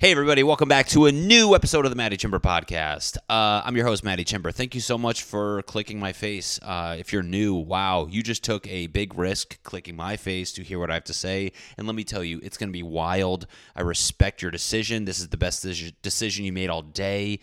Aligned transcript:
Hey, 0.00 0.10
everybody, 0.10 0.42
welcome 0.42 0.68
back 0.68 0.88
to 0.88 1.06
a 1.06 1.12
new 1.12 1.54
episode 1.54 1.84
of 1.84 1.92
the 1.92 1.96
Maddie 1.96 2.16
Chimber 2.16 2.40
podcast. 2.40 3.18
Uh, 3.28 3.62
I'm 3.64 3.76
your 3.76 3.86
host, 3.86 4.02
Maddie 4.02 4.24
Chimber. 4.24 4.52
Thank 4.52 4.74
you 4.74 4.80
so 4.80 4.98
much 4.98 5.22
for 5.22 5.62
clicking 5.62 6.00
my 6.00 6.12
face. 6.12 6.58
Uh, 6.60 6.96
if 6.98 7.12
you're 7.12 7.22
new, 7.22 7.54
wow, 7.54 8.08
you 8.10 8.22
just 8.22 8.42
took 8.42 8.66
a 8.66 8.88
big 8.88 9.16
risk 9.16 9.62
clicking 9.62 9.94
my 9.94 10.16
face 10.16 10.52
to 10.54 10.62
hear 10.64 10.80
what 10.80 10.90
I 10.90 10.94
have 10.94 11.04
to 11.04 11.14
say. 11.14 11.52
And 11.78 11.86
let 11.86 11.94
me 11.94 12.02
tell 12.02 12.24
you, 12.24 12.40
it's 12.42 12.56
going 12.56 12.70
to 12.70 12.72
be 12.72 12.82
wild. 12.82 13.46
I 13.76 13.82
respect 13.82 14.42
your 14.42 14.50
decision. 14.50 15.04
This 15.04 15.20
is 15.20 15.28
the 15.28 15.36
best 15.36 15.64
decision 16.02 16.44
you 16.44 16.52
made 16.52 16.70
all 16.70 16.82
day 16.82 17.38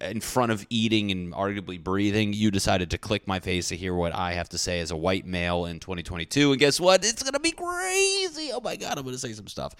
in 0.00 0.20
front 0.20 0.52
of 0.52 0.66
eating 0.70 1.10
and 1.10 1.32
arguably 1.32 1.82
breathing, 1.82 2.32
you 2.32 2.50
decided 2.50 2.90
to 2.90 2.98
click 2.98 3.26
my 3.26 3.40
face 3.40 3.68
to 3.68 3.76
hear 3.76 3.94
what 3.94 4.14
I 4.14 4.32
have 4.32 4.48
to 4.50 4.58
say 4.58 4.80
as 4.80 4.90
a 4.90 4.96
white 4.96 5.26
male 5.26 5.64
in 5.66 5.80
2022. 5.80 6.52
And 6.52 6.60
guess 6.60 6.80
what? 6.80 7.04
It's 7.04 7.22
going 7.22 7.34
to 7.34 7.40
be 7.40 7.52
crazy. 7.52 8.50
Oh 8.52 8.60
my 8.62 8.76
God, 8.76 8.98
I'm 8.98 9.04
going 9.04 9.14
to 9.14 9.20
say 9.20 9.32
some 9.32 9.46
stuff. 9.46 9.74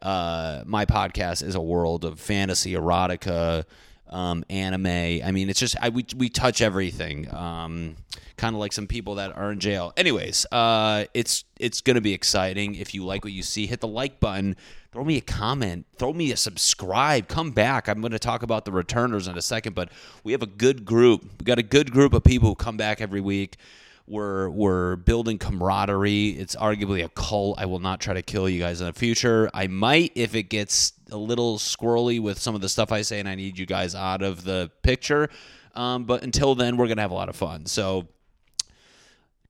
Uh, 0.00 0.62
my 0.66 0.84
podcast 0.86 1.42
is 1.42 1.54
a 1.54 1.60
world 1.60 2.04
of 2.04 2.20
fantasy, 2.20 2.74
erotica, 2.74 3.64
um, 4.10 4.44
anime. 4.48 4.86
I 4.86 5.30
mean, 5.32 5.50
it's 5.50 5.60
just 5.60 5.76
I, 5.80 5.90
we 5.90 6.04
we 6.16 6.28
touch 6.28 6.62
everything. 6.62 7.32
Um, 7.34 7.96
kind 8.36 8.54
of 8.54 8.60
like 8.60 8.72
some 8.72 8.86
people 8.86 9.16
that 9.16 9.36
are 9.36 9.52
in 9.52 9.60
jail. 9.60 9.92
Anyways, 9.96 10.46
uh, 10.52 11.04
it's 11.14 11.44
it's 11.58 11.80
gonna 11.80 12.00
be 12.00 12.14
exciting. 12.14 12.74
If 12.74 12.94
you 12.94 13.04
like 13.04 13.24
what 13.24 13.32
you 13.32 13.42
see, 13.42 13.66
hit 13.66 13.80
the 13.80 13.88
like 13.88 14.20
button. 14.20 14.56
Throw 14.90 15.04
me 15.04 15.18
a 15.18 15.20
comment. 15.20 15.86
Throw 15.96 16.14
me 16.14 16.32
a 16.32 16.36
subscribe. 16.36 17.28
Come 17.28 17.50
back. 17.50 17.88
I'm 17.88 18.00
going 18.00 18.12
to 18.12 18.18
talk 18.18 18.42
about 18.42 18.64
the 18.64 18.72
returners 18.72 19.28
in 19.28 19.36
a 19.36 19.42
second, 19.42 19.74
but 19.74 19.90
we 20.24 20.32
have 20.32 20.42
a 20.42 20.46
good 20.46 20.86
group. 20.86 21.24
We 21.38 21.44
got 21.44 21.58
a 21.58 21.62
good 21.62 21.92
group 21.92 22.14
of 22.14 22.24
people 22.24 22.48
who 22.48 22.54
come 22.54 22.78
back 22.78 23.02
every 23.02 23.20
week. 23.20 23.58
We're 24.06 24.48
we're 24.48 24.96
building 24.96 25.36
camaraderie. 25.36 26.30
It's 26.30 26.56
arguably 26.56 27.04
a 27.04 27.10
cult. 27.10 27.58
I 27.58 27.66
will 27.66 27.78
not 27.78 28.00
try 28.00 28.14
to 28.14 28.22
kill 28.22 28.48
you 28.48 28.58
guys 28.58 28.80
in 28.80 28.86
the 28.86 28.94
future. 28.94 29.50
I 29.52 29.66
might 29.66 30.12
if 30.14 30.34
it 30.34 30.44
gets 30.44 30.94
a 31.10 31.18
little 31.18 31.58
squirrely 31.58 32.18
with 32.18 32.38
some 32.38 32.54
of 32.54 32.62
the 32.62 32.70
stuff 32.70 32.90
I 32.90 33.02
say, 33.02 33.20
and 33.20 33.28
I 33.28 33.34
need 33.34 33.58
you 33.58 33.66
guys 33.66 33.94
out 33.94 34.22
of 34.22 34.44
the 34.44 34.70
picture. 34.82 35.28
Um, 35.74 36.04
but 36.04 36.22
until 36.22 36.54
then, 36.54 36.78
we're 36.78 36.88
gonna 36.88 37.02
have 37.02 37.10
a 37.10 37.14
lot 37.14 37.28
of 37.28 37.36
fun. 37.36 37.66
So 37.66 38.08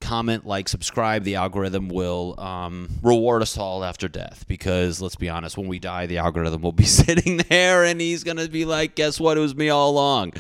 comment, 0.01 0.47
like, 0.47 0.69
subscribe. 0.69 1.25
The 1.25 1.37
algorithm 1.37 1.89
will 1.89 2.39
um, 2.39 2.89
reward 3.03 3.43
us 3.43 3.59
all 3.59 3.85
after 3.85 4.09
death 4.09 4.45
because 4.49 5.01
let's 5.01 5.17
be 5.17 5.29
honest, 5.29 5.57
when 5.59 5.69
we 5.69 5.79
die, 5.79 6.07
the 6.07 6.19
algorithm 6.19 6.63
will 6.63 6.73
be 6.73 6.85
sitting 7.03 7.39
there 7.49 7.85
and 7.85 8.01
he's 8.01 8.25
going 8.25 8.37
to 8.37 8.49
be 8.49 8.65
like, 8.65 8.95
guess 8.95 9.21
what? 9.21 9.37
It 9.37 9.41
was 9.41 9.55
me 9.55 9.69
all 9.69 9.91
along. 9.91 10.35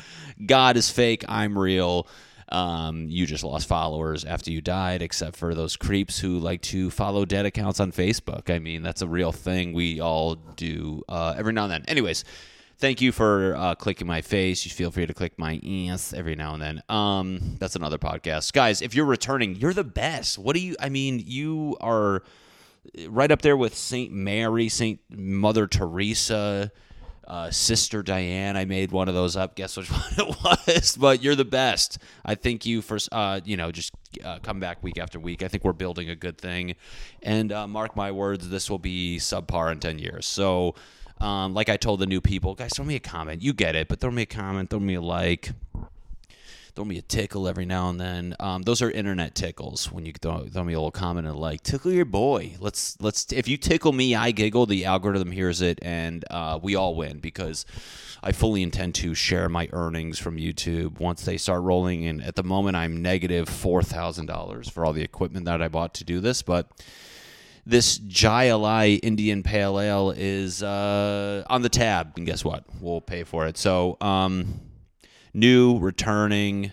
God 0.44 0.76
is 0.76 0.90
fake. 0.90 1.24
I'm 1.28 1.58
real. 1.58 2.06
Um, 2.50 3.08
you 3.08 3.26
just 3.26 3.44
lost 3.44 3.68
followers 3.68 4.24
after 4.24 4.50
you 4.50 4.60
died, 4.60 5.02
except 5.02 5.36
for 5.36 5.54
those 5.54 5.76
creeps 5.76 6.18
who 6.18 6.38
like 6.38 6.62
to 6.62 6.90
follow 6.90 7.24
dead 7.24 7.44
accounts 7.44 7.78
on 7.78 7.92
Facebook. 7.92 8.48
I 8.48 8.58
mean, 8.58 8.82
that's 8.82 9.02
a 9.02 9.06
real 9.06 9.32
thing 9.32 9.74
we 9.74 10.00
all 10.00 10.36
do 10.36 11.02
uh, 11.08 11.34
every 11.36 11.52
now 11.52 11.64
and 11.64 11.72
then. 11.72 11.84
Anyways, 11.88 12.24
thank 12.78 13.00
you 13.00 13.12
for 13.12 13.54
uh, 13.56 13.74
clicking 13.74 14.06
my 14.06 14.22
face. 14.22 14.64
You 14.64 14.70
feel 14.70 14.90
free 14.90 15.06
to 15.06 15.14
click 15.14 15.38
my 15.38 15.60
ass 15.90 16.12
every 16.12 16.34
now 16.34 16.54
and 16.54 16.62
then. 16.62 16.82
Um, 16.88 17.56
that's 17.58 17.76
another 17.76 17.98
podcast, 17.98 18.52
guys. 18.52 18.82
If 18.82 18.94
you're 18.94 19.06
returning, 19.06 19.56
you're 19.56 19.74
the 19.74 19.84
best. 19.84 20.38
What 20.38 20.54
do 20.54 20.60
you? 20.60 20.76
I 20.80 20.88
mean, 20.88 21.22
you 21.26 21.76
are 21.80 22.22
right 23.08 23.30
up 23.30 23.42
there 23.42 23.56
with 23.56 23.74
Saint 23.74 24.12
Mary, 24.12 24.68
Saint 24.68 25.00
Mother 25.10 25.66
Teresa 25.66 26.72
uh, 27.28 27.50
Sister 27.50 28.02
Diane. 28.02 28.56
I 28.56 28.64
made 28.64 28.90
one 28.90 29.08
of 29.08 29.14
those 29.14 29.36
up. 29.36 29.54
Guess 29.54 29.76
which 29.76 29.90
one 29.92 30.02
it 30.16 30.36
was? 30.42 30.96
But 30.96 31.22
you're 31.22 31.34
the 31.34 31.44
best. 31.44 31.98
I 32.24 32.34
thank 32.34 32.66
you 32.66 32.82
for 32.82 32.98
uh, 33.12 33.40
you 33.44 33.56
know 33.56 33.70
just 33.70 33.92
uh, 34.24 34.38
come 34.42 34.58
back 34.58 34.82
week 34.82 34.98
after 34.98 35.20
week. 35.20 35.42
I 35.42 35.48
think 35.48 35.62
we're 35.62 35.74
building 35.74 36.08
a 36.08 36.16
good 36.16 36.38
thing, 36.38 36.74
and 37.22 37.52
uh, 37.52 37.68
mark 37.68 37.94
my 37.94 38.10
words, 38.10 38.48
this 38.48 38.70
will 38.70 38.78
be 38.78 39.18
subpar 39.18 39.70
in 39.70 39.78
ten 39.78 39.98
years. 39.98 40.26
So, 40.26 40.74
um, 41.20 41.54
like 41.54 41.68
I 41.68 41.76
told 41.76 42.00
the 42.00 42.06
new 42.06 42.20
people, 42.20 42.54
guys, 42.54 42.72
throw 42.74 42.84
me 42.84 42.96
a 42.96 43.00
comment. 43.00 43.42
You 43.42 43.52
get 43.52 43.74
it, 43.74 43.88
but 43.88 44.00
throw 44.00 44.10
me 44.10 44.22
a 44.22 44.26
comment, 44.26 44.70
throw 44.70 44.80
me 44.80 44.94
a 44.94 45.00
like 45.00 45.52
throw 46.78 46.84
me 46.84 46.96
a 46.96 47.02
tickle 47.02 47.48
every 47.48 47.66
now 47.66 47.90
and 47.90 48.00
then. 48.00 48.36
Um, 48.38 48.62
those 48.62 48.80
are 48.82 48.88
internet 48.88 49.34
tickles. 49.34 49.90
When 49.90 50.06
you 50.06 50.12
throw, 50.12 50.46
throw 50.46 50.62
me 50.62 50.74
a 50.74 50.78
little 50.78 50.92
comment 50.92 51.26
and 51.26 51.34
like 51.34 51.64
tickle 51.64 51.90
your 51.90 52.04
boy. 52.04 52.54
Let's 52.60 52.96
let's 53.00 53.32
if 53.32 53.48
you 53.48 53.56
tickle 53.56 53.92
me, 53.92 54.14
I 54.14 54.30
giggle. 54.30 54.64
The 54.64 54.84
algorithm 54.84 55.32
hears 55.32 55.60
it, 55.60 55.80
and 55.82 56.24
uh, 56.30 56.60
we 56.62 56.76
all 56.76 56.94
win 56.94 57.18
because 57.18 57.66
I 58.22 58.30
fully 58.30 58.62
intend 58.62 58.94
to 58.96 59.12
share 59.12 59.48
my 59.48 59.68
earnings 59.72 60.20
from 60.20 60.36
YouTube 60.36 61.00
once 61.00 61.24
they 61.24 61.36
start 61.36 61.64
rolling. 61.64 62.06
And 62.06 62.22
at 62.22 62.36
the 62.36 62.44
moment, 62.44 62.76
I'm 62.76 63.02
negative 63.02 63.48
four 63.48 63.82
thousand 63.82 64.26
dollars 64.26 64.68
for 64.68 64.86
all 64.86 64.92
the 64.92 65.02
equipment 65.02 65.46
that 65.46 65.60
I 65.60 65.66
bought 65.66 65.94
to 65.94 66.04
do 66.04 66.20
this, 66.20 66.42
but 66.42 66.70
this 67.68 67.98
Jai 67.98 68.48
Indian 69.02 69.42
Pale 69.42 69.78
Ale 69.78 70.14
is 70.16 70.62
uh, 70.62 71.44
on 71.48 71.60
the 71.60 71.68
tab, 71.68 72.14
and 72.16 72.24
guess 72.24 72.42
what? 72.42 72.64
We'll 72.80 73.02
pay 73.02 73.24
for 73.24 73.46
it. 73.46 73.58
So, 73.58 73.98
um, 74.00 74.60
new, 75.34 75.78
returning, 75.78 76.72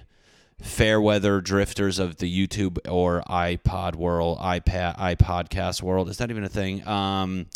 fair 0.61 1.01
weather 1.01 1.41
drifters 1.41 1.99
of 1.99 2.15
the 2.17 2.47
YouTube 2.47 2.77
or 2.89 3.23
iPod 3.29 3.95
world, 3.95 4.39
iPad, 4.39 4.97
iPodcast 4.97 5.81
world. 5.81 6.07
Is 6.07 6.17
that 6.17 6.31
even 6.31 6.45
a 6.45 6.49
thing? 6.49 6.87
Um, 6.87 7.47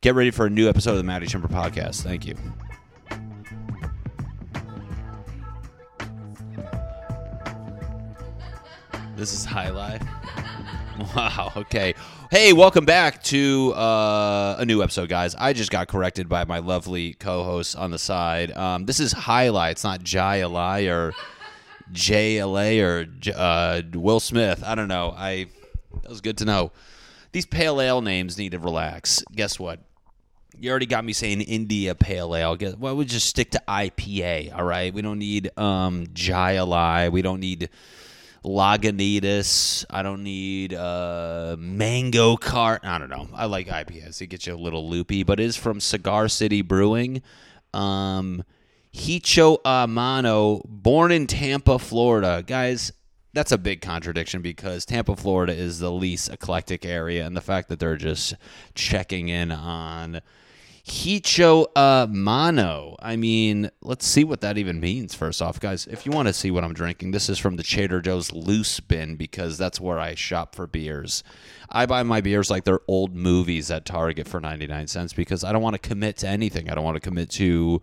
get 0.00 0.16
ready 0.16 0.32
for 0.32 0.46
a 0.46 0.50
new 0.50 0.68
episode 0.68 0.92
of 0.92 0.96
the 0.96 1.04
Maddie 1.04 1.26
Chimber 1.26 1.48
podcast. 1.48 2.02
Thank 2.02 2.26
you. 2.26 2.34
This 9.14 9.32
is 9.32 9.44
High 9.44 9.70
Life. 9.70 10.02
Wow. 11.16 11.52
Okay. 11.56 11.94
Hey, 12.30 12.52
welcome 12.52 12.84
back 12.84 13.22
to 13.24 13.72
uh, 13.74 14.56
a 14.58 14.64
new 14.64 14.82
episode, 14.82 15.08
guys. 15.08 15.34
I 15.34 15.52
just 15.52 15.70
got 15.70 15.88
corrected 15.88 16.28
by 16.28 16.44
my 16.44 16.58
lovely 16.58 17.14
co-host 17.14 17.76
on 17.76 17.90
the 17.90 17.98
side. 17.98 18.52
Um, 18.52 18.86
this 18.86 19.00
is 19.00 19.12
highlights, 19.12 19.82
not 19.82 20.02
Jai 20.04 20.42
or 20.42 21.12
JLA 21.92 22.82
or 22.82 23.06
uh, 23.34 23.82
Will 23.92 24.20
Smith. 24.20 24.62
I 24.64 24.74
don't 24.74 24.88
know. 24.88 25.14
I 25.16 25.46
that 26.02 26.08
was 26.08 26.20
good 26.20 26.38
to 26.38 26.44
know. 26.44 26.70
These 27.32 27.46
pale 27.46 27.80
ale 27.80 28.00
names 28.00 28.38
need 28.38 28.52
to 28.52 28.58
relax. 28.58 29.24
Guess 29.32 29.58
what? 29.58 29.80
You 30.56 30.70
already 30.70 30.86
got 30.86 31.04
me 31.04 31.12
saying 31.12 31.40
India 31.40 31.96
Pale 31.96 32.36
Ale. 32.36 32.56
Guess 32.56 32.76
well, 32.76 32.96
we 32.96 33.04
just 33.04 33.26
stick 33.28 33.50
to 33.52 33.62
IPA. 33.66 34.56
All 34.56 34.64
right. 34.64 34.94
We 34.94 35.02
don't 35.02 35.18
need 35.18 35.50
um, 35.58 36.06
Jai. 36.12 37.08
We 37.08 37.22
don't 37.22 37.40
need 37.40 37.68
Lagunitas. 38.44 39.84
I 39.88 40.02
don't 40.02 40.22
need 40.22 40.74
uh, 40.74 41.56
Mango 41.58 42.36
Cart. 42.36 42.82
I 42.84 42.98
don't 42.98 43.10
know. 43.10 43.28
I 43.34 43.46
like 43.46 43.68
IPAs. 43.68 44.20
It 44.20 44.26
gets 44.28 44.46
you 44.46 44.54
a 44.54 44.56
little 44.56 44.88
loopy, 44.88 45.22
but 45.22 45.40
it 45.40 45.44
is 45.44 45.56
from 45.56 45.80
Cigar 45.80 46.28
City 46.28 46.62
Brewing. 46.62 47.22
Um, 47.72 48.44
Hicho 48.94 49.58
a 49.64 49.88
Mano, 49.88 50.62
born 50.64 51.10
in 51.10 51.26
Tampa, 51.26 51.78
Florida. 51.78 52.44
Guys, 52.46 52.92
that's 53.32 53.50
a 53.50 53.58
big 53.58 53.80
contradiction 53.80 54.40
because 54.40 54.84
Tampa, 54.84 55.16
Florida 55.16 55.52
is 55.52 55.80
the 55.80 55.90
least 55.90 56.30
eclectic 56.30 56.84
area, 56.84 57.26
and 57.26 57.36
the 57.36 57.40
fact 57.40 57.68
that 57.68 57.80
they're 57.80 57.96
just 57.96 58.34
checking 58.74 59.28
in 59.28 59.50
on 59.50 60.20
Hicho 60.86 61.66
a 61.74 62.06
Mano. 62.10 62.96
I 63.00 63.16
mean, 63.16 63.70
let's 63.80 64.06
see 64.06 64.22
what 64.22 64.42
that 64.42 64.58
even 64.58 64.80
means, 64.80 65.14
first 65.14 65.40
off, 65.40 65.58
guys. 65.58 65.86
If 65.86 66.04
you 66.04 66.12
want 66.12 66.28
to 66.28 66.34
see 66.34 66.50
what 66.50 66.62
I'm 66.62 66.74
drinking, 66.74 67.12
this 67.12 67.30
is 67.30 67.38
from 67.38 67.56
the 67.56 67.62
Trader 67.62 68.02
Joe's 68.02 68.32
Loose 68.32 68.80
Bin 68.80 69.16
because 69.16 69.56
that's 69.56 69.80
where 69.80 69.98
I 69.98 70.14
shop 70.14 70.54
for 70.54 70.66
beers. 70.66 71.24
I 71.70 71.86
buy 71.86 72.02
my 72.02 72.20
beers 72.20 72.50
like 72.50 72.64
they're 72.64 72.80
old 72.86 73.16
movies 73.16 73.70
at 73.70 73.86
Target 73.86 74.28
for 74.28 74.40
99 74.40 74.86
cents 74.88 75.14
because 75.14 75.42
I 75.42 75.52
don't 75.52 75.62
want 75.62 75.74
to 75.74 75.88
commit 75.88 76.18
to 76.18 76.28
anything. 76.28 76.68
I 76.68 76.74
don't 76.74 76.84
want 76.84 76.96
to 76.96 77.00
commit 77.00 77.30
to 77.30 77.80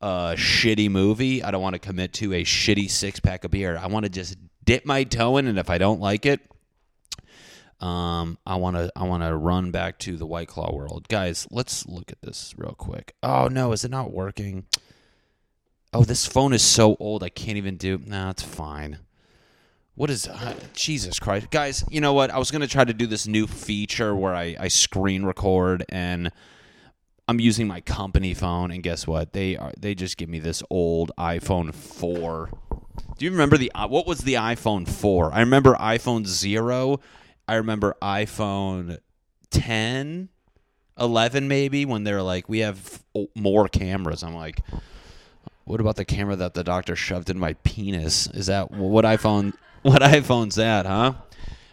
a 0.00 0.34
shitty 0.36 0.90
movie. 0.90 1.40
I 1.42 1.52
don't 1.52 1.62
want 1.62 1.74
to 1.74 1.78
commit 1.78 2.12
to 2.14 2.32
a 2.34 2.42
shitty 2.42 2.90
six 2.90 3.20
pack 3.20 3.44
of 3.44 3.52
beer. 3.52 3.78
I 3.78 3.86
want 3.86 4.06
to 4.06 4.10
just 4.10 4.36
dip 4.64 4.84
my 4.84 5.04
toe 5.04 5.36
in, 5.36 5.46
and 5.46 5.58
if 5.58 5.70
I 5.70 5.78
don't 5.78 6.00
like 6.00 6.26
it, 6.26 6.40
um, 7.84 8.38
I 8.46 8.56
want 8.56 8.76
to 8.76 8.90
I 8.96 9.04
want 9.04 9.22
to 9.22 9.36
run 9.36 9.70
back 9.70 9.98
to 10.00 10.16
the 10.16 10.24
White 10.24 10.48
Claw 10.48 10.74
world, 10.74 11.06
guys. 11.08 11.46
Let's 11.50 11.86
look 11.86 12.10
at 12.10 12.22
this 12.22 12.54
real 12.56 12.74
quick. 12.78 13.14
Oh 13.22 13.48
no, 13.48 13.72
is 13.72 13.84
it 13.84 13.90
not 13.90 14.10
working? 14.10 14.64
Oh, 15.92 16.02
this 16.02 16.26
phone 16.26 16.54
is 16.54 16.62
so 16.62 16.96
old 16.98 17.22
I 17.22 17.28
can't 17.28 17.58
even 17.58 17.76
do. 17.76 18.00
No, 18.06 18.30
it's 18.30 18.42
fine. 18.42 19.00
What 19.96 20.08
is 20.08 20.26
uh, 20.26 20.54
Jesus 20.72 21.18
Christ, 21.18 21.50
guys? 21.50 21.84
You 21.90 22.00
know 22.00 22.14
what? 22.14 22.30
I 22.30 22.38
was 22.38 22.50
gonna 22.50 22.66
try 22.66 22.84
to 22.84 22.94
do 22.94 23.06
this 23.06 23.26
new 23.26 23.46
feature 23.46 24.16
where 24.16 24.34
I 24.34 24.56
I 24.58 24.68
screen 24.68 25.24
record 25.24 25.84
and 25.90 26.32
I'm 27.28 27.38
using 27.38 27.68
my 27.68 27.82
company 27.82 28.32
phone, 28.32 28.70
and 28.70 28.82
guess 28.82 29.06
what? 29.06 29.34
They 29.34 29.58
are 29.58 29.74
they 29.78 29.94
just 29.94 30.16
give 30.16 30.30
me 30.30 30.38
this 30.38 30.62
old 30.70 31.12
iPhone 31.18 31.74
four. 31.74 32.48
Do 33.18 33.26
you 33.26 33.30
remember 33.30 33.58
the 33.58 33.70
uh, 33.74 33.88
what 33.88 34.06
was 34.06 34.20
the 34.20 34.34
iPhone 34.34 34.88
four? 34.88 35.34
I 35.34 35.40
remember 35.40 35.74
iPhone 35.74 36.26
zero 36.26 37.00
I 37.46 37.56
remember 37.56 37.96
iPhone 38.00 38.98
10, 39.50 40.28
11 40.98 41.48
maybe 41.48 41.84
when 41.84 42.04
they're 42.04 42.22
like, 42.22 42.48
we 42.48 42.60
have 42.60 43.02
more 43.34 43.68
cameras. 43.68 44.22
I'm 44.22 44.34
like, 44.34 44.60
what 45.64 45.80
about 45.80 45.96
the 45.96 46.04
camera 46.04 46.36
that 46.36 46.54
the 46.54 46.64
doctor 46.64 46.96
shoved 46.96 47.30
in 47.30 47.38
my 47.38 47.54
penis? 47.64 48.26
Is 48.28 48.46
that 48.46 48.70
what 48.70 49.04
iPhone? 49.04 49.54
What 49.84 50.00
iPhone's 50.00 50.54
that, 50.54 50.86
huh? 50.86 51.12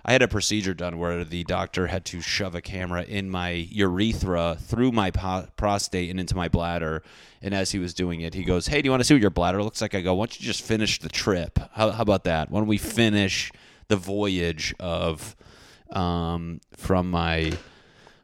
I 0.04 0.12
had 0.12 0.22
a 0.22 0.28
procedure 0.28 0.74
done 0.74 0.98
where 0.98 1.24
the 1.24 1.46
doctor 1.46 1.88
had 1.88 2.04
to 2.08 2.20
shove 2.20 2.56
a 2.56 2.62
camera 2.62 3.04
in 3.04 3.30
my 3.30 3.52
urethra 3.52 4.58
through 4.60 4.92
my 4.92 5.12
po- 5.12 5.48
prostate 5.56 6.10
and 6.10 6.20
into 6.20 6.36
my 6.36 6.50
bladder. 6.50 7.04
And 7.42 7.54
as 7.54 7.72
he 7.72 7.80
was 7.80 7.94
doing 7.94 8.20
it, 8.20 8.34
he 8.34 8.44
goes, 8.44 8.68
"Hey, 8.68 8.82
do 8.82 8.88
you 8.88 8.92
want 8.92 9.00
to 9.00 9.06
see 9.06 9.14
what 9.14 9.22
your 9.22 9.30
bladder 9.30 9.64
looks 9.64 9.82
like?" 9.82 9.96
I 9.96 10.02
go, 10.02 10.14
"Why 10.16 10.24
don't 10.24 10.38
you 10.38 10.46
just 10.46 10.62
finish 10.62 11.00
the 11.00 11.08
trip? 11.08 11.58
How, 11.72 11.92
how 11.92 12.02
about 12.02 12.26
that? 12.26 12.52
Why 12.52 12.60
don't 12.60 12.68
we 12.68 12.78
finish 12.78 13.54
the 13.88 13.96
voyage 13.96 14.76
of 14.78 15.38
um, 15.92 16.62
from 16.76 17.12
my 17.12 17.52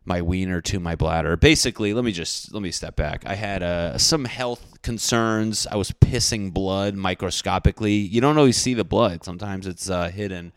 my 0.08 0.22
wiener 0.22 0.62
to 0.62 0.80
my 0.80 0.96
bladder. 0.96 1.36
Basically, 1.36 1.94
let 1.94 2.04
me 2.06 2.14
just 2.14 2.54
let 2.54 2.64
me 2.64 2.72
step 2.72 2.96
back. 2.96 3.24
I 3.26 3.36
had 3.36 3.62
uh, 3.62 3.98
some 3.98 4.26
health 4.26 4.82
concerns. 4.82 5.68
I 5.68 5.76
was 5.76 5.92
pissing 5.92 6.54
blood 6.54 6.96
microscopically. 6.96 7.96
You 7.96 8.22
don't 8.22 8.38
always 8.38 8.58
see 8.58 8.74
the 8.74 8.86
blood. 8.86 9.24
Sometimes 9.24 9.68
it's 9.68 9.90
uh, 9.90 10.10
hidden. 10.10 10.54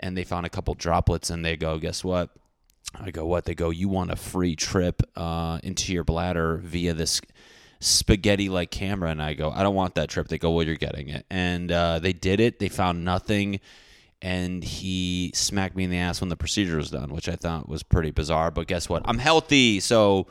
And 0.00 0.16
they 0.16 0.24
found 0.24 0.46
a 0.46 0.48
couple 0.48 0.74
droplets, 0.74 1.30
and 1.30 1.44
they 1.44 1.56
go, 1.56 1.78
"Guess 1.78 2.04
what?" 2.04 2.30
I 2.94 3.10
go, 3.10 3.24
"What?" 3.26 3.44
They 3.46 3.54
go, 3.54 3.70
"You 3.70 3.88
want 3.88 4.10
a 4.10 4.16
free 4.16 4.54
trip 4.54 5.02
uh, 5.16 5.60
into 5.62 5.92
your 5.92 6.04
bladder 6.04 6.58
via 6.58 6.92
this." 6.92 7.20
spaghetti 7.80 8.48
like 8.48 8.72
camera 8.72 9.08
and 9.08 9.22
I 9.22 9.34
go 9.34 9.52
I 9.52 9.62
don't 9.62 9.76
want 9.76 9.94
that 9.94 10.08
trip 10.08 10.26
they 10.26 10.36
go 10.36 10.50
well 10.50 10.66
you're 10.66 10.74
getting 10.74 11.10
it 11.10 11.24
and 11.30 11.70
uh, 11.70 12.00
they 12.00 12.12
did 12.12 12.40
it 12.40 12.58
they 12.58 12.68
found 12.68 13.04
nothing 13.04 13.60
and 14.20 14.64
he 14.64 15.30
smacked 15.34 15.76
me 15.76 15.84
in 15.84 15.90
the 15.90 15.98
ass 15.98 16.20
when 16.20 16.28
the 16.28 16.36
procedure 16.36 16.76
was 16.76 16.90
done, 16.90 17.12
which 17.12 17.28
I 17.28 17.36
thought 17.36 17.68
was 17.68 17.82
pretty 17.82 18.10
bizarre. 18.10 18.50
But 18.50 18.66
guess 18.66 18.88
what? 18.88 19.02
I'm 19.04 19.18
healthy, 19.18 19.80
so 19.80 20.26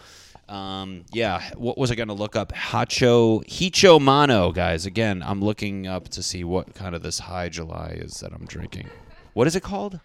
um, 0.49 1.05
yeah. 1.11 1.49
What 1.55 1.77
was 1.77 1.91
I 1.91 1.95
going 1.95 2.07
to 2.07 2.13
look 2.13 2.35
up? 2.35 2.53
Hacho 2.53 3.45
Hicho 3.45 3.99
Mano, 3.99 4.51
guys. 4.51 4.85
Again, 4.85 5.23
I'm 5.25 5.41
looking 5.41 5.87
up 5.87 6.09
to 6.09 6.23
see 6.23 6.43
what 6.43 6.73
kind 6.73 6.95
of 6.95 7.03
this 7.03 7.19
high 7.19 7.49
July 7.49 7.97
is 7.99 8.19
that 8.21 8.33
I'm 8.33 8.45
drinking. 8.45 8.87
What 9.33 9.47
is 9.47 9.55
it 9.55 9.63
called? 9.63 9.99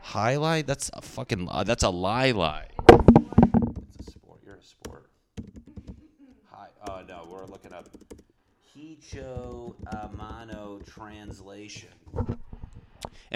High 0.00 0.30
Highlight. 0.30 0.66
That's 0.66 0.90
a 0.92 1.02
fucking. 1.02 1.48
Uh, 1.50 1.64
that's 1.64 1.82
a 1.84 1.90
lie 1.90 2.30
lie. 2.32 2.68
It's 3.98 4.08
a 4.08 4.10
sport. 4.12 4.40
You're 4.44 4.56
a 4.56 4.62
sport. 4.62 5.10
Hi. 6.50 6.68
Oh 6.88 7.02
no, 7.06 7.26
we're 7.30 7.46
looking 7.46 7.72
up 7.72 7.88
Hicho 8.74 9.74
Amano 9.92 10.84
translation. 10.86 11.88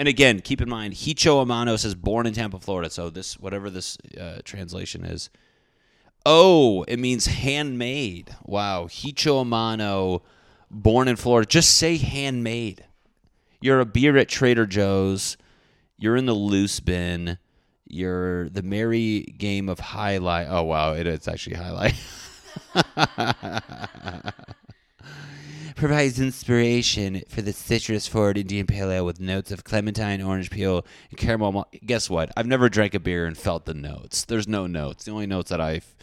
And 0.01 0.07
again, 0.07 0.39
keep 0.39 0.61
in 0.61 0.67
mind, 0.67 0.95
Hicho 0.95 1.45
Amano 1.45 1.77
says 1.77 1.93
born 1.93 2.25
in 2.25 2.33
Tampa, 2.33 2.57
Florida. 2.57 2.89
So 2.89 3.11
this, 3.11 3.39
whatever 3.39 3.69
this 3.69 3.99
uh, 4.19 4.39
translation 4.43 5.05
is, 5.05 5.29
oh, 6.25 6.81
it 6.87 6.97
means 6.97 7.27
handmade. 7.27 8.35
Wow, 8.43 8.85
Hicho 8.85 9.45
Amano, 9.45 10.23
born 10.71 11.07
in 11.07 11.17
Florida. 11.17 11.47
Just 11.47 11.77
say 11.77 11.97
handmade. 11.97 12.83
You're 13.59 13.79
a 13.79 13.85
beer 13.85 14.17
at 14.17 14.27
Trader 14.27 14.65
Joe's. 14.65 15.37
You're 15.99 16.15
in 16.15 16.25
the 16.25 16.33
loose 16.33 16.79
bin. 16.79 17.37
You're 17.85 18.49
the 18.49 18.63
merry 18.63 19.19
game 19.37 19.69
of 19.69 19.77
Jai 19.77 20.17
Alai. 20.17 20.47
Oh 20.49 20.63
wow, 20.63 20.93
it 20.93 21.05
is 21.05 21.27
actually 21.27 21.57
Jai 21.57 21.93
Alai. 22.73 24.33
provides 25.75 26.19
inspiration 26.19 27.23
for 27.27 27.41
the 27.41 27.53
citrus 27.53 28.07
forward 28.07 28.37
Indian 28.37 28.67
Pale 28.67 28.91
Ale 28.91 29.05
with 29.05 29.19
notes 29.19 29.51
of 29.51 29.63
clementine, 29.63 30.21
orange 30.21 30.49
peel, 30.49 30.85
and 31.09 31.17
caramel. 31.17 31.67
Guess 31.85 32.09
what? 32.09 32.31
I've 32.35 32.47
never 32.47 32.69
drank 32.69 32.93
a 32.93 32.99
beer 32.99 33.25
and 33.25 33.37
felt 33.37 33.65
the 33.65 33.73
notes. 33.73 34.25
There's 34.25 34.47
no 34.47 34.67
notes. 34.67 35.05
The 35.05 35.11
only 35.11 35.27
notes 35.27 35.49
that 35.49 35.61
I've 35.61 35.95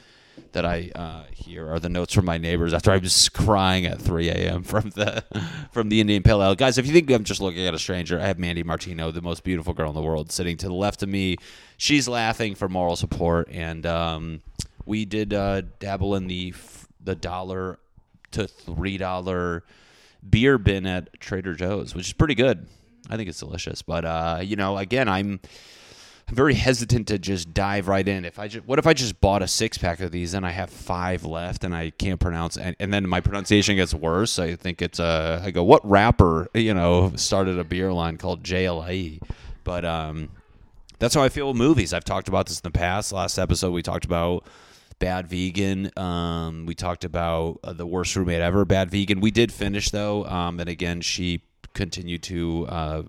that 0.53 0.65
I 0.65 0.91
uh, 0.94 1.25
hear 1.32 1.69
are 1.69 1.81
the 1.81 1.88
notes 1.88 2.15
from 2.15 2.25
my 2.25 2.38
neighbors 2.38 2.73
after 2.73 2.91
I'm 2.93 3.03
just 3.03 3.32
crying 3.32 3.87
at 3.87 4.00
3 4.00 4.29
a.m. 4.29 4.62
from 4.62 4.91
the 4.91 5.25
from 5.73 5.88
the 5.88 6.00
Indian 6.00 6.23
Pale 6.23 6.43
Ale. 6.43 6.55
Guys, 6.55 6.79
if 6.79 6.87
you 6.87 6.93
think 6.93 7.11
I'm 7.11 7.25
just 7.25 7.41
looking 7.41 7.67
at 7.67 7.75
a 7.75 7.79
stranger, 7.79 8.19
I 8.21 8.26
have 8.26 8.38
Mandy 8.38 8.62
Martino, 8.62 9.11
the 9.11 9.23
most 9.23 9.44
beautiful 9.44 9.75
girl 9.75 9.88
in 9.88 9.94
the 9.94 10.03
world, 10.03 10.32
sitting 10.32 10.56
to 10.59 10.67
the 10.67 10.75
left 10.75 11.03
of 11.03 11.09
me. 11.09 11.37
She's 11.76 12.09
laughing 12.09 12.55
for 12.55 12.69
moral 12.69 12.97
support, 12.97 13.49
and 13.50 13.85
um, 13.87 14.43
we 14.85 15.05
did 15.05 15.35
uh, 15.35 15.62
dabble 15.79 16.14
in 16.14 16.26
the 16.26 16.55
the 17.00 17.14
dollar 17.14 17.79
to 18.33 18.47
three 18.47 18.99
dollar 18.99 19.65
beer 20.29 20.59
bin 20.59 20.87
at 20.87 21.21
Trader 21.21 21.55
Joe's, 21.55 21.95
which 21.95 22.07
is 22.07 22.13
pretty 22.13 22.35
good. 22.35 22.67
I 23.09 23.17
think 23.17 23.29
it's 23.29 23.41
delicious. 23.41 23.83
But 23.83 24.05
uh, 24.05 24.41
you 24.43 24.57
know, 24.57 24.77
again, 24.79 25.09
I'm 25.09 25.41
very 26.29 26.55
hesitant 26.55 27.09
to 27.09 27.19
just 27.19 27.55
dive 27.55 27.89
right 27.89 28.07
in. 28.07 28.25
If 28.25 28.39
I 28.39 28.49
just, 28.49 28.67
what 28.67 28.79
if 28.79 28.87
I 28.87 28.93
just 28.93 29.21
bought 29.21 29.43
a 29.43 29.49
six 29.49 29.79
pack 29.79 30.01
of 30.01 30.13
these 30.13 30.35
and 30.35 30.45
I 30.45 30.51
have 30.51 30.71
five 30.71 31.25
left 31.25 31.65
and 31.65 31.75
I 31.75 31.91
can't 31.91 32.21
pronounce 32.21 32.57
and, 32.57 32.77
and 32.79 32.93
then 32.93 33.09
my 33.09 33.21
pronunciation 33.21 33.77
gets 33.77 33.95
worse. 33.95 34.39
I 34.39 34.55
think 34.55 34.83
it's 34.83 35.01
uh, 35.01 35.43
I 35.45 35.51
go, 35.51 35.65
what 35.65 35.89
rapper 35.89 36.49
you 36.55 36.75
know 36.75 37.13
started 37.17 37.59
a 37.59 37.65
beer 37.65 37.93
line 37.93 38.19
called 38.19 38.43
JLIE? 38.43 39.23
But 39.65 39.85
um, 39.85 40.31
that's 40.99 41.15
how 41.15 41.23
I 41.23 41.29
feel 41.29 41.49
with 41.49 41.57
movies. 41.57 41.93
I've 41.93 42.05
talked 42.05 42.29
about 42.29 42.47
this 42.47 42.59
in 42.61 42.63
the 42.65 42.79
past. 42.79 43.13
Last 43.13 43.39
episode 43.39 43.73
we 43.73 43.83
talked 43.83 44.05
about 44.05 44.45
Bad 44.99 45.29
Vegan. 45.29 45.91
Um, 45.97 46.67
we 46.67 46.75
talked 46.75 47.05
about 47.05 47.61
uh, 47.62 47.73
the 47.73 47.87
worst 47.87 48.17
roommate 48.17 48.41
ever, 48.41 48.65
Bad 48.65 48.91
Vegan. 48.91 49.21
We 49.21 49.31
did 49.31 49.53
finish 49.53 49.91
though, 49.91 50.25
um, 50.27 50.61
and 50.61 50.69
again, 50.69 51.00
she 51.00 51.43
continued 51.75 52.23
to 52.25 52.67
uh, 52.69 53.03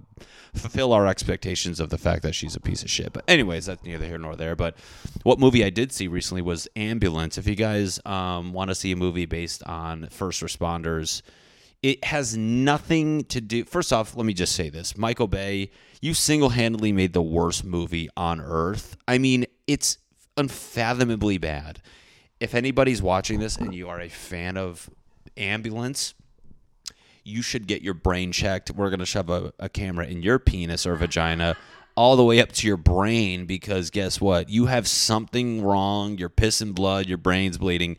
fulfill 0.53 0.93
our 0.93 1.07
expectations 1.07 1.79
of 1.79 1.89
the 1.89 1.97
fact 1.97 2.21
that 2.23 2.35
she's 2.35 2.55
a 2.55 2.59
piece 2.59 2.83
of 2.83 2.89
shit. 2.89 3.11
But 3.11 3.23
anyways, 3.27 3.65
that's 3.65 3.83
neither 3.83 4.05
here 4.05 4.19
nor 4.19 4.35
there. 4.35 4.55
But 4.55 4.77
what 5.23 5.39
movie 5.39 5.65
I 5.65 5.69
did 5.69 5.91
see 5.91 6.07
recently 6.07 6.41
was 6.41 6.67
Ambulance. 6.75 7.37
If 7.37 7.47
you 7.47 7.55
guys 7.55 7.99
um, 8.05 8.53
want 8.53 8.69
to 8.69 8.75
see 8.75 8.91
a 8.91 8.95
movie 8.95 9.25
based 9.25 9.63
on 9.63 10.07
first 10.09 10.41
responders. 10.41 11.21
It 11.81 12.03
has 12.03 12.35
nothing 12.35 13.23
to 13.25 13.39
do. 13.39 13.63
First 13.63 13.93
off, 13.93 14.13
let 14.17 14.25
me 14.25 14.33
just 14.33 14.53
say 14.53 14.69
this 14.69 14.97
Michael 14.97 15.27
Bay, 15.29 15.71
you 16.01 16.13
single 16.13 16.49
handedly 16.49 16.91
made 16.91 17.13
the 17.13 17.21
worst 17.21 17.63
movie 17.63 18.09
on 18.17 18.41
earth. 18.41 18.97
I 19.07 19.17
mean, 19.17 19.45
it's 19.65 19.97
unfathomably 20.39 21.37
bad. 21.37 21.81
If 22.39 22.55
anybody's 22.55 23.01
watching 23.01 23.39
this 23.39 23.57
and 23.57 23.75
you 23.75 23.89
are 23.89 23.99
a 23.99 24.09
fan 24.09 24.57
of 24.57 24.89
Ambulance, 25.37 26.15
you 27.23 27.41
should 27.41 27.67
get 27.67 27.81
your 27.81 27.93
brain 27.93 28.31
checked. 28.31 28.71
We're 28.71 28.89
going 28.89 28.99
to 28.99 29.05
shove 29.05 29.29
a, 29.29 29.53
a, 29.59 29.69
camera 29.69 30.05
in 30.05 30.23
your 30.23 30.39
penis 30.39 30.85
or 30.85 30.95
vagina 30.95 31.55
all 31.95 32.15
the 32.15 32.23
way 32.23 32.39
up 32.39 32.51
to 32.53 32.67
your 32.67 32.77
brain 32.77 33.45
because 33.45 33.89
guess 33.89 34.19
what? 34.21 34.49
You 34.49 34.67
have 34.67 34.87
something 34.87 35.61
wrong. 35.61 36.17
You're 36.17 36.29
pissing 36.29 36.73
blood. 36.73 37.07
Your 37.07 37.17
brain's 37.17 37.57
bleeding. 37.57 37.97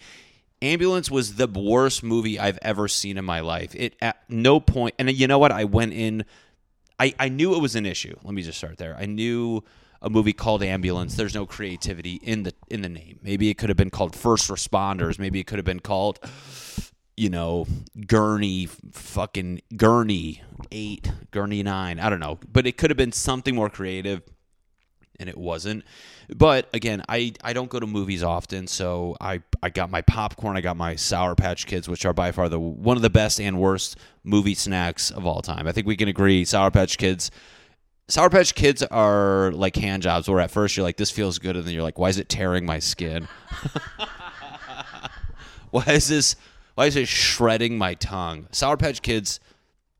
Ambulance 0.63 1.11
was 1.11 1.37
the 1.37 1.47
worst 1.47 2.03
movie 2.03 2.39
I've 2.39 2.59
ever 2.63 2.89
seen 2.89 3.17
in 3.17 3.25
my 3.25 3.41
life. 3.41 3.75
It 3.75 3.97
at 4.01 4.23
no 4.29 4.61
point, 4.61 4.95
and 4.99 5.11
you 5.11 5.27
know 5.27 5.39
what? 5.39 5.53
I 5.53 5.65
went 5.65 5.93
in. 5.93 6.25
I, 6.99 7.15
I 7.19 7.29
knew 7.31 7.55
it 7.55 7.61
was 7.61 7.77
an 7.77 7.87
issue. 7.87 8.15
Let 8.25 8.35
me 8.35 8.43
just 8.43 8.59
start 8.59 8.77
there. 8.77 8.95
I 8.99 9.07
knew 9.07 9.65
a 10.03 10.11
movie 10.11 10.33
called 10.33 10.63
Ambulance. 10.63 11.15
There's 11.15 11.35
no 11.35 11.47
creativity 11.47 12.15
in 12.23 12.45
the 12.45 12.55
in 12.69 12.83
the 12.83 12.89
name. 12.89 13.19
Maybe 13.23 13.51
it 13.51 13.55
could 13.59 13.69
have 13.69 13.77
been 13.77 13.91
called 13.91 14.17
First 14.17 14.49
Responders. 14.49 15.19
Maybe 15.19 15.41
it 15.41 15.47
could 15.47 15.59
have 15.59 15.67
been 15.67 15.81
called, 15.81 16.19
you 17.17 17.29
know, 17.29 17.67
Gurney 18.07 18.67
fucking 18.67 19.61
Gurney 19.77 20.43
eight, 20.71 21.11
Gurney 21.31 21.63
nine. 21.63 22.01
I 22.01 22.09
don't 22.09 22.21
know, 22.21 22.39
but 22.51 22.67
it 22.67 22.77
could 22.77 22.91
have 22.91 22.97
been 22.97 23.13
something 23.13 23.55
more 23.55 23.69
creative, 23.69 24.23
and 25.19 25.29
it 25.29 25.37
wasn't. 25.37 25.85
But 26.35 26.71
again, 26.73 27.03
I 27.09 27.35
I 27.45 27.53
don't 27.53 27.69
go 27.69 27.79
to 27.79 27.87
movies 27.87 28.23
often, 28.23 28.67
so 28.69 29.17
I 29.21 29.43
I 29.63 29.69
got 29.69 29.91
my 29.91 30.01
popcorn. 30.01 30.57
I 30.57 30.63
got 30.63 30.79
my 30.79 30.97
Sour 30.97 31.35
Patch 31.35 31.67
Kids, 31.67 31.89
which 31.89 32.07
are 32.07 32.15
by 32.15 32.33
far 32.33 32.49
the 32.49 32.59
one 32.59 32.97
of 32.97 33.03
the 33.03 33.11
best 33.11 33.39
and 33.39 33.59
worst 33.61 33.99
movie 34.25 34.55
snacks 34.55 35.11
of 35.11 35.27
all 35.27 35.43
time. 35.43 35.67
I 35.67 35.73
think 35.73 35.87
we 35.87 35.97
can 35.97 36.09
agree. 36.09 36.47
Sour 36.47 36.71
Patch 36.71 36.97
Kids 36.97 37.31
Sour 38.11 38.29
Patch 38.29 38.57
Kids 38.57 38.83
are 38.83 39.53
like 39.53 39.77
hand 39.77 40.03
jobs 40.03 40.29
where 40.29 40.41
at 40.41 40.51
first 40.51 40.77
you're 40.77 40.83
like, 40.83 40.97
this 40.97 41.13
feels 41.13 41.39
good, 41.39 41.57
and 41.57 41.65
then 41.65 41.73
you're 41.73 41.85
like, 41.85 41.97
why 41.97 42.09
is 42.09 42.19
it 42.19 42.29
tearing 42.29 42.67
my 42.67 42.81
skin? 42.81 43.29
why 45.71 45.85
is 45.87 46.09
this 46.09 46.35
why 46.75 46.87
is 46.87 46.97
it 46.97 47.07
shredding 47.07 47.79
my 47.79 47.95
tongue? 47.95 48.49
Sour 48.51 48.77
Patch 48.77 49.03
Kids, 49.03 49.39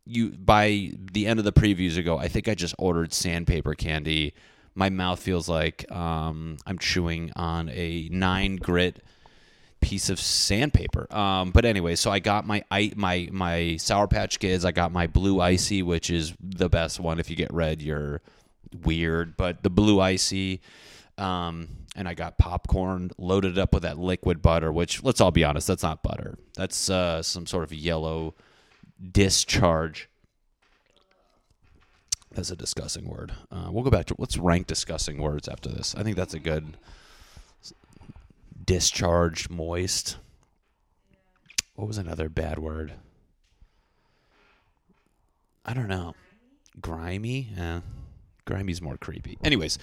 you 0.05 0.31
by 0.31 0.91
the 1.13 1.29
end 1.29 1.39
of 1.39 1.45
the 1.45 1.53
previews 1.53 1.97
ago, 1.97 2.19
I 2.19 2.27
think 2.27 2.49
I 2.49 2.57
just 2.57 2.75
ordered 2.79 3.13
sandpaper 3.13 3.75
candy. 3.75 4.35
My 4.75 4.91
mouth 4.91 5.21
feels 5.21 5.49
like 5.49 5.89
um, 5.93 6.57
I'm 6.67 6.81
chewing 6.81 7.31
on 7.37 7.69
a 7.69 8.09
nine 8.11 8.57
grit 8.57 9.05
piece 9.81 10.11
of 10.11 10.21
sandpaper. 10.21 11.13
Um, 11.15 11.51
but 11.51 11.65
anyway, 11.65 11.97
so 11.97 12.11
I 12.11 12.19
got 12.19 12.47
my 12.47 12.65
my 12.97 13.29
my 13.33 13.77
Sour 13.77 14.09
Patch 14.09 14.39
Kids. 14.39 14.65
I 14.65 14.73
got 14.73 14.93
my 14.93 15.07
Blue 15.07 15.41
Icy, 15.41 15.83
which 15.83 16.11
is 16.11 16.35
the 16.41 16.69
best 16.69 17.01
one. 17.01 17.19
If 17.19 17.31
you 17.31 17.37
get 17.37 17.53
red, 17.53 17.83
you're 17.83 18.21
weird. 18.85 19.37
But 19.37 19.63
the 19.63 19.71
Blue 19.71 20.01
Icy, 20.01 20.61
um, 21.19 21.69
and 21.97 22.09
I 22.09 22.15
got 22.15 22.39
popcorn 22.39 23.11
loaded 23.19 23.59
up 23.59 23.75
with 23.75 23.83
that 23.83 23.99
liquid 23.99 24.43
butter. 24.43 24.73
Which 24.73 25.03
let's 25.03 25.21
all 25.21 25.31
be 25.31 25.45
honest, 25.45 25.67
that's 25.67 25.83
not 25.83 26.03
butter. 26.03 26.39
That's 26.57 26.91
uh, 26.91 27.23
some 27.23 27.47
sort 27.47 27.65
of 27.65 27.73
yellow 27.73 28.35
discharge. 29.11 30.09
That's 32.33 32.51
a 32.51 32.57
disgusting 32.57 33.09
word. 33.09 33.33
Uh, 33.51 33.71
we'll 33.73 33.83
go 33.83 33.91
back 33.91 34.07
to 34.07 34.15
let's 34.19 34.37
rank 34.37 34.69
disgusting 34.69 35.19
words 35.19 35.49
after 35.49 35.69
this. 35.69 35.97
I 35.97 36.05
think 36.05 36.17
that's 36.17 36.35
a 36.35 36.39
good 36.39 36.77
discharged, 38.71 39.51
moist. 39.51 40.17
What 41.75 41.89
was 41.89 41.99
another 41.99 42.29
bad 42.29 42.61
word? 42.61 42.93
I 45.65 45.75
don't 45.75 45.89
know. 45.89 46.15
Grimy? 46.81 47.49
Yeah. 47.57 47.81
Grimey's 48.47 48.81
more 48.81 48.97
creepy. 48.97 49.39
Anyways, 49.43 49.77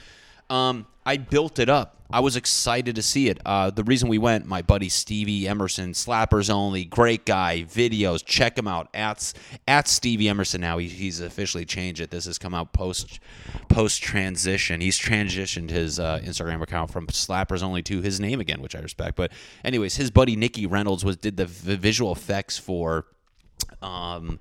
um, 0.49 0.87
I 1.05 1.17
built 1.17 1.59
it 1.59 1.69
up. 1.69 1.97
I 2.09 2.21
was 2.21 2.37
excited 2.37 2.95
to 2.95 3.01
see 3.01 3.27
it. 3.27 3.39
Uh, 3.45 3.69
the 3.69 3.83
reason 3.83 4.07
we 4.07 4.17
went, 4.17 4.45
my 4.45 4.61
buddy 4.61 4.87
Stevie 4.87 5.45
Emerson, 5.45 5.91
Slappers 5.91 6.49
Only, 6.49 6.85
great 6.85 7.25
guy, 7.25 7.63
videos. 7.63 8.23
Check 8.23 8.57
him 8.57 8.67
out 8.67 8.87
at 8.93 9.33
at 9.67 9.89
Stevie 9.89 10.29
Emerson. 10.29 10.61
Now 10.61 10.77
he, 10.77 10.87
he's 10.87 11.19
officially 11.19 11.65
changed 11.65 11.99
it. 11.99 12.09
This 12.09 12.25
has 12.25 12.37
come 12.37 12.53
out 12.53 12.71
post 12.71 13.19
post 13.67 14.01
transition. 14.01 14.79
He's 14.79 14.97
transitioned 14.97 15.69
his 15.69 15.99
uh, 15.99 16.21
Instagram 16.23 16.61
account 16.61 16.91
from 16.91 17.07
Slappers 17.07 17.61
Only 17.61 17.81
to 17.83 18.01
his 18.01 18.21
name 18.21 18.39
again, 18.39 18.61
which 18.61 18.75
I 18.75 18.79
respect. 18.79 19.17
But 19.17 19.33
anyways, 19.65 19.97
his 19.97 20.09
buddy 20.09 20.37
Nikki 20.37 20.65
Reynolds 20.65 21.03
was 21.03 21.17
did 21.17 21.35
the, 21.35 21.45
visual 21.45 22.13
effects 22.13 22.57
for 22.57 23.05
um, 23.81 24.39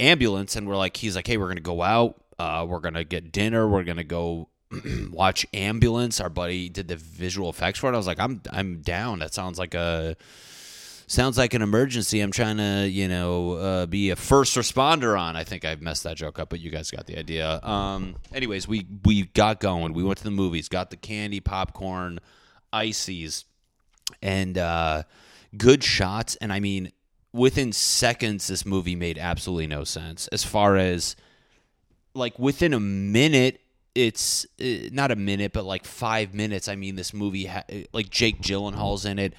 ambulance, 0.00 0.56
and 0.56 0.66
we're 0.66 0.76
like, 0.76 0.96
he's 0.96 1.16
like, 1.16 1.26
hey, 1.26 1.36
we're 1.36 1.48
gonna 1.48 1.60
go 1.60 1.82
out. 1.82 2.24
Uh, 2.38 2.64
we're 2.66 2.80
gonna 2.80 3.04
get 3.04 3.30
dinner. 3.30 3.68
We're 3.68 3.84
gonna 3.84 4.04
go 4.04 4.48
watch 5.10 5.46
ambulance. 5.52 6.20
Our 6.20 6.28
buddy 6.28 6.68
did 6.68 6.88
the 6.88 6.96
visual 6.96 7.50
effects 7.50 7.78
for 7.78 7.90
it. 7.90 7.94
I 7.94 7.96
was 7.96 8.06
like 8.06 8.20
i'm 8.20 8.40
i'm 8.50 8.80
down. 8.80 9.20
That 9.20 9.34
sounds 9.34 9.58
like 9.58 9.74
a 9.74 10.16
sounds 11.06 11.38
like 11.38 11.54
an 11.54 11.62
emergency. 11.62 12.20
I'm 12.20 12.32
trying 12.32 12.58
to 12.58 12.88
you 12.88 13.08
know 13.08 13.52
uh, 13.52 13.86
be 13.86 14.10
a 14.10 14.16
first 14.16 14.56
responder 14.56 15.18
on. 15.18 15.36
I 15.36 15.44
think 15.44 15.64
i 15.64 15.74
messed 15.76 16.04
that 16.04 16.16
joke 16.16 16.38
up 16.38 16.50
but 16.50 16.60
you 16.60 16.70
guys 16.70 16.90
got 16.90 17.06
the 17.06 17.18
idea. 17.18 17.60
Um 17.62 18.16
anyways 18.32 18.68
we 18.68 18.86
we 19.04 19.26
got 19.26 19.60
going. 19.60 19.92
We 19.94 20.02
went 20.02 20.18
to 20.18 20.24
the 20.24 20.30
movies 20.30 20.68
got 20.68 20.90
the 20.90 20.96
candy 20.96 21.40
popcorn 21.40 22.18
ices 22.72 23.44
and 24.22 24.58
uh 24.58 25.04
good 25.56 25.82
shots. 25.82 26.36
And 26.36 26.52
i 26.52 26.60
mean 26.60 26.92
within 27.32 27.72
seconds 27.72 28.46
this 28.46 28.64
movie 28.66 28.96
made 28.96 29.18
absolutely 29.18 29.66
no 29.66 29.84
sense. 29.84 30.28
As 30.28 30.44
far 30.44 30.76
as 30.76 31.16
like 32.14 32.38
within 32.38 32.74
a 32.74 32.80
minute 32.80 33.60
it's 33.98 34.46
uh, 34.60 34.88
not 34.92 35.10
a 35.10 35.16
minute, 35.16 35.52
but 35.52 35.64
like 35.64 35.84
five 35.84 36.32
minutes. 36.32 36.68
I 36.68 36.76
mean, 36.76 36.94
this 36.94 37.12
movie, 37.12 37.46
ha- 37.46 37.64
like 37.92 38.10
Jake 38.10 38.40
Gyllenhaal's 38.40 39.04
in 39.04 39.18
it, 39.18 39.34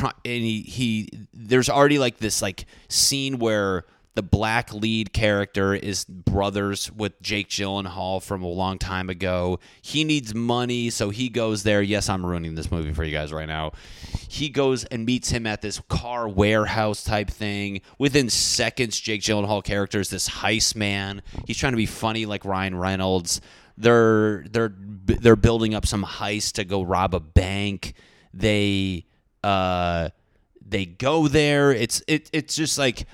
and 0.00 0.12
he, 0.24 0.62
he 0.62 1.08
there's 1.32 1.68
already 1.68 1.98
like 1.98 2.18
this 2.18 2.40
like 2.40 2.66
scene 2.88 3.38
where 3.38 3.84
the 4.14 4.22
black 4.22 4.72
lead 4.72 5.12
character 5.12 5.74
is 5.74 6.04
brothers 6.04 6.90
with 6.92 7.20
Jake 7.20 7.48
Gyllenhaal 7.48 8.22
from 8.22 8.44
a 8.44 8.48
long 8.48 8.78
time 8.78 9.10
ago. 9.10 9.58
He 9.82 10.04
needs 10.04 10.32
money, 10.32 10.90
so 10.90 11.10
he 11.10 11.28
goes 11.28 11.64
there. 11.64 11.82
Yes, 11.82 12.08
I'm 12.08 12.24
ruining 12.24 12.54
this 12.54 12.70
movie 12.70 12.92
for 12.92 13.02
you 13.02 13.10
guys 13.10 13.32
right 13.32 13.48
now. 13.48 13.72
He 14.28 14.50
goes 14.50 14.84
and 14.84 15.04
meets 15.04 15.30
him 15.30 15.46
at 15.48 15.62
this 15.62 15.80
car 15.88 16.28
warehouse 16.28 17.02
type 17.02 17.28
thing. 17.28 17.80
Within 17.98 18.30
seconds, 18.30 19.00
Jake 19.00 19.20
Gyllenhaal 19.20 19.64
character 19.64 19.98
is 19.98 20.10
this 20.10 20.28
heist 20.28 20.76
man. 20.76 21.20
He's 21.44 21.58
trying 21.58 21.72
to 21.72 21.76
be 21.76 21.86
funny 21.86 22.24
like 22.24 22.44
Ryan 22.44 22.76
Reynolds. 22.76 23.40
They're 23.76 24.44
they're 24.50 24.74
they're 24.76 25.36
building 25.36 25.74
up 25.74 25.86
some 25.86 26.04
heist 26.04 26.52
to 26.52 26.64
go 26.64 26.82
rob 26.82 27.14
a 27.14 27.20
bank. 27.20 27.94
They 28.32 29.06
uh 29.42 30.10
they 30.66 30.86
go 30.86 31.28
there. 31.28 31.72
It's 31.72 32.02
it 32.06 32.30
it's 32.32 32.54
just 32.54 32.78
like 32.78 33.06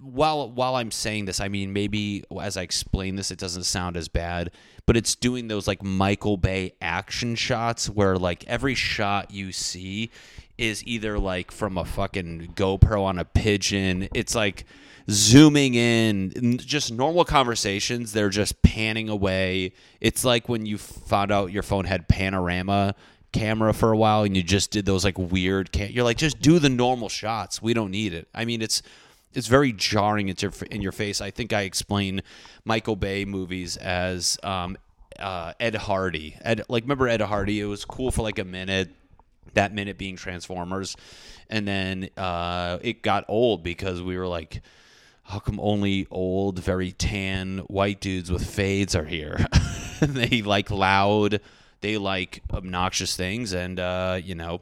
while 0.00 0.50
while 0.50 0.74
I'm 0.74 0.90
saying 0.90 1.26
this, 1.26 1.40
I 1.40 1.48
mean 1.48 1.72
maybe 1.72 2.24
as 2.40 2.56
I 2.56 2.62
explain 2.62 3.16
this, 3.16 3.30
it 3.30 3.38
doesn't 3.38 3.64
sound 3.64 3.96
as 3.96 4.08
bad, 4.08 4.50
but 4.86 4.96
it's 4.96 5.14
doing 5.14 5.48
those 5.48 5.66
like 5.66 5.82
Michael 5.82 6.36
Bay 6.36 6.74
action 6.80 7.34
shots 7.34 7.88
where 7.88 8.16
like 8.16 8.44
every 8.44 8.74
shot 8.74 9.30
you 9.30 9.52
see 9.52 10.10
is 10.58 10.84
either 10.86 11.18
like 11.18 11.50
from 11.50 11.78
a 11.78 11.84
fucking 11.84 12.52
GoPro 12.54 13.02
on 13.02 13.18
a 13.18 13.24
pigeon. 13.24 14.08
It's 14.14 14.34
like 14.34 14.64
zooming 15.10 15.74
in, 15.74 16.58
just 16.58 16.92
normal 16.92 17.24
conversations. 17.24 18.12
They're 18.12 18.30
just 18.30 18.62
panning 18.62 19.08
away. 19.08 19.72
It's 20.00 20.24
like 20.24 20.48
when 20.48 20.66
you 20.66 20.78
found 20.78 21.32
out 21.32 21.52
your 21.52 21.62
phone 21.62 21.84
had 21.84 22.08
panorama 22.08 22.94
camera 23.32 23.72
for 23.72 23.92
a 23.92 23.96
while 23.96 24.22
and 24.24 24.36
you 24.36 24.42
just 24.42 24.70
did 24.70 24.86
those 24.86 25.04
like 25.04 25.18
weird. 25.18 25.74
You're 25.74 26.04
like, 26.04 26.18
just 26.18 26.40
do 26.40 26.58
the 26.58 26.68
normal 26.68 27.08
shots. 27.08 27.62
We 27.62 27.74
don't 27.74 27.90
need 27.90 28.12
it. 28.12 28.28
I 28.34 28.44
mean, 28.44 28.62
it's 28.62 28.82
it's 29.34 29.46
very 29.46 29.72
jarring 29.72 30.28
in 30.28 30.36
your, 30.38 30.52
in 30.70 30.82
your 30.82 30.92
face. 30.92 31.20
I 31.20 31.30
think 31.30 31.52
I 31.52 31.62
explain 31.62 32.20
Michael 32.64 32.96
Bay 32.96 33.24
movies 33.24 33.78
as 33.78 34.38
um, 34.42 34.76
uh, 35.18 35.54
Ed 35.58 35.74
Hardy. 35.74 36.36
Ed, 36.42 36.62
like 36.68 36.84
remember 36.84 37.08
Ed 37.08 37.22
Hardy? 37.22 37.60
It 37.60 37.64
was 37.64 37.84
cool 37.84 38.10
for 38.10 38.22
like 38.22 38.38
a 38.38 38.44
minute. 38.44 38.90
That 39.54 39.74
minute 39.74 39.98
being 39.98 40.16
Transformers, 40.16 40.96
and 41.50 41.68
then 41.68 42.08
uh, 42.16 42.78
it 42.80 43.02
got 43.02 43.26
old 43.28 43.62
because 43.62 44.00
we 44.00 44.16
were 44.16 44.26
like, 44.26 44.62
how 45.32 45.38
come 45.38 45.58
only 45.60 46.06
old, 46.10 46.58
very 46.58 46.92
tan 46.92 47.58
white 47.60 48.00
dudes 48.02 48.30
with 48.30 48.46
fades 48.46 48.94
are 48.94 49.06
here? 49.06 49.46
they 50.00 50.42
like 50.42 50.70
loud, 50.70 51.40
they 51.80 51.96
like 51.96 52.42
obnoxious 52.52 53.16
things, 53.16 53.54
and 53.54 53.80
uh, 53.80 54.20
you 54.22 54.34
know 54.34 54.60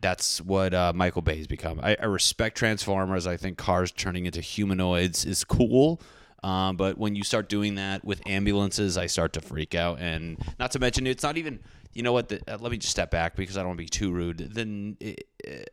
that's 0.00 0.40
what 0.40 0.72
uh, 0.72 0.94
Michael 0.94 1.20
Bay's 1.20 1.46
become. 1.46 1.78
I, 1.82 1.96
I, 2.00 2.06
respect 2.06 2.56
Transformers. 2.56 3.26
I 3.26 3.36
think 3.36 3.58
cars 3.58 3.92
turning 3.92 4.26
into 4.26 4.40
humanoids 4.40 5.24
is 5.24 5.44
cool. 5.44 6.00
Um, 6.42 6.76
but 6.76 6.98
when 6.98 7.14
you 7.14 7.22
start 7.22 7.48
doing 7.48 7.76
that 7.76 8.04
with 8.04 8.20
ambulances, 8.26 8.98
I 8.98 9.06
start 9.06 9.34
to 9.34 9.40
freak 9.40 9.76
out. 9.76 10.00
And 10.00 10.38
not 10.58 10.72
to 10.72 10.80
mention, 10.80 11.06
it's 11.06 11.22
not 11.22 11.36
even, 11.36 11.60
you 11.92 12.02
know 12.02 12.12
what? 12.12 12.30
The, 12.30 12.40
uh, 12.52 12.58
let 12.58 12.72
me 12.72 12.78
just 12.78 12.90
step 12.90 13.12
back 13.12 13.36
because 13.36 13.56
I 13.56 13.60
don't 13.60 13.68
want 13.68 13.78
to 13.78 13.84
be 13.84 13.88
too 13.88 14.10
rude. 14.10 14.38
Then 14.38 14.96
it, 14.98 15.28
it, 15.38 15.70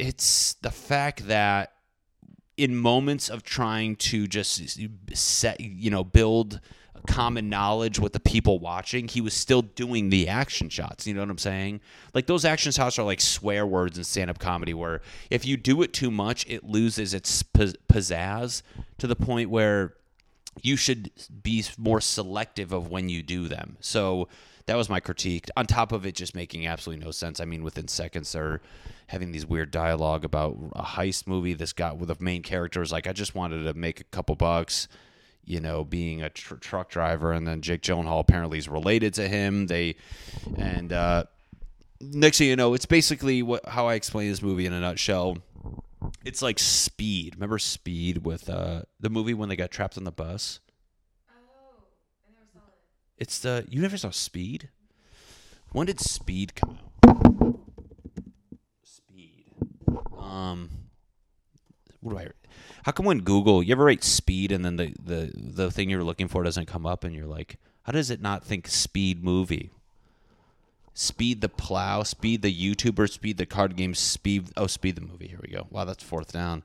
it's 0.00 0.54
the 0.54 0.72
fact 0.72 1.28
that 1.28 1.75
in 2.56 2.76
moments 2.76 3.28
of 3.28 3.42
trying 3.42 3.96
to 3.96 4.26
just 4.26 4.78
set, 5.14 5.60
you 5.60 5.90
know, 5.90 6.04
build 6.04 6.60
common 7.06 7.48
knowledge 7.48 7.98
with 7.98 8.12
the 8.12 8.20
people 8.20 8.58
watching, 8.58 9.08
he 9.08 9.20
was 9.20 9.34
still 9.34 9.62
doing 9.62 10.10
the 10.10 10.28
action 10.28 10.68
shots. 10.68 11.06
You 11.06 11.14
know 11.14 11.20
what 11.20 11.30
I'm 11.30 11.38
saying? 11.38 11.80
Like 12.14 12.26
those 12.26 12.44
action 12.44 12.72
shots 12.72 12.98
are 12.98 13.04
like 13.04 13.20
swear 13.20 13.66
words 13.66 13.96
in 13.98 14.04
stand 14.04 14.30
up 14.30 14.38
comedy, 14.38 14.74
where 14.74 15.00
if 15.30 15.44
you 15.44 15.56
do 15.56 15.82
it 15.82 15.92
too 15.92 16.10
much, 16.10 16.46
it 16.48 16.64
loses 16.64 17.14
its 17.14 17.42
pizzazz 17.42 18.62
to 18.98 19.06
the 19.06 19.16
point 19.16 19.50
where 19.50 19.94
you 20.62 20.76
should 20.76 21.10
be 21.42 21.64
more 21.78 22.00
selective 22.00 22.72
of 22.72 22.90
when 22.90 23.08
you 23.08 23.22
do 23.22 23.46
them. 23.46 23.76
So 23.80 24.28
that 24.66 24.76
was 24.76 24.88
my 24.88 25.00
critique. 25.00 25.48
On 25.56 25.66
top 25.66 25.92
of 25.92 26.04
it, 26.06 26.14
just 26.14 26.34
making 26.34 26.66
absolutely 26.66 27.04
no 27.04 27.10
sense. 27.10 27.40
I 27.40 27.44
mean, 27.44 27.62
within 27.62 27.88
seconds, 27.88 28.32
they're 28.32 28.60
having 29.08 29.32
these 29.32 29.46
weird 29.46 29.70
dialogue 29.70 30.24
about 30.24 30.56
a 30.74 30.82
heist 30.82 31.26
movie. 31.26 31.54
This 31.54 31.72
guy 31.72 31.92
with 31.92 32.08
the 32.08 32.16
main 32.18 32.42
character 32.42 32.82
is 32.82 32.92
like, 32.92 33.06
I 33.06 33.12
just 33.12 33.34
wanted 33.34 33.62
to 33.64 33.74
make 33.74 34.00
a 34.00 34.04
couple 34.04 34.34
bucks 34.34 34.88
you 35.46 35.60
know, 35.60 35.84
being 35.84 36.22
a 36.22 36.28
tr- 36.28 36.56
truck 36.56 36.90
driver, 36.90 37.32
and 37.32 37.46
then 37.46 37.62
Jake 37.62 37.80
Gyllenhaal 37.80 38.20
apparently 38.20 38.58
is 38.58 38.68
related 38.68 39.14
to 39.14 39.28
him. 39.28 39.68
They 39.68 39.94
and 40.56 40.92
uh, 40.92 41.24
next 42.00 42.38
thing 42.38 42.48
you 42.48 42.56
know, 42.56 42.74
it's 42.74 42.84
basically 42.84 43.42
what 43.42 43.66
how 43.66 43.86
I 43.86 43.94
explain 43.94 44.28
this 44.28 44.42
movie 44.42 44.66
in 44.66 44.72
a 44.72 44.80
nutshell. 44.80 45.38
It's 46.24 46.42
like 46.42 46.58
Speed. 46.58 47.36
Remember 47.36 47.58
Speed 47.58 48.24
with 48.24 48.50
uh, 48.50 48.82
the 49.00 49.08
movie 49.08 49.34
when 49.34 49.48
they 49.48 49.56
got 49.56 49.70
trapped 49.70 49.96
on 49.96 50.04
the 50.04 50.12
bus? 50.12 50.60
Oh, 51.30 51.32
I 52.28 52.32
never 52.32 52.46
saw 52.52 52.58
it. 52.58 52.74
It's 53.18 53.38
the 53.38 53.64
you 53.68 53.80
never 53.80 53.96
saw 53.96 54.10
Speed. 54.10 54.68
When 55.72 55.86
did 55.86 56.00
Speed 56.00 56.54
come 56.54 56.78
out? 57.04 57.58
Speed. 58.82 59.54
Um, 60.18 60.70
what 62.00 62.12
do 62.12 62.18
I? 62.18 62.28
How 62.84 62.92
come 62.92 63.06
when 63.06 63.20
Google, 63.20 63.62
you 63.64 63.72
ever 63.72 63.84
write 63.84 64.04
speed 64.04 64.52
and 64.52 64.64
then 64.64 64.76
the, 64.76 64.94
the, 65.02 65.32
the 65.34 65.70
thing 65.72 65.90
you're 65.90 66.04
looking 66.04 66.28
for 66.28 66.44
doesn't 66.44 66.66
come 66.66 66.86
up 66.86 67.02
and 67.02 67.12
you're 67.12 67.26
like, 67.26 67.58
how 67.82 67.90
does 67.90 68.10
it 68.10 68.20
not 68.20 68.44
think 68.44 68.68
speed 68.68 69.24
movie? 69.24 69.70
Speed 70.94 71.40
the 71.40 71.48
plow, 71.48 72.04
speed 72.04 72.42
the 72.42 72.54
YouTuber, 72.54 73.10
speed 73.10 73.38
the 73.38 73.44
card 73.44 73.76
game, 73.76 73.92
speed. 73.92 74.50
Oh, 74.56 74.66
speed 74.66 74.94
the 74.94 75.00
movie. 75.00 75.26
Here 75.26 75.40
we 75.42 75.52
go. 75.52 75.66
Wow, 75.68 75.84
that's 75.84 76.02
fourth 76.02 76.32
down. 76.32 76.62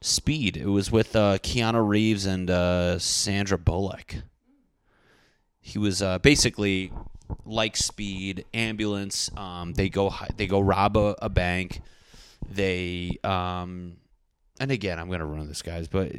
Speed. 0.00 0.56
It 0.56 0.66
was 0.66 0.90
with 0.90 1.14
uh, 1.14 1.38
Keanu 1.38 1.86
Reeves 1.86 2.24
and 2.24 2.48
uh, 2.48 2.98
Sandra 2.98 3.58
Bullock. 3.58 4.14
He 5.60 5.78
was 5.78 6.02
uh, 6.02 6.18
basically 6.18 6.92
like 7.44 7.76
Speed, 7.76 8.44
ambulance. 8.54 9.30
Um, 9.36 9.72
they 9.74 9.88
go 9.88 10.12
they 10.36 10.46
go 10.46 10.60
rob 10.60 10.96
a, 10.96 11.16
a 11.22 11.28
bank. 11.28 11.80
They 12.48 13.18
um, 13.22 13.96
and 14.60 14.70
again, 14.70 14.98
I'm 14.98 15.08
to 15.10 15.24
ruin 15.24 15.48
this, 15.48 15.62
guys, 15.62 15.88
but 15.88 16.12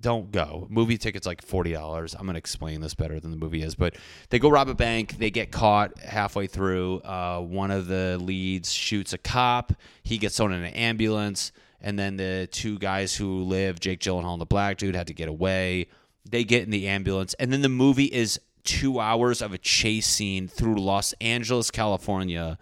don't 0.00 0.32
go. 0.32 0.66
Movie 0.68 0.98
tickets 0.98 1.26
like 1.26 1.40
forty 1.40 1.72
dollars. 1.72 2.14
I'm 2.14 2.22
going 2.22 2.34
to 2.34 2.38
explain 2.38 2.80
this 2.80 2.94
better 2.94 3.20
than 3.20 3.30
the 3.30 3.36
movie 3.36 3.62
is, 3.62 3.76
but 3.76 3.94
they 4.30 4.40
go 4.40 4.48
rob 4.48 4.68
a 4.68 4.74
bank. 4.74 5.18
They 5.18 5.30
get 5.30 5.52
caught 5.52 5.96
halfway 6.00 6.48
through. 6.48 6.98
Uh, 7.00 7.40
one 7.40 7.70
of 7.70 7.86
the 7.86 8.18
leads 8.20 8.72
shoots 8.72 9.12
a 9.12 9.18
cop. 9.18 9.72
He 10.02 10.18
gets 10.18 10.36
thrown 10.36 10.52
in 10.52 10.64
an 10.64 10.74
ambulance, 10.74 11.52
and 11.80 11.96
then 11.96 12.16
the 12.16 12.48
two 12.50 12.80
guys 12.80 13.14
who 13.14 13.44
live, 13.44 13.78
Jake 13.78 14.00
Gyllenhaal 14.00 14.32
and 14.32 14.40
the 14.40 14.46
black 14.46 14.78
dude, 14.78 14.96
had 14.96 15.06
to 15.06 15.14
get 15.14 15.28
away. 15.28 15.86
They 16.28 16.42
get 16.42 16.64
in 16.64 16.70
the 16.70 16.88
ambulance, 16.88 17.34
and 17.34 17.52
then 17.52 17.62
the 17.62 17.68
movie 17.68 18.06
is 18.06 18.40
two 18.68 19.00
hours 19.00 19.40
of 19.40 19.54
a 19.54 19.58
chase 19.58 20.06
scene 20.06 20.46
through 20.46 20.76
Los 20.76 21.14
Angeles, 21.22 21.70
California, 21.70 22.58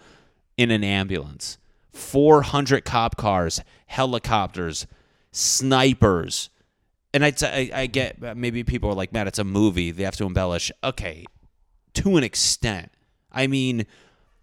in 0.57 0.71
an 0.71 0.85
ambulance. 0.85 1.59
400 1.93 2.85
cop 2.85 3.17
cars, 3.17 3.61
helicopters, 3.87 4.87
snipers. 5.33 6.49
and 7.13 7.25
I, 7.25 7.33
I 7.75 7.87
get 7.87 8.37
maybe 8.37 8.63
people 8.63 8.89
are 8.89 8.95
like, 8.95 9.13
Matt, 9.13 9.27
it's 9.27 9.41
a 9.41 9.45
movie. 9.45 9.91
They 9.91 10.05
have 10.05 10.15
to 10.17 10.27
embellish. 10.27 10.71
Okay, 10.85 11.25
to 11.95 12.17
an 12.17 12.23
extent. 12.23 12.93
I 13.33 13.49
mean, 13.49 13.85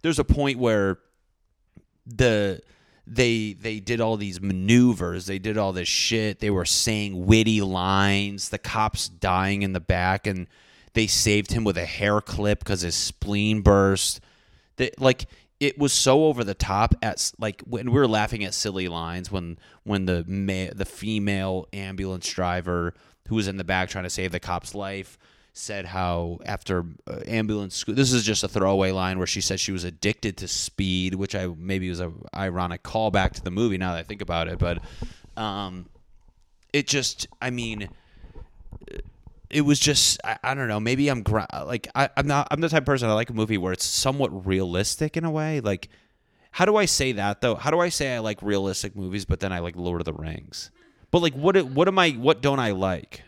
there's 0.02 0.18
a 0.18 0.24
point 0.24 0.58
where 0.58 0.98
the 2.04 2.60
they 3.06 3.54
they 3.54 3.80
did 3.80 4.00
all 4.00 4.16
these 4.16 4.40
maneuvers 4.40 5.26
they 5.26 5.38
did 5.38 5.58
all 5.58 5.74
this 5.74 5.88
shit 5.88 6.40
they 6.40 6.48
were 6.48 6.64
saying 6.64 7.26
witty 7.26 7.60
lines 7.60 8.48
the 8.48 8.58
cops 8.58 9.08
dying 9.08 9.60
in 9.60 9.74
the 9.74 9.80
back 9.80 10.26
and 10.26 10.46
they 10.94 11.06
saved 11.06 11.52
him 11.52 11.64
with 11.64 11.76
a 11.76 11.84
hair 11.84 12.20
clip 12.20 12.60
because 12.60 12.80
his 12.80 12.94
spleen 12.94 13.60
burst. 13.60 14.20
That 14.76 15.00
like 15.00 15.26
it 15.60 15.78
was 15.78 15.92
so 15.92 16.24
over 16.24 16.42
the 16.42 16.54
top 16.54 16.94
at 17.02 17.32
like 17.38 17.62
when 17.62 17.90
we 17.90 17.98
were 17.98 18.08
laughing 18.08 18.44
at 18.44 18.54
silly 18.54 18.88
lines 18.88 19.30
when 19.30 19.58
when 19.84 20.06
the 20.06 20.24
ma- 20.26 20.72
the 20.74 20.84
female 20.84 21.68
ambulance 21.72 22.28
driver 22.28 22.94
who 23.28 23.36
was 23.36 23.48
in 23.48 23.56
the 23.56 23.64
back 23.64 23.88
trying 23.88 24.04
to 24.04 24.10
save 24.10 24.32
the 24.32 24.40
cop's 24.40 24.74
life 24.74 25.18
said 25.52 25.86
how 25.86 26.38
after 26.44 26.84
uh, 27.06 27.20
ambulance 27.26 27.76
school 27.76 27.94
this 27.94 28.12
is 28.12 28.24
just 28.24 28.42
a 28.42 28.48
throwaway 28.48 28.90
line 28.90 29.18
where 29.18 29.26
she 29.26 29.40
said 29.40 29.60
she 29.60 29.70
was 29.70 29.84
addicted 29.84 30.36
to 30.36 30.48
speed 30.48 31.14
which 31.14 31.34
i 31.34 31.46
maybe 31.56 31.88
was 31.88 32.00
a 32.00 32.12
ironic 32.34 32.82
callback 32.82 33.30
to 33.30 33.42
the 33.42 33.50
movie 33.50 33.78
now 33.78 33.92
that 33.92 34.00
i 34.00 34.02
think 34.02 34.20
about 34.20 34.48
it 34.48 34.58
but 34.58 34.82
um 35.36 35.86
it 36.72 36.88
just 36.88 37.28
i 37.40 37.50
mean 37.50 37.88
it 39.54 39.62
was 39.62 39.78
just 39.78 40.20
I, 40.24 40.38
I 40.42 40.54
don't 40.54 40.68
know 40.68 40.80
maybe 40.80 41.08
i'm 41.08 41.22
gra- 41.22 41.46
like 41.66 41.88
I, 41.94 42.10
i'm 42.16 42.26
not 42.26 42.48
i'm 42.50 42.60
the 42.60 42.68
type 42.68 42.82
of 42.82 42.86
person 42.86 43.08
i 43.08 43.12
like 43.12 43.30
a 43.30 43.34
movie 43.34 43.56
where 43.56 43.72
it's 43.72 43.84
somewhat 43.84 44.46
realistic 44.46 45.16
in 45.16 45.24
a 45.24 45.30
way 45.30 45.60
like 45.60 45.88
how 46.50 46.64
do 46.64 46.76
i 46.76 46.84
say 46.84 47.12
that 47.12 47.40
though 47.40 47.54
how 47.54 47.70
do 47.70 47.80
i 47.80 47.88
say 47.88 48.14
i 48.14 48.18
like 48.18 48.42
realistic 48.42 48.96
movies 48.96 49.24
but 49.24 49.40
then 49.40 49.52
i 49.52 49.60
like 49.60 49.76
lord 49.76 50.00
of 50.00 50.04
the 50.04 50.12
rings 50.12 50.70
but 51.10 51.22
like 51.22 51.34
what 51.34 51.56
what 51.66 51.88
am 51.88 51.98
i 51.98 52.10
what 52.10 52.42
don't 52.42 52.58
i 52.58 52.72
like 52.72 53.22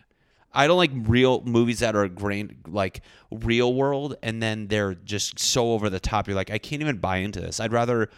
I 0.57 0.67
don't 0.67 0.79
like 0.79 0.91
real 0.95 1.43
movies 1.43 1.81
that 1.81 1.95
are 1.95 2.09
grain 2.09 2.57
like 2.67 3.03
real 3.31 3.75
world 3.75 4.17
and 4.23 4.43
then 4.43 4.69
they're 4.69 4.95
just 4.95 5.39
so 5.39 5.73
over 5.73 5.91
the 5.91 6.01
top. 6.01 6.27
You're 6.27 6.35
like, 6.35 6.51
I 6.51 6.57
can't 6.57 6.81
even 6.81 6.97
buy 6.97 7.19
into 7.19 7.43
this. 7.43 7.61
I'd 7.61 7.75
rather 7.75 8.09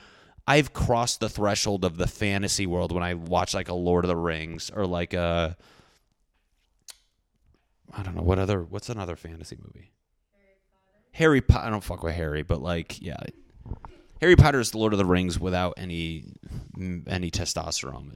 I've 0.46 0.72
crossed 0.72 1.18
the 1.18 1.28
threshold 1.28 1.84
of 1.84 1.96
the 1.96 2.06
fantasy 2.06 2.64
world 2.64 2.92
when 2.92 3.02
I 3.02 3.14
watch 3.14 3.54
like 3.54 3.68
a 3.68 3.74
Lord 3.74 4.04
of 4.04 4.08
the 4.08 4.16
Rings 4.16 4.70
or 4.70 4.86
like 4.86 5.14
a 5.14 5.56
I 7.96 8.02
don't 8.02 8.14
know 8.14 8.22
what 8.22 8.38
other 8.38 8.62
what's 8.62 8.88
another 8.88 9.16
fantasy 9.16 9.56
movie. 9.56 9.92
Harry 11.12 11.40
Potter. 11.40 11.66
I 11.66 11.70
don't 11.70 11.82
fuck 11.82 12.02
with 12.02 12.14
Harry, 12.14 12.42
but 12.42 12.60
like 12.62 13.00
yeah, 13.00 13.16
Harry 14.20 14.36
Potter 14.36 14.60
is 14.60 14.70
the 14.70 14.78
Lord 14.78 14.92
of 14.92 14.98
the 14.98 15.04
Rings 15.04 15.38
without 15.38 15.74
any 15.76 16.24
any 17.06 17.30
testosterone. 17.30 18.14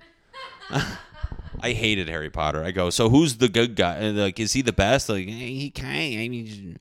I 1.60 1.72
hated 1.72 2.08
Harry 2.08 2.30
Potter. 2.30 2.64
I 2.64 2.70
go, 2.70 2.90
so 2.90 3.08
who's 3.08 3.36
the 3.36 3.48
good 3.48 3.76
guy? 3.76 4.08
Like, 4.10 4.40
is 4.40 4.52
he 4.52 4.62
the 4.62 4.72
best? 4.72 5.08
Like, 5.08 5.28
he 5.28 5.70
can't. 5.70 6.20
I 6.20 6.28
mean, 6.28 6.78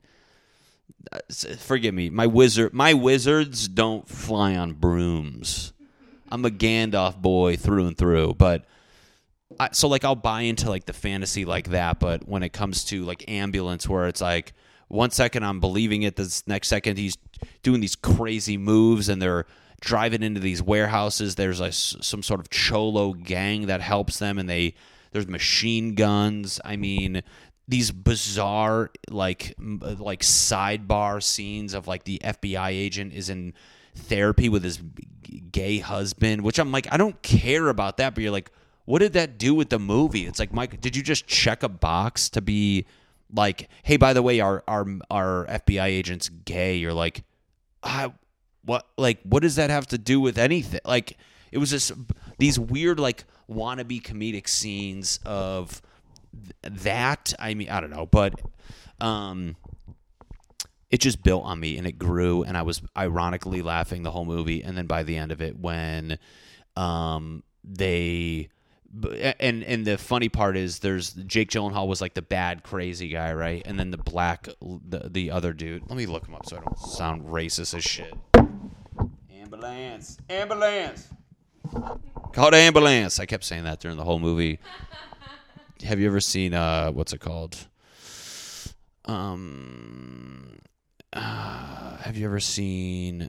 uh, 1.12 1.18
forgive 1.58 1.94
me. 1.94 2.10
My 2.10 2.26
wizard, 2.26 2.72
my 2.72 2.94
wizards 2.94 3.68
don't 3.68 4.08
fly 4.08 4.56
on 4.56 4.72
brooms. 4.72 5.72
I'm 6.30 6.44
a 6.44 6.50
Gandalf 6.50 7.20
boy 7.20 7.56
through 7.56 7.86
and 7.86 7.98
through. 7.98 8.34
But 8.34 8.64
I, 9.62 9.68
so, 9.72 9.88
like, 9.88 10.04
I'll 10.04 10.14
buy 10.14 10.42
into 10.42 10.68
like 10.68 10.86
the 10.86 10.92
fantasy 10.92 11.44
like 11.44 11.70
that. 11.70 11.98
But 11.98 12.28
when 12.28 12.42
it 12.42 12.52
comes 12.52 12.84
to 12.86 13.04
like 13.04 13.24
ambulance, 13.28 13.88
where 13.88 14.06
it's 14.06 14.20
like 14.20 14.52
one 14.88 15.10
second 15.10 15.44
I'm 15.44 15.60
believing 15.60 16.02
it, 16.02 16.16
the 16.16 16.42
next 16.46 16.68
second 16.68 16.98
he's 16.98 17.16
doing 17.62 17.80
these 17.80 17.96
crazy 17.96 18.56
moves, 18.56 19.08
and 19.08 19.20
they're 19.20 19.46
driving 19.80 20.22
into 20.22 20.40
these 20.40 20.62
warehouses. 20.62 21.34
There's 21.34 21.60
a, 21.60 21.72
some 21.72 22.22
sort 22.22 22.40
of 22.40 22.50
cholo 22.50 23.12
gang 23.12 23.66
that 23.66 23.80
helps 23.80 24.18
them, 24.18 24.38
and 24.38 24.48
they 24.48 24.74
there's 25.12 25.28
machine 25.28 25.94
guns. 25.94 26.60
I 26.64 26.76
mean, 26.76 27.22
these 27.68 27.90
bizarre 27.90 28.90
like 29.08 29.54
like 29.58 30.20
sidebar 30.20 31.22
scenes 31.22 31.74
of 31.74 31.86
like 31.86 32.04
the 32.04 32.20
FBI 32.24 32.70
agent 32.70 33.12
is 33.12 33.28
in 33.28 33.54
therapy 33.94 34.48
with 34.48 34.64
his 34.64 34.82
gay 35.50 35.78
husband, 35.78 36.42
which 36.42 36.58
I'm 36.58 36.72
like, 36.72 36.86
I 36.90 36.96
don't 36.96 37.20
care 37.22 37.68
about 37.68 37.98
that, 37.98 38.14
but 38.14 38.22
you're 38.22 38.32
like, 38.32 38.50
what 38.84 39.00
did 39.00 39.12
that 39.12 39.38
do 39.38 39.54
with 39.54 39.70
the 39.70 39.78
movie? 39.78 40.26
It's 40.26 40.38
like, 40.38 40.52
Mike, 40.52 40.80
did 40.80 40.96
you 40.96 41.02
just 41.02 41.26
check 41.26 41.62
a 41.62 41.68
box 41.68 42.28
to 42.30 42.40
be 42.40 42.86
like, 43.34 43.68
hey, 43.82 43.96
by 43.96 44.12
the 44.12 44.22
way, 44.22 44.40
our 44.40 44.62
our 44.66 44.86
our 45.10 45.46
FBI 45.46 45.86
agent's 45.86 46.28
gay? 46.28 46.76
You're 46.76 46.92
like, 46.92 47.22
I, 47.82 48.12
what 48.64 48.86
like 48.96 49.18
what 49.24 49.42
does 49.42 49.56
that 49.56 49.70
have 49.70 49.86
to 49.88 49.98
do 49.98 50.20
with 50.20 50.38
anything 50.38 50.80
like 50.84 51.16
it 51.50 51.58
was 51.58 51.70
just 51.70 51.92
these 52.38 52.58
weird 52.58 52.98
like 52.98 53.24
wannabe 53.50 54.00
comedic 54.02 54.48
scenes 54.48 55.18
of 55.24 55.82
th- 56.32 56.82
that 56.82 57.34
i 57.38 57.54
mean 57.54 57.68
i 57.68 57.80
don't 57.80 57.90
know 57.90 58.06
but 58.06 58.40
um 59.00 59.56
it 60.90 61.00
just 61.00 61.22
built 61.22 61.44
on 61.44 61.58
me 61.58 61.76
and 61.76 61.86
it 61.86 61.98
grew 61.98 62.42
and 62.42 62.56
i 62.56 62.62
was 62.62 62.82
ironically 62.96 63.62
laughing 63.62 64.02
the 64.02 64.10
whole 64.10 64.24
movie 64.24 64.62
and 64.62 64.76
then 64.76 64.86
by 64.86 65.02
the 65.02 65.16
end 65.16 65.32
of 65.32 65.42
it 65.42 65.58
when 65.58 66.18
um 66.76 67.42
they 67.64 68.48
and 69.40 69.64
and 69.64 69.86
the 69.86 69.96
funny 69.96 70.28
part 70.28 70.56
is 70.56 70.80
there's 70.80 71.12
Jake 71.12 71.50
Gyllenhaal 71.50 71.88
was 71.88 72.00
like 72.00 72.14
the 72.14 72.22
bad 72.22 72.62
crazy 72.62 73.08
guy, 73.08 73.32
right? 73.32 73.62
And 73.64 73.78
then 73.78 73.90
the 73.90 73.96
black 73.96 74.48
the 74.60 75.08
the 75.10 75.30
other 75.30 75.52
dude. 75.52 75.82
Let 75.88 75.96
me 75.96 76.06
look 76.06 76.26
him 76.26 76.34
up 76.34 76.46
so 76.46 76.56
I 76.56 76.60
don't 76.60 76.78
sound 76.78 77.26
racist 77.26 77.74
as 77.74 77.84
shit. 77.84 78.14
Ambulance. 79.32 80.18
Ambulance. 80.28 81.08
Called 82.32 82.54
ambulance. 82.54 83.18
I 83.18 83.26
kept 83.26 83.44
saying 83.44 83.64
that 83.64 83.80
during 83.80 83.96
the 83.96 84.04
whole 84.04 84.18
movie. 84.18 84.58
Have 85.84 85.98
you 85.98 86.06
ever 86.06 86.20
seen 86.20 86.54
uh 86.54 86.90
what's 86.90 87.12
it 87.12 87.20
called? 87.20 87.56
Um 89.06 90.58
uh, 91.14 91.96
have 91.98 92.16
you 92.16 92.24
ever 92.24 92.40
seen 92.40 93.28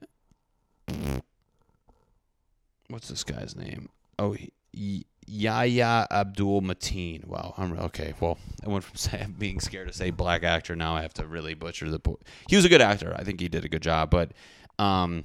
what's 2.87 3.09
this 3.09 3.23
guy's 3.23 3.55
name? 3.55 3.89
Oh, 4.17 4.33
he, 4.71 5.05
Yahya 5.27 6.07
Abdul 6.11 6.61
Mateen. 6.61 7.25
Wow. 7.25 7.53
I'm 7.57 7.77
okay. 7.79 8.13
Well, 8.19 8.37
I 8.65 8.69
went 8.69 8.83
from 8.83 9.33
being 9.37 9.59
scared 9.59 9.87
to 9.87 9.93
say 9.93 10.11
black 10.11 10.43
actor. 10.43 10.75
Now 10.75 10.95
I 10.95 11.01
have 11.01 11.13
to 11.15 11.27
really 11.27 11.53
butcher 11.53 11.89
the. 11.89 11.99
Po- 11.99 12.19
he 12.49 12.55
was 12.55 12.65
a 12.65 12.69
good 12.69 12.81
actor. 12.81 13.15
I 13.17 13.23
think 13.23 13.39
he 13.39 13.47
did 13.47 13.65
a 13.65 13.69
good 13.69 13.81
job. 13.81 14.09
But 14.09 14.31
um, 14.79 15.23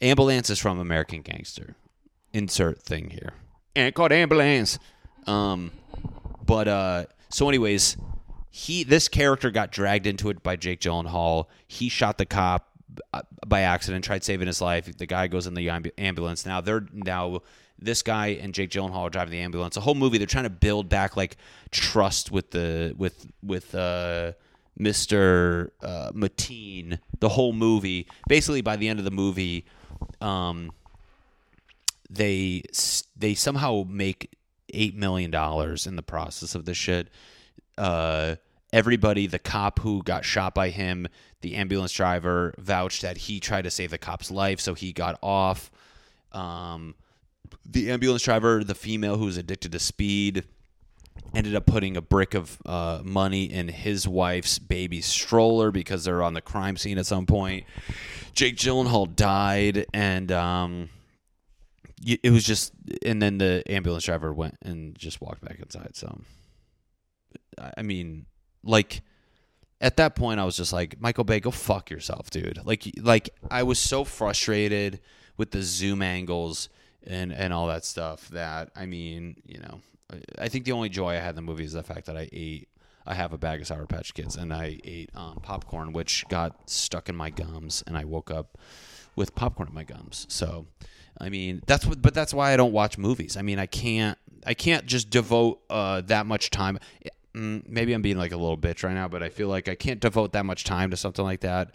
ambulance 0.00 0.50
is 0.50 0.58
from 0.58 0.78
American 0.78 1.22
Gangster. 1.22 1.76
Insert 2.32 2.82
thing 2.82 3.10
here. 3.10 3.32
And 3.76 3.94
called 3.94 4.12
ambulance. 4.12 4.78
Um, 5.26 5.72
but 6.44 6.68
uh, 6.68 7.06
so 7.28 7.48
anyways, 7.48 7.96
he 8.50 8.84
this 8.84 9.08
character 9.08 9.50
got 9.50 9.72
dragged 9.72 10.06
into 10.06 10.30
it 10.30 10.42
by 10.42 10.56
Jake 10.56 10.80
Gyllenhaal. 10.80 11.46
He 11.66 11.88
shot 11.88 12.18
the 12.18 12.26
cop 12.26 12.68
by 13.46 13.62
accident, 13.62 14.04
tried 14.04 14.24
saving 14.24 14.46
his 14.46 14.60
life. 14.60 14.96
The 14.96 15.06
guy 15.06 15.26
goes 15.26 15.46
in 15.46 15.54
the 15.54 15.68
ambulance. 15.98 16.46
Now 16.46 16.60
they're 16.60 16.86
now 16.92 17.42
this 17.78 18.02
guy 18.02 18.28
and 18.28 18.54
Jake 18.54 18.70
Gyllenhaal 18.70 19.02
are 19.02 19.10
driving 19.10 19.32
the 19.32 19.40
ambulance. 19.40 19.74
The 19.74 19.80
whole 19.80 19.94
movie 19.94 20.18
they're 20.18 20.26
trying 20.26 20.44
to 20.44 20.50
build 20.50 20.88
back 20.88 21.16
like 21.16 21.36
trust 21.70 22.30
with 22.30 22.50
the 22.50 22.94
with 22.96 23.26
with 23.42 23.74
uh 23.74 24.32
Mr. 24.78 25.70
Uh, 25.82 26.10
Mateen. 26.12 26.98
The 27.20 27.28
whole 27.30 27.52
movie, 27.52 28.08
basically 28.28 28.60
by 28.60 28.76
the 28.76 28.88
end 28.88 28.98
of 28.98 29.04
the 29.04 29.10
movie, 29.10 29.64
um, 30.20 30.72
they 32.10 32.62
they 33.16 33.34
somehow 33.34 33.84
make 33.88 34.36
eight 34.72 34.96
million 34.96 35.30
dollars 35.30 35.86
in 35.86 35.96
the 35.96 36.02
process 36.02 36.54
of 36.54 36.64
this 36.64 36.76
shit. 36.76 37.08
Uh, 37.78 38.36
everybody, 38.74 39.28
the 39.28 39.38
cop 39.38 39.78
who 39.78 40.02
got 40.02 40.24
shot 40.24 40.52
by 40.54 40.70
him, 40.70 41.06
the 41.42 41.54
ambulance 41.54 41.92
driver 41.92 42.52
vouched 42.58 43.02
that 43.02 43.16
he 43.16 43.38
tried 43.38 43.62
to 43.62 43.70
save 43.70 43.90
the 43.90 43.98
cop's 43.98 44.30
life, 44.30 44.60
so 44.60 44.74
he 44.74 44.92
got 44.92 45.16
off. 45.22 45.70
Um, 46.32 46.96
the 47.64 47.90
ambulance 47.92 48.22
driver, 48.22 48.64
the 48.64 48.74
female 48.74 49.16
who 49.16 49.26
was 49.26 49.36
addicted 49.36 49.70
to 49.72 49.78
speed, 49.78 50.44
ended 51.34 51.54
up 51.54 51.66
putting 51.66 51.96
a 51.96 52.02
brick 52.02 52.34
of 52.34 52.60
uh, 52.66 53.00
money 53.04 53.44
in 53.44 53.68
his 53.68 54.08
wife's 54.08 54.58
baby 54.58 55.00
stroller 55.00 55.70
because 55.70 56.04
they're 56.04 56.22
on 56.22 56.34
the 56.34 56.40
crime 56.40 56.76
scene 56.76 56.98
at 56.98 57.06
some 57.06 57.26
point. 57.26 57.64
Jake 58.32 58.56
Gyllenhaal 58.56 59.14
died, 59.14 59.86
and 59.94 60.32
um, 60.32 60.88
it 62.04 62.32
was 62.32 62.42
just, 62.42 62.72
and 63.06 63.22
then 63.22 63.38
the 63.38 63.62
ambulance 63.68 64.04
driver 64.04 64.32
went 64.32 64.56
and 64.62 64.98
just 64.98 65.20
walked 65.20 65.42
back 65.44 65.60
inside. 65.60 65.94
So, 65.94 66.20
I 67.76 67.82
mean, 67.82 68.26
like 68.64 69.02
at 69.80 69.96
that 69.98 70.14
point, 70.16 70.40
I 70.40 70.44
was 70.44 70.56
just 70.56 70.72
like, 70.72 71.00
Michael 71.00 71.24
Bay, 71.24 71.40
go 71.40 71.50
fuck 71.50 71.90
yourself, 71.90 72.30
dude. 72.30 72.58
Like, 72.64 72.90
like 73.00 73.30
I 73.50 73.62
was 73.62 73.78
so 73.78 74.04
frustrated 74.04 75.00
with 75.36 75.50
the 75.50 75.62
zoom 75.62 76.00
angles 76.00 76.68
and 77.06 77.32
and 77.32 77.52
all 77.52 77.66
that 77.66 77.84
stuff 77.84 78.28
that 78.28 78.70
I 78.74 78.86
mean, 78.86 79.36
you 79.44 79.58
know, 79.58 79.80
I 80.38 80.48
think 80.48 80.64
the 80.64 80.72
only 80.72 80.88
joy 80.88 81.10
I 81.10 81.16
had 81.16 81.30
in 81.30 81.36
the 81.36 81.42
movie 81.42 81.64
is 81.64 81.72
the 81.72 81.82
fact 81.82 82.06
that 82.06 82.16
I 82.16 82.28
ate. 82.32 82.68
I 83.06 83.12
have 83.12 83.34
a 83.34 83.38
bag 83.38 83.60
of 83.60 83.66
Sour 83.66 83.84
Patch 83.84 84.14
Kids, 84.14 84.36
and 84.36 84.50
I 84.50 84.80
ate 84.82 85.10
um, 85.14 85.38
popcorn, 85.42 85.92
which 85.92 86.24
got 86.30 86.70
stuck 86.70 87.10
in 87.10 87.14
my 87.14 87.28
gums, 87.28 87.84
and 87.86 87.98
I 87.98 88.04
woke 88.04 88.30
up 88.30 88.56
with 89.14 89.34
popcorn 89.34 89.68
in 89.68 89.74
my 89.74 89.84
gums. 89.84 90.24
So, 90.30 90.66
I 91.20 91.28
mean, 91.28 91.60
that's 91.66 91.84
what. 91.84 92.00
But 92.00 92.14
that's 92.14 92.32
why 92.32 92.54
I 92.54 92.56
don't 92.56 92.72
watch 92.72 92.96
movies. 92.96 93.36
I 93.36 93.42
mean, 93.42 93.58
I 93.58 93.66
can't. 93.66 94.16
I 94.46 94.54
can't 94.54 94.86
just 94.86 95.10
devote 95.10 95.60
uh, 95.68 96.00
that 96.02 96.24
much 96.24 96.48
time. 96.48 96.78
Mm, 97.34 97.68
maybe 97.68 97.92
I'm 97.92 98.02
being 98.02 98.18
like 98.18 98.32
a 98.32 98.36
little 98.36 98.58
bitch 98.58 98.84
right 98.84 98.94
now, 98.94 99.08
but 99.08 99.22
I 99.22 99.28
feel 99.28 99.48
like 99.48 99.68
I 99.68 99.74
can't 99.74 100.00
devote 100.00 100.32
that 100.32 100.46
much 100.46 100.64
time 100.64 100.90
to 100.90 100.96
something 100.96 101.24
like 101.24 101.40
that, 101.40 101.72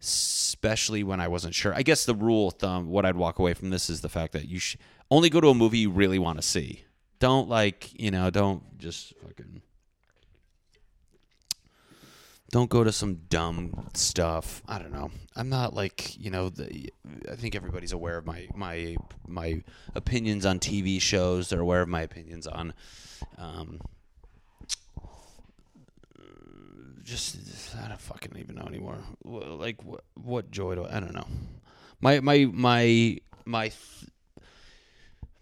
especially 0.00 1.02
when 1.02 1.20
I 1.20 1.28
wasn't 1.28 1.54
sure. 1.54 1.74
I 1.74 1.82
guess 1.82 2.04
the 2.04 2.14
rule 2.14 2.48
of 2.48 2.54
thumb, 2.54 2.88
what 2.88 3.04
I'd 3.04 3.16
walk 3.16 3.38
away 3.38 3.54
from 3.54 3.70
this 3.70 3.90
is 3.90 4.00
the 4.00 4.08
fact 4.08 4.32
that 4.32 4.48
you 4.48 4.58
sh- 4.58 4.76
only 5.10 5.28
go 5.28 5.40
to 5.40 5.48
a 5.48 5.54
movie 5.54 5.78
you 5.78 5.90
really 5.90 6.18
want 6.18 6.38
to 6.38 6.42
see. 6.42 6.84
Don't 7.18 7.48
like, 7.48 7.98
you 7.98 8.10
know, 8.10 8.30
don't 8.30 8.78
just 8.78 9.14
fucking 9.22 9.62
don't 12.54 12.70
go 12.70 12.84
to 12.84 12.92
some 12.92 13.16
dumb 13.28 13.88
stuff. 13.94 14.62
I 14.68 14.78
don't 14.78 14.92
know. 14.92 15.10
I'm 15.34 15.48
not 15.48 15.74
like 15.74 16.16
you 16.16 16.30
know. 16.30 16.50
The, 16.50 16.88
I 17.28 17.34
think 17.34 17.56
everybody's 17.56 17.90
aware 17.90 18.16
of 18.16 18.26
my 18.26 18.46
my 18.54 18.94
my 19.26 19.64
opinions 19.96 20.46
on 20.46 20.60
TV 20.60 21.00
shows. 21.00 21.48
They're 21.48 21.58
aware 21.58 21.82
of 21.82 21.88
my 21.88 22.02
opinions 22.02 22.46
on, 22.46 22.72
um, 23.38 23.80
just 27.04 27.36
I 27.82 27.88
don't 27.88 28.00
fucking 28.00 28.32
even 28.38 28.56
know 28.56 28.66
anymore. 28.66 28.98
Like 29.24 29.82
what 29.84 30.04
what 30.14 30.50
joy 30.50 30.74
do 30.74 30.84
I, 30.84 30.96
I 30.96 31.00
don't 31.00 31.14
know. 31.14 31.26
My 32.00 32.20
my 32.20 32.46
my 32.52 33.18
my. 33.44 33.72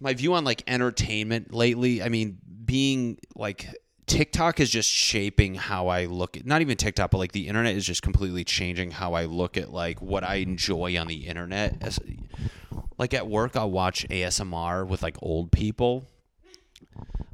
my 0.01 0.15
view 0.15 0.35
on 0.35 0.45
like 0.45 0.63
entertainment 0.67 1.55
lately, 1.55 2.03
I 2.03 2.09
mean, 2.09 2.39
being 2.65 3.19
like 3.37 3.69
TikTok 4.07 4.61
is 4.61 4.69
just 4.69 4.91
shaping 4.91 5.55
how 5.55 5.89
I 5.89 6.07
look 6.07 6.37
at 6.37 6.45
not 6.45 6.61
even 6.61 6.77
TikTok, 6.77 7.13
but 7.13 7.19
like 7.19 7.33
the 7.33 7.49
internet 7.49 7.77
is 7.77 7.87
just 7.87 8.03
completely 8.03 8.45
changing 8.45 8.91
how 8.91 9.15
I 9.15 9.27
look 9.27 9.57
at 9.57 9.73
like 9.73 10.03
what 10.03 10.25
I 10.25 10.37
enjoy 10.37 10.99
on 10.99 11.07
the 11.07 11.27
internet. 11.27 11.99
Like 12.99 13.15
at 13.15 13.27
work, 13.29 13.57
I'll 13.57 13.71
watch 13.71 14.07
ASMR 14.09 14.87
with 14.87 15.03
like 15.03 15.17
old 15.23 15.53
people 15.53 16.05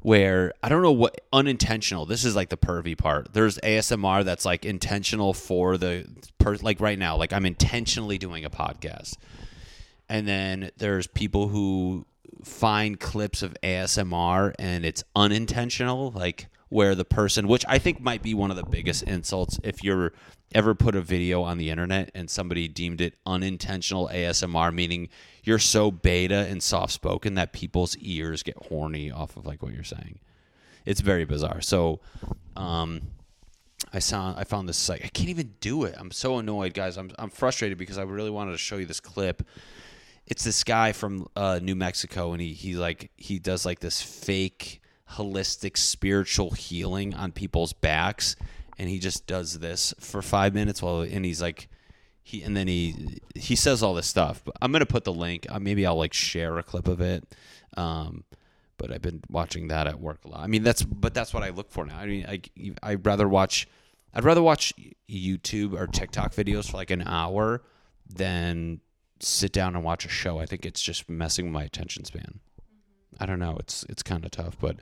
where 0.08 0.54
I 0.62 0.70
don't 0.70 0.80
know 0.80 0.90
what 0.90 1.20
unintentional. 1.34 2.06
This 2.06 2.24
is 2.24 2.34
like 2.34 2.48
the 2.48 2.56
pervy 2.56 2.96
part. 2.96 3.34
There's 3.34 3.58
ASMR 3.58 4.24
that's 4.24 4.46
like 4.46 4.64
intentional 4.64 5.34
for 5.34 5.76
the 5.76 6.06
per 6.38 6.56
like 6.62 6.80
right 6.80 6.98
now, 6.98 7.18
like 7.18 7.34
I'm 7.34 7.44
intentionally 7.44 8.16
doing 8.16 8.42
a 8.42 8.48
podcast. 8.48 9.18
And 10.08 10.26
then 10.26 10.70
there's 10.78 11.08
people 11.08 11.48
who 11.48 12.06
find 12.42 12.98
clips 12.98 13.42
of 13.42 13.54
ASMR 13.62 14.54
and 14.58 14.86
it's 14.86 15.04
unintentional, 15.14 16.12
like 16.12 16.46
where 16.70 16.94
the 16.94 17.04
person, 17.04 17.46
which 17.46 17.66
I 17.68 17.78
think 17.78 18.00
might 18.00 18.22
be 18.22 18.32
one 18.32 18.50
of 18.50 18.56
the 18.56 18.64
biggest 18.64 19.02
insults 19.02 19.60
if 19.62 19.84
you're 19.84 20.14
ever 20.54 20.74
put 20.74 20.96
a 20.96 21.02
video 21.02 21.42
on 21.42 21.58
the 21.58 21.68
internet 21.68 22.10
and 22.14 22.30
somebody 22.30 22.66
deemed 22.66 23.02
it 23.02 23.12
unintentional 23.26 24.08
ASMR, 24.10 24.72
meaning 24.72 25.10
you're 25.48 25.58
so 25.58 25.90
beta 25.90 26.46
and 26.50 26.62
soft 26.62 26.92
spoken 26.92 27.34
that 27.36 27.54
people's 27.54 27.96
ears 27.96 28.42
get 28.42 28.54
horny 28.66 29.10
off 29.10 29.34
of 29.38 29.46
like 29.46 29.62
what 29.62 29.72
you're 29.72 29.82
saying. 29.82 30.18
It's 30.84 31.00
very 31.00 31.24
bizarre. 31.24 31.62
So, 31.62 32.00
um, 32.54 33.00
I 33.90 33.98
saw 33.98 34.34
I 34.36 34.44
found 34.44 34.68
this 34.68 34.76
site. 34.76 35.00
I 35.02 35.08
can't 35.08 35.30
even 35.30 35.54
do 35.60 35.84
it. 35.84 35.94
I'm 35.96 36.10
so 36.10 36.36
annoyed, 36.36 36.74
guys. 36.74 36.98
I'm 36.98 37.10
I'm 37.18 37.30
frustrated 37.30 37.78
because 37.78 37.96
I 37.96 38.02
really 38.02 38.28
wanted 38.28 38.52
to 38.52 38.58
show 38.58 38.76
you 38.76 38.84
this 38.84 39.00
clip. 39.00 39.42
It's 40.26 40.44
this 40.44 40.62
guy 40.64 40.92
from 40.92 41.26
uh, 41.34 41.60
New 41.62 41.74
Mexico, 41.74 42.32
and 42.32 42.42
he 42.42 42.52
he 42.52 42.74
like 42.74 43.10
he 43.16 43.38
does 43.38 43.64
like 43.64 43.80
this 43.80 44.02
fake 44.02 44.82
holistic 45.12 45.78
spiritual 45.78 46.50
healing 46.50 47.14
on 47.14 47.32
people's 47.32 47.72
backs 47.72 48.36
and 48.78 48.90
he 48.90 48.98
just 48.98 49.26
does 49.26 49.58
this 49.58 49.94
for 49.98 50.20
five 50.20 50.52
minutes 50.52 50.82
while 50.82 51.00
and 51.00 51.24
he's 51.24 51.40
like 51.40 51.68
he 52.28 52.42
and 52.42 52.54
then 52.54 52.68
he 52.68 53.20
he 53.34 53.56
says 53.56 53.82
all 53.82 53.94
this 53.94 54.06
stuff 54.06 54.42
but 54.44 54.54
i'm 54.60 54.70
gonna 54.70 54.84
put 54.84 55.04
the 55.04 55.12
link 55.12 55.46
uh, 55.48 55.58
maybe 55.58 55.86
i'll 55.86 55.96
like 55.96 56.12
share 56.12 56.58
a 56.58 56.62
clip 56.62 56.86
of 56.86 57.00
it 57.00 57.34
um, 57.76 58.24
but 58.76 58.92
i've 58.92 59.00
been 59.00 59.22
watching 59.30 59.68
that 59.68 59.86
at 59.86 59.98
work 59.98 60.18
a 60.24 60.28
lot. 60.28 60.40
I 60.40 60.46
mean 60.46 60.62
that's 60.62 60.82
but 60.82 61.14
that's 61.14 61.32
what 61.32 61.42
i 61.42 61.48
look 61.50 61.70
for 61.70 61.86
now. 61.86 61.98
I 61.98 62.06
mean 62.06 62.26
i 62.28 62.40
i'd 62.82 63.06
rather 63.06 63.26
watch 63.28 63.66
i'd 64.14 64.24
rather 64.24 64.42
watch 64.42 64.74
youtube 65.08 65.72
or 65.78 65.86
tiktok 65.86 66.34
videos 66.34 66.70
for 66.70 66.76
like 66.76 66.90
an 66.90 67.02
hour 67.06 67.62
than 68.06 68.80
sit 69.20 69.52
down 69.52 69.74
and 69.74 69.82
watch 69.82 70.04
a 70.04 70.08
show. 70.08 70.38
I 70.38 70.46
think 70.46 70.64
it's 70.66 70.82
just 70.82 71.08
messing 71.08 71.46
with 71.46 71.52
my 71.52 71.64
attention 71.64 72.04
span 72.04 72.40
I 73.18 73.26
don't 73.26 73.38
know. 73.38 73.56
It's 73.58 73.84
it's 73.88 74.02
kind 74.02 74.24
of 74.24 74.30
tough, 74.30 74.56
but 74.60 74.76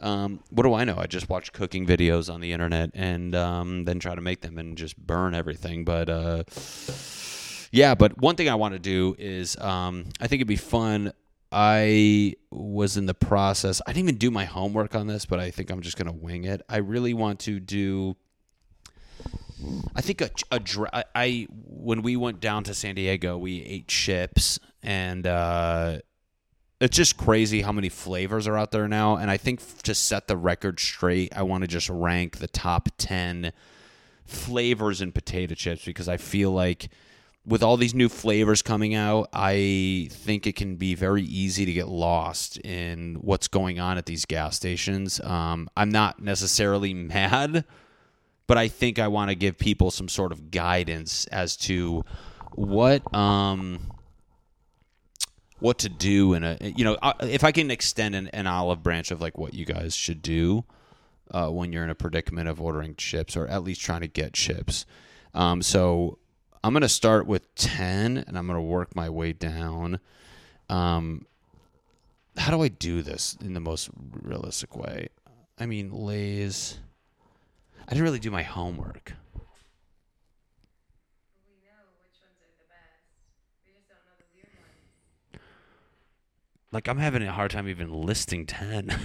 um, 0.00 0.40
what 0.50 0.64
do 0.64 0.74
I 0.74 0.84
know? 0.84 0.96
I 0.98 1.06
just 1.06 1.28
watch 1.28 1.52
cooking 1.52 1.86
videos 1.86 2.32
on 2.32 2.40
the 2.40 2.52
internet 2.52 2.90
and 2.94 3.34
um, 3.34 3.84
then 3.84 3.98
try 3.98 4.14
to 4.14 4.20
make 4.20 4.42
them 4.42 4.58
and 4.58 4.76
just 4.76 4.96
burn 4.96 5.34
everything. 5.34 5.84
But 5.84 6.08
uh, 6.08 6.44
yeah, 7.72 7.94
but 7.94 8.18
one 8.20 8.36
thing 8.36 8.48
I 8.48 8.54
want 8.54 8.74
to 8.74 8.78
do 8.78 9.16
is 9.18 9.56
um, 9.58 10.06
I 10.20 10.26
think 10.26 10.40
it'd 10.40 10.48
be 10.48 10.56
fun. 10.56 11.12
I 11.50 12.34
was 12.50 12.96
in 12.96 13.06
the 13.06 13.14
process. 13.14 13.80
I 13.86 13.92
didn't 13.92 14.08
even 14.08 14.18
do 14.18 14.30
my 14.30 14.44
homework 14.44 14.94
on 14.94 15.06
this, 15.06 15.24
but 15.24 15.38
I 15.40 15.50
think 15.50 15.70
I'm 15.70 15.80
just 15.80 15.96
gonna 15.96 16.12
wing 16.12 16.44
it. 16.44 16.62
I 16.68 16.78
really 16.78 17.14
want 17.14 17.40
to 17.40 17.60
do. 17.60 18.16
I 19.96 20.00
think 20.00 20.20
a, 20.20 20.30
a 20.50 21.04
I 21.14 21.46
when 21.50 22.02
we 22.02 22.16
went 22.16 22.40
down 22.40 22.64
to 22.64 22.74
San 22.74 22.94
Diego, 22.94 23.36
we 23.36 23.62
ate 23.62 23.88
chips 23.88 24.60
and. 24.82 25.26
Uh, 25.26 25.98
it's 26.84 26.96
just 26.96 27.16
crazy 27.16 27.62
how 27.62 27.72
many 27.72 27.88
flavors 27.88 28.46
are 28.46 28.58
out 28.58 28.70
there 28.70 28.86
now. 28.88 29.16
And 29.16 29.30
I 29.30 29.38
think 29.38 29.82
to 29.84 29.94
set 29.94 30.28
the 30.28 30.36
record 30.36 30.78
straight, 30.78 31.34
I 31.34 31.42
want 31.42 31.62
to 31.62 31.68
just 31.68 31.88
rank 31.88 32.38
the 32.38 32.46
top 32.46 32.90
10 32.98 33.52
flavors 34.26 35.00
in 35.00 35.10
potato 35.10 35.54
chips 35.54 35.84
because 35.84 36.08
I 36.08 36.18
feel 36.18 36.50
like 36.50 36.90
with 37.46 37.62
all 37.62 37.78
these 37.78 37.94
new 37.94 38.08
flavors 38.08 38.60
coming 38.60 38.94
out, 38.94 39.28
I 39.32 40.08
think 40.10 40.46
it 40.46 40.56
can 40.56 40.76
be 40.76 40.94
very 40.94 41.22
easy 41.22 41.64
to 41.64 41.72
get 41.72 41.88
lost 41.88 42.58
in 42.58 43.16
what's 43.16 43.48
going 43.48 43.80
on 43.80 43.96
at 43.96 44.04
these 44.04 44.26
gas 44.26 44.56
stations. 44.56 45.20
Um, 45.20 45.68
I'm 45.76 45.90
not 45.90 46.20
necessarily 46.20 46.92
mad, 46.94 47.64
but 48.46 48.58
I 48.58 48.68
think 48.68 48.98
I 48.98 49.08
want 49.08 49.30
to 49.30 49.34
give 49.34 49.56
people 49.56 49.90
some 49.90 50.08
sort 50.08 50.32
of 50.32 50.50
guidance 50.50 51.26
as 51.28 51.56
to 51.58 52.04
what. 52.52 53.14
Um, 53.14 53.80
what 55.64 55.78
to 55.78 55.88
do 55.88 56.34
in 56.34 56.44
a 56.44 56.58
you 56.60 56.84
know 56.84 56.98
if 57.22 57.42
I 57.42 57.50
can 57.50 57.70
extend 57.70 58.14
an, 58.14 58.28
an 58.28 58.46
olive 58.46 58.82
branch 58.82 59.10
of 59.10 59.22
like 59.22 59.38
what 59.38 59.54
you 59.54 59.64
guys 59.64 59.96
should 59.96 60.20
do 60.20 60.64
uh, 61.30 61.48
when 61.48 61.72
you're 61.72 61.82
in 61.82 61.88
a 61.88 61.94
predicament 61.94 62.50
of 62.50 62.60
ordering 62.60 62.94
chips 62.96 63.34
or 63.34 63.46
at 63.46 63.64
least 63.64 63.80
trying 63.80 64.02
to 64.02 64.06
get 64.06 64.34
chips. 64.34 64.84
Um, 65.32 65.62
so 65.62 66.18
I'm 66.62 66.74
gonna 66.74 66.86
start 66.86 67.26
with 67.26 67.54
ten 67.54 68.18
and 68.18 68.36
I'm 68.36 68.46
gonna 68.46 68.60
work 68.60 68.94
my 68.94 69.08
way 69.08 69.32
down. 69.32 70.00
Um, 70.68 71.24
how 72.36 72.50
do 72.50 72.62
I 72.62 72.68
do 72.68 73.00
this 73.00 73.34
in 73.40 73.54
the 73.54 73.60
most 73.60 73.88
realistic 74.12 74.76
way? 74.76 75.08
I 75.58 75.64
mean, 75.64 75.90
Lay's. 75.92 76.78
I 77.88 77.92
didn't 77.92 78.04
really 78.04 78.18
do 78.18 78.30
my 78.30 78.42
homework. 78.42 79.14
Like 86.74 86.88
I'm 86.88 86.98
having 86.98 87.22
a 87.22 87.32
hard 87.32 87.52
time 87.52 87.68
even 87.68 87.92
listing 87.92 88.46
10. 88.46 88.90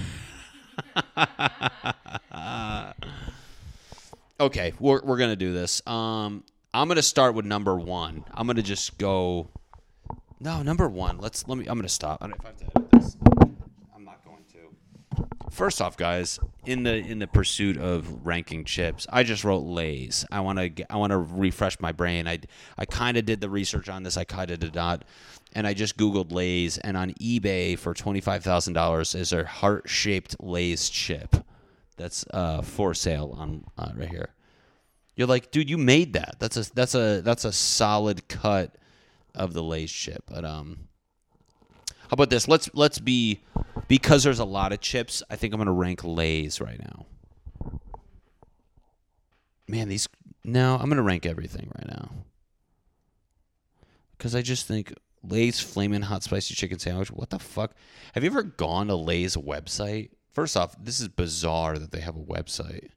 okay, 4.39 4.73
we're, 4.79 5.01
we're 5.03 5.17
going 5.17 5.29
to 5.29 5.35
do 5.35 5.53
this. 5.53 5.85
Um, 5.87 6.43
I'm 6.73 6.87
going 6.87 6.95
to 6.95 7.03
start 7.03 7.35
with 7.35 7.45
number 7.45 7.75
one. 7.75 8.25
I'm 8.33 8.47
going 8.47 8.57
to 8.57 8.63
just 8.63 8.97
go. 8.97 9.49
No, 10.39 10.63
number 10.63 10.89
one. 10.89 11.19
Let's 11.19 11.47
let 11.47 11.57
me. 11.57 11.65
I'm 11.67 11.75
going 11.75 11.83
to 11.83 11.89
stop. 11.89 12.21
I 12.21 12.27
don't 12.27 12.31
know 12.31 12.37
if 12.39 12.45
I 12.45 12.49
have 12.49 12.57
to 12.57 12.65
edit 12.75 12.91
this. 12.91 13.17
I'm 13.95 14.03
not 14.03 14.25
going 14.25 14.43
to. 14.53 15.27
First 15.51 15.81
off, 15.81 15.95
guys, 15.95 16.39
in 16.69 16.83
the 16.83 16.95
in 16.95 17.19
the 17.19 17.27
pursuit 17.27 17.77
of 17.77 18.25
ranking 18.25 18.63
chips, 18.63 19.07
I 19.09 19.23
just 19.23 19.43
wrote 19.43 19.63
Lay's. 19.63 20.25
I 20.31 20.39
want 20.41 20.59
to 20.59 20.91
I 20.91 20.97
want 20.97 21.11
to 21.11 21.17
refresh 21.17 21.79
my 21.79 21.91
brain. 21.91 22.27
I 22.27 22.39
I 22.77 22.85
kind 22.85 23.17
of 23.17 23.25
did 23.25 23.41
the 23.41 23.49
research 23.49 23.89
on 23.89 24.03
this. 24.03 24.17
I 24.17 24.23
kind 24.23 24.51
of 24.51 24.59
did 24.59 24.75
not 24.75 25.03
and 25.53 25.65
I 25.65 25.73
just 25.73 25.97
Googled 25.97 26.31
Lay's, 26.31 26.77
and 26.77 26.95
on 26.95 27.13
eBay 27.13 27.77
for 27.77 27.93
twenty 27.93 28.21
five 28.21 28.43
thousand 28.43 28.73
dollars 28.73 29.15
is 29.15 29.33
a 29.33 29.45
heart 29.45 29.89
shaped 29.89 30.35
Lay's 30.39 30.89
chip 30.89 31.35
that's 31.97 32.25
uh, 32.31 32.61
for 32.61 32.93
sale 32.93 33.35
on 33.37 33.65
uh, 33.77 33.91
right 33.95 34.09
here. 34.09 34.29
You're 35.15 35.27
like, 35.27 35.51
dude, 35.51 35.69
you 35.69 35.77
made 35.77 36.13
that. 36.13 36.35
That's 36.39 36.57
a 36.57 36.73
that's 36.73 36.95
a 36.95 37.21
that's 37.21 37.45
a 37.45 37.51
solid 37.51 38.27
cut 38.27 38.75
of 39.33 39.53
the 39.53 39.63
Lay's 39.63 39.91
chip. 39.91 40.23
But 40.27 40.45
um, 40.45 40.87
how 41.87 42.13
about 42.13 42.29
this? 42.29 42.47
Let's 42.47 42.69
let's 42.73 42.99
be 42.99 43.41
because 43.89 44.23
there's 44.23 44.39
a 44.39 44.45
lot 44.45 44.71
of 44.71 44.79
chips. 44.79 45.21
I 45.29 45.35
think 45.35 45.53
I'm 45.53 45.57
gonna 45.59 45.73
rank 45.73 46.05
Lay's 46.05 46.61
right 46.61 46.79
now. 46.79 47.07
Man, 49.67 49.89
these 49.89 50.07
no, 50.45 50.77
I'm 50.77 50.87
gonna 50.87 51.03
rank 51.03 51.25
everything 51.25 51.69
right 51.75 51.87
now 51.89 52.11
because 54.17 54.33
I 54.33 54.41
just 54.41 54.65
think 54.65 54.93
Lay's 55.23 55.59
Flaming 55.59 56.03
Hot 56.03 56.23
Spicy 56.23 56.53
Chicken 56.53 56.79
Sandwich. 56.79 57.11
What 57.11 57.31
the 57.31 57.39
fuck? 57.39 57.73
Have 58.13 58.23
you 58.23 58.29
ever 58.29 58.43
gone 58.43 58.87
to 58.87 58.95
Lay's 58.95 59.35
website? 59.35 60.11
First 60.31 60.55
off, 60.55 60.75
this 60.81 61.01
is 61.01 61.09
bizarre 61.09 61.77
that 61.77 61.91
they 61.91 61.99
have 61.99 62.15
a 62.15 62.19
website. 62.19 62.89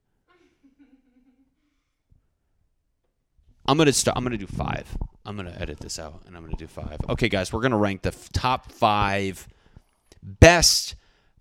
I'm 3.67 3.79
gonna 3.79 3.93
start. 3.93 4.17
I'm 4.17 4.25
gonna 4.25 4.37
do 4.37 4.47
five. 4.47 4.97
I'm 5.25 5.37
gonna 5.37 5.57
edit 5.59 5.81
this 5.81 5.99
out, 5.99 6.23
and 6.27 6.37
I'm 6.37 6.45
gonna 6.45 6.57
do 6.57 6.67
five. 6.67 6.99
Okay, 7.09 7.29
guys, 7.29 7.53
we're 7.53 7.61
gonna 7.61 7.79
rank 7.79 8.03
the 8.03 8.09
f- 8.09 8.29
top 8.33 8.71
five 8.73 9.47
best 10.23 10.95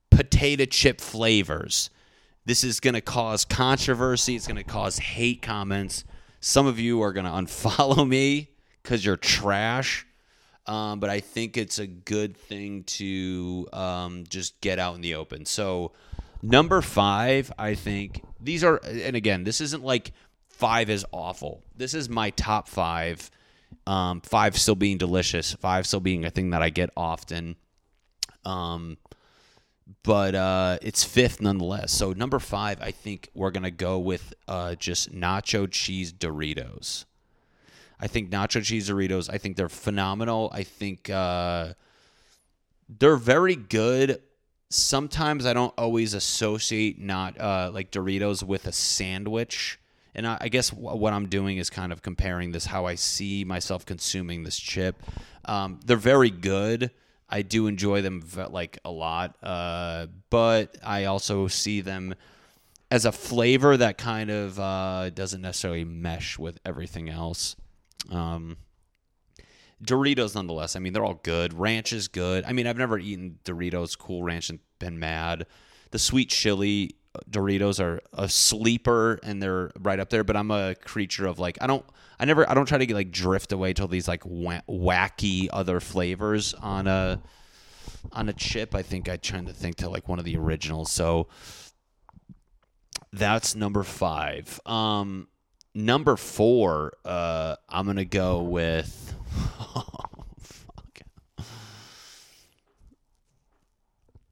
potato 0.09 0.65
chip 0.65 0.99
flavors. 0.99 1.89
This 2.45 2.63
is 2.63 2.79
going 2.79 2.95
to 2.95 3.01
cause 3.01 3.45
controversy. 3.45 4.35
It's 4.35 4.47
going 4.47 4.57
to 4.57 4.63
cause 4.63 4.97
hate 4.97 5.41
comments. 5.41 6.03
Some 6.39 6.65
of 6.67 6.79
you 6.79 7.01
are 7.01 7.13
going 7.13 7.25
to 7.25 7.31
unfollow 7.31 8.07
me 8.07 8.49
because 8.81 9.05
you're 9.05 9.17
trash. 9.17 10.05
Um, 10.67 10.99
but 10.99 11.09
I 11.09 11.19
think 11.19 11.57
it's 11.57 11.79
a 11.79 11.87
good 11.87 12.37
thing 12.37 12.83
to 12.83 13.67
um, 13.73 14.25
just 14.29 14.59
get 14.61 14.79
out 14.79 14.95
in 14.95 15.01
the 15.01 15.15
open. 15.15 15.45
So, 15.45 15.91
number 16.41 16.81
five, 16.81 17.51
I 17.57 17.73
think 17.73 18.23
these 18.39 18.63
are, 18.63 18.77
and 18.85 19.15
again, 19.15 19.43
this 19.43 19.59
isn't 19.59 19.83
like 19.83 20.11
five 20.49 20.89
is 20.89 21.03
awful. 21.11 21.63
This 21.75 21.93
is 21.95 22.09
my 22.09 22.29
top 22.31 22.67
five. 22.67 23.31
Um, 23.87 24.21
five 24.21 24.57
still 24.57 24.75
being 24.75 24.97
delicious. 24.97 25.53
Five 25.53 25.87
still 25.87 25.99
being 25.99 26.25
a 26.25 26.29
thing 26.29 26.51
that 26.51 26.61
I 26.61 26.69
get 26.69 26.91
often. 26.95 27.55
Um, 28.45 28.97
but 30.03 30.35
uh, 30.35 30.77
it's 30.81 31.03
fifth 31.03 31.41
nonetheless. 31.41 31.91
So 31.91 32.13
number 32.13 32.39
five, 32.39 32.81
I 32.81 32.91
think 32.91 33.29
we're 33.33 33.51
gonna 33.51 33.71
go 33.71 33.99
with 33.99 34.33
uh, 34.47 34.75
just 34.75 35.13
nacho 35.13 35.69
cheese 35.69 36.13
Doritos. 36.13 37.05
I 37.99 38.07
think 38.07 38.31
nacho 38.31 38.63
cheese 38.63 38.89
Doritos. 38.89 39.29
I 39.31 39.37
think 39.37 39.57
they're 39.57 39.69
phenomenal. 39.69 40.49
I 40.53 40.63
think 40.63 41.09
uh, 41.09 41.73
they're 42.89 43.17
very 43.17 43.55
good. 43.55 44.21
Sometimes 44.69 45.45
I 45.45 45.53
don't 45.53 45.73
always 45.77 46.13
associate 46.13 46.99
not 46.99 47.39
uh, 47.39 47.69
like 47.73 47.91
Doritos 47.91 48.41
with 48.41 48.65
a 48.65 48.71
sandwich, 48.71 49.79
and 50.15 50.25
I, 50.25 50.37
I 50.41 50.47
guess 50.47 50.69
w- 50.69 50.95
what 50.97 51.13
I'm 51.13 51.27
doing 51.27 51.57
is 51.57 51.69
kind 51.69 51.91
of 51.91 52.01
comparing 52.01 52.53
this 52.53 52.65
how 52.65 52.85
I 52.85 52.95
see 52.95 53.43
myself 53.43 53.85
consuming 53.85 54.43
this 54.43 54.57
chip. 54.57 55.03
Um, 55.45 55.79
they're 55.85 55.97
very 55.97 56.29
good. 56.29 56.91
I 57.31 57.41
do 57.43 57.67
enjoy 57.67 58.01
them 58.01 58.23
like 58.49 58.79
a 58.83 58.91
lot, 58.91 59.37
uh, 59.41 60.07
but 60.29 60.77
I 60.83 61.05
also 61.05 61.47
see 61.47 61.81
them 61.81 62.13
as 62.89 63.05
a 63.05 63.11
flavor 63.11 63.77
that 63.77 63.97
kind 63.97 64.29
of 64.29 64.59
uh, 64.59 65.09
doesn't 65.11 65.41
necessarily 65.41 65.85
mesh 65.85 66.37
with 66.37 66.59
everything 66.65 67.09
else. 67.09 67.55
Um, 68.11 68.57
Doritos, 69.81 70.35
nonetheless. 70.35 70.75
I 70.75 70.79
mean, 70.79 70.93
they're 70.93 71.05
all 71.05 71.19
good. 71.23 71.53
Ranch 71.53 71.93
is 71.93 72.07
good. 72.07 72.43
I 72.45 72.51
mean, 72.51 72.67
I've 72.67 72.77
never 72.77 72.99
eaten 72.99 73.39
Doritos 73.45 73.97
Cool 73.97 74.23
Ranch 74.23 74.49
and 74.49 74.59
been 74.79 74.99
mad. 74.99 75.47
The 75.91 75.99
sweet 75.99 76.29
chili 76.29 76.95
Doritos 77.29 77.79
are 77.83 78.01
a 78.13 78.29
sleeper 78.29 79.19
and 79.23 79.41
they're 79.41 79.71
right 79.79 79.99
up 79.99 80.09
there. 80.09 80.23
But 80.23 80.37
I'm 80.37 80.51
a 80.51 80.75
creature 80.75 81.25
of 81.25 81.39
like 81.39 81.57
I 81.61 81.67
don't 81.67 81.85
I 82.21 82.25
never 82.25 82.47
I 82.47 82.53
don't 82.53 82.67
try 82.67 82.77
to 82.77 82.85
get 82.85 82.93
like 82.93 83.09
drift 83.09 83.51
away 83.51 83.73
till 83.73 83.87
these 83.87 84.07
like 84.07 84.21
wacky 84.23 85.49
other 85.51 85.79
flavors 85.79 86.53
on 86.53 86.85
a 86.85 87.19
on 88.11 88.29
a 88.29 88.33
chip. 88.33 88.75
I 88.75 88.83
think 88.83 89.09
I 89.09 89.17
try 89.17 89.41
to 89.41 89.51
think 89.51 89.77
to 89.77 89.89
like 89.89 90.07
one 90.07 90.19
of 90.19 90.25
the 90.25 90.37
originals. 90.37 90.91
So 90.91 91.29
that's 93.11 93.55
number 93.55 93.81
five. 93.81 94.59
Um, 94.67 95.29
number 95.73 96.15
four. 96.15 96.93
Uh, 97.03 97.55
I'm 97.67 97.87
gonna 97.87 98.05
go 98.05 98.43
with. 98.43 99.15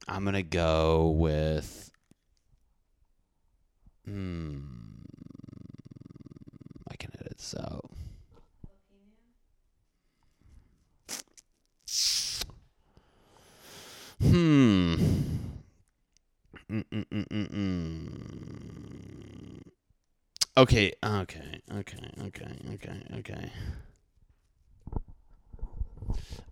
I'm 0.07 0.23
gonna 0.25 0.43
go 0.43 1.09
with. 1.09 1.89
Hmm. 4.05 4.78
I 7.39 7.55
can 7.55 7.55
edit 7.55 7.55
this 7.55 7.55
out. 7.59 7.89
Hmm. 14.21 14.95
Mm-mm-mm-mm-mm. 16.69 19.61
Okay, 20.57 20.91
okay, 21.03 21.61
okay, 21.73 22.11
okay, 22.25 22.51
okay, 22.73 23.01
okay. 23.17 23.51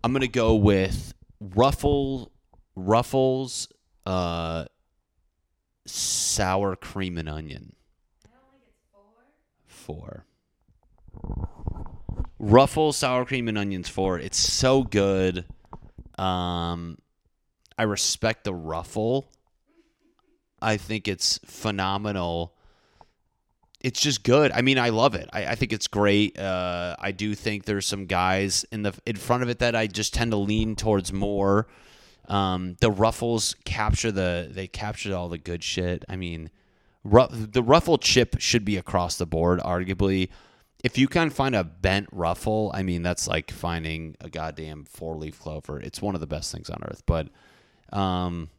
I'm 0.03 0.13
gonna 0.13 0.27
go 0.27 0.53
with 0.55 1.13
Ruffle 1.41 2.31
Ruffles 2.75 3.67
uh 4.05 4.65
sour 5.85 6.75
cream 6.77 7.17
and 7.17 7.27
onion. 7.27 7.75
Four. 9.65 10.26
Ruffles 12.39 12.97
sour 12.97 13.25
cream 13.25 13.47
and 13.47 13.57
onions 13.57 13.89
four. 13.89 14.19
It's 14.19 14.37
so 14.37 14.83
good. 14.83 15.45
Um 16.17 16.97
I 17.77 17.83
respect 17.83 18.43
the 18.43 18.53
ruffle. 18.53 19.29
I 20.61 20.77
think 20.77 21.07
it's 21.07 21.39
phenomenal. 21.45 22.53
It's 23.79 24.01
just 24.01 24.23
good. 24.23 24.51
I 24.51 24.61
mean, 24.61 24.79
I 24.79 24.89
love 24.89 25.13
it. 25.13 25.29
I, 25.31 25.45
I 25.45 25.55
think 25.55 25.71
it's 25.71 25.87
great. 25.87 26.37
Uh, 26.39 26.95
I 26.97 27.11
do 27.11 27.35
think 27.35 27.65
there's 27.65 27.85
some 27.85 28.07
guys 28.07 28.65
in 28.71 28.81
the 28.81 28.93
in 29.05 29.15
front 29.15 29.43
of 29.43 29.49
it 29.49 29.59
that 29.59 29.75
I 29.75 29.85
just 29.85 30.13
tend 30.13 30.31
to 30.31 30.37
lean 30.37 30.75
towards 30.75 31.13
more. 31.13 31.67
Um, 32.27 32.75
the 32.81 32.91
ruffles 32.91 33.55
capture 33.65 34.11
the 34.11 34.49
they 34.51 34.67
capture 34.67 35.15
all 35.15 35.29
the 35.29 35.37
good 35.37 35.63
shit. 35.63 36.03
I 36.09 36.15
mean, 36.15 36.49
the 37.05 37.63
ruffle 37.63 37.99
chip 37.99 38.37
should 38.39 38.65
be 38.65 38.77
across 38.77 39.17
the 39.17 39.27
board. 39.27 39.59
Arguably, 39.59 40.29
if 40.83 40.97
you 40.97 41.07
can 41.07 41.29
find 41.29 41.55
a 41.55 41.63
bent 41.63 42.07
ruffle, 42.11 42.71
I 42.73 42.83
mean, 42.83 43.01
that's 43.01 43.27
like 43.27 43.51
finding 43.51 44.15
a 44.21 44.29
goddamn 44.29 44.85
four 44.85 45.15
leaf 45.15 45.39
clover. 45.39 45.79
It's 45.79 46.01
one 46.01 46.15
of 46.15 46.21
the 46.21 46.27
best 46.27 46.51
things 46.51 46.69
on 46.69 46.81
earth. 46.83 47.03
But 47.05 47.29
um, 47.91 48.49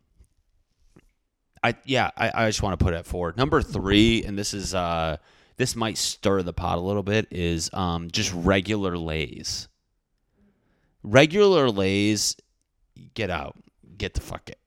I 1.62 1.76
yeah, 1.84 2.10
I, 2.16 2.32
I 2.34 2.48
just 2.48 2.62
want 2.62 2.78
to 2.78 2.84
put 2.84 2.94
it 2.94 3.06
forward. 3.06 3.36
Number 3.36 3.62
three, 3.62 4.24
and 4.24 4.38
this 4.38 4.52
is 4.52 4.74
uh 4.74 5.18
this 5.56 5.76
might 5.76 5.98
stir 5.98 6.42
the 6.42 6.52
pot 6.52 6.78
a 6.78 6.80
little 6.80 7.02
bit, 7.02 7.28
is 7.30 7.70
um 7.72 8.10
just 8.10 8.32
regular 8.32 8.96
lays. 8.96 9.68
Regular 11.04 11.70
lays, 11.70 12.36
get 13.14 13.30
out, 13.30 13.56
get 13.96 14.14
the 14.14 14.20
fuck 14.20 14.50
it. 14.50 14.58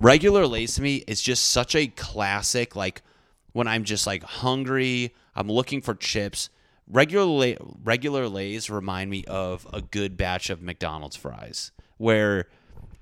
Regular 0.00 0.46
lays 0.46 0.76
to 0.76 0.82
me 0.82 0.96
is 1.06 1.20
just 1.20 1.48
such 1.48 1.74
a 1.74 1.88
classic. 1.88 2.74
Like 2.74 3.02
when 3.58 3.66
I'm 3.66 3.82
just 3.82 4.06
like 4.06 4.22
hungry, 4.22 5.12
I'm 5.34 5.50
looking 5.50 5.82
for 5.82 5.92
chips. 5.92 6.48
Regular 6.86 7.56
regular 7.82 8.28
lays 8.28 8.70
remind 8.70 9.10
me 9.10 9.24
of 9.24 9.66
a 9.72 9.82
good 9.82 10.16
batch 10.16 10.48
of 10.48 10.62
McDonald's 10.62 11.16
fries, 11.16 11.72
where 11.96 12.46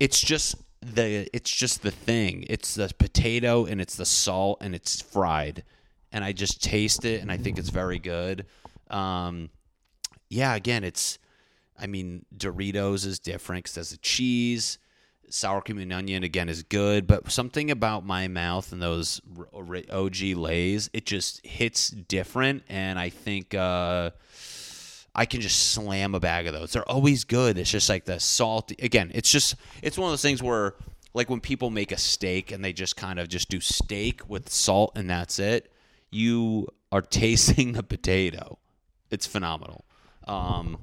it's 0.00 0.18
just 0.18 0.54
the 0.80 1.28
it's 1.34 1.50
just 1.50 1.82
the 1.82 1.90
thing. 1.90 2.46
It's 2.48 2.74
the 2.74 2.90
potato 2.96 3.66
and 3.66 3.82
it's 3.82 3.96
the 3.96 4.06
salt 4.06 4.62
and 4.62 4.74
it's 4.74 5.02
fried, 5.02 5.62
and 6.10 6.24
I 6.24 6.32
just 6.32 6.64
taste 6.64 7.04
it 7.04 7.20
and 7.20 7.30
I 7.30 7.36
think 7.36 7.58
it's 7.58 7.68
very 7.68 7.98
good. 7.98 8.46
Um, 8.88 9.50
yeah, 10.30 10.54
again, 10.54 10.84
it's 10.84 11.18
I 11.78 11.86
mean 11.86 12.24
Doritos 12.34 13.04
is 13.04 13.18
different 13.18 13.64
because 13.64 13.74
there's 13.74 13.92
a 13.92 13.98
cheese. 13.98 14.78
Sour 15.28 15.60
cream 15.62 15.78
and 15.78 15.92
onion 15.92 16.22
again 16.22 16.48
is 16.48 16.62
good, 16.62 17.06
but 17.06 17.30
something 17.30 17.70
about 17.70 18.06
my 18.06 18.28
mouth 18.28 18.72
and 18.72 18.80
those 18.80 19.20
OG 19.92 20.16
lays, 20.36 20.88
it 20.92 21.06
just 21.06 21.44
hits 21.46 21.90
different, 21.90 22.62
and 22.68 22.98
I 22.98 23.08
think. 23.10 23.54
Uh, 23.54 24.10
I 25.18 25.24
can 25.24 25.40
just 25.40 25.70
slam 25.70 26.14
a 26.14 26.20
bag 26.20 26.46
of 26.46 26.52
those. 26.52 26.72
They're 26.74 26.86
always 26.86 27.24
good. 27.24 27.56
It's 27.56 27.70
just 27.70 27.88
like 27.88 28.04
the 28.04 28.20
salty. 28.20 28.76
Again, 28.82 29.10
it's 29.14 29.30
just 29.32 29.54
it's 29.82 29.96
one 29.96 30.08
of 30.08 30.12
those 30.12 30.20
things 30.20 30.42
where 30.42 30.74
like 31.14 31.30
when 31.30 31.40
people 31.40 31.70
make 31.70 31.90
a 31.90 31.96
steak 31.96 32.52
and 32.52 32.62
they 32.62 32.74
just 32.74 32.96
kind 32.96 33.18
of 33.18 33.26
just 33.26 33.48
do 33.48 33.58
steak 33.58 34.28
with 34.28 34.52
salt 34.52 34.92
and 34.94 35.08
that's 35.08 35.38
it. 35.38 35.72
You 36.10 36.68
are 36.92 37.00
tasting 37.22 37.72
the 37.72 37.82
potato. 37.82 38.58
It's 39.10 39.26
phenomenal. 39.26 39.86
Um, 40.28 40.76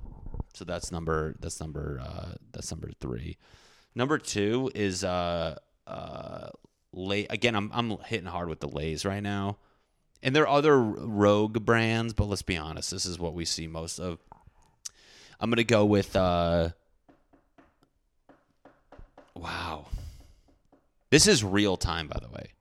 so 0.56 0.66
that's 0.66 0.92
number 0.92 1.36
that's 1.40 1.60
number 1.60 2.02
uh, 2.04 2.34
that's 2.52 2.72
number 2.72 2.90
three. 3.00 3.38
Number 3.96 4.18
two 4.18 4.72
is 4.74 5.04
uh 5.04 5.58
uh 5.86 6.50
lay 6.92 7.26
again. 7.26 7.56
I'm 7.56 7.72
I'm 7.74 7.98
hitting 8.06 8.28
hard 8.28 8.50
with 8.50 8.60
the 8.60 8.68
lays 8.68 9.06
right 9.06 9.24
now. 9.24 9.58
And 10.22 10.36
there 10.36 10.44
are 10.44 10.58
other 10.58 10.82
rogue 10.82 11.66
brands, 11.66 12.14
but 12.14 12.26
let's 12.26 12.42
be 12.42 12.58
honest, 12.58 12.92
this 12.92 13.06
is 13.06 13.20
what 13.20 13.34
we 13.34 13.46
see 13.46 13.68
most 13.68 14.00
of. 14.00 14.20
I'm 15.40 15.50
gonna 15.50 15.64
go 15.64 15.86
with 15.86 16.16
uh 16.16 16.70
Wow. 19.36 19.88
This 21.10 21.28
is 21.28 21.44
real 21.44 21.78
time, 21.78 22.08
by 22.08 22.20
the 22.20 22.30
way. 22.30 22.52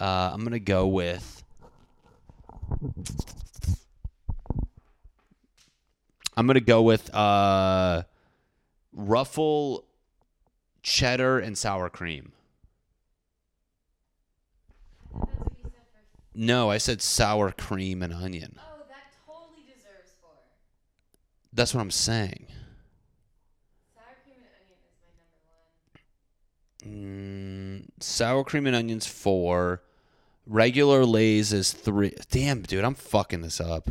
Uh, 0.00 0.30
I'm 0.32 0.42
gonna 0.44 0.58
go 0.58 0.86
with 0.86 1.42
I'm 6.36 6.46
gonna 6.46 6.60
go 6.60 6.82
with 6.82 7.12
uh 7.14 8.04
ruffle 8.98 9.84
cheddar 10.82 11.38
and 11.38 11.56
sour 11.56 11.88
cream. 11.88 12.32
That's 15.14 15.38
what 15.38 15.52
you 15.56 15.62
said 15.62 15.70
first. 15.72 16.08
No, 16.34 16.70
I 16.70 16.78
said 16.78 17.00
sour 17.00 17.52
cream 17.52 18.02
and 18.02 18.12
onion. 18.12 18.58
Oh, 18.58 18.82
that 18.88 19.14
totally 19.26 19.62
deserves 19.66 20.10
four. 20.20 20.30
That's 21.52 21.72
what 21.72 21.80
I'm 21.80 21.92
saying. 21.92 22.48
Sour 23.94 24.16
cream 24.24 24.36
and 24.36 24.50
onion 24.60 24.78
is 24.84 24.96
my 25.00 25.10
number 26.90 26.98
one. 27.00 27.86
Mm, 27.86 28.02
sour 28.02 28.44
cream 28.44 28.66
and 28.66 28.76
onions 28.76 29.06
four. 29.06 29.82
Regular 30.44 31.04
Lay's 31.04 31.52
is 31.52 31.72
three. 31.72 32.14
Damn, 32.30 32.62
dude, 32.62 32.84
I'm 32.84 32.94
fucking 32.94 33.42
this 33.42 33.60
up. 33.60 33.88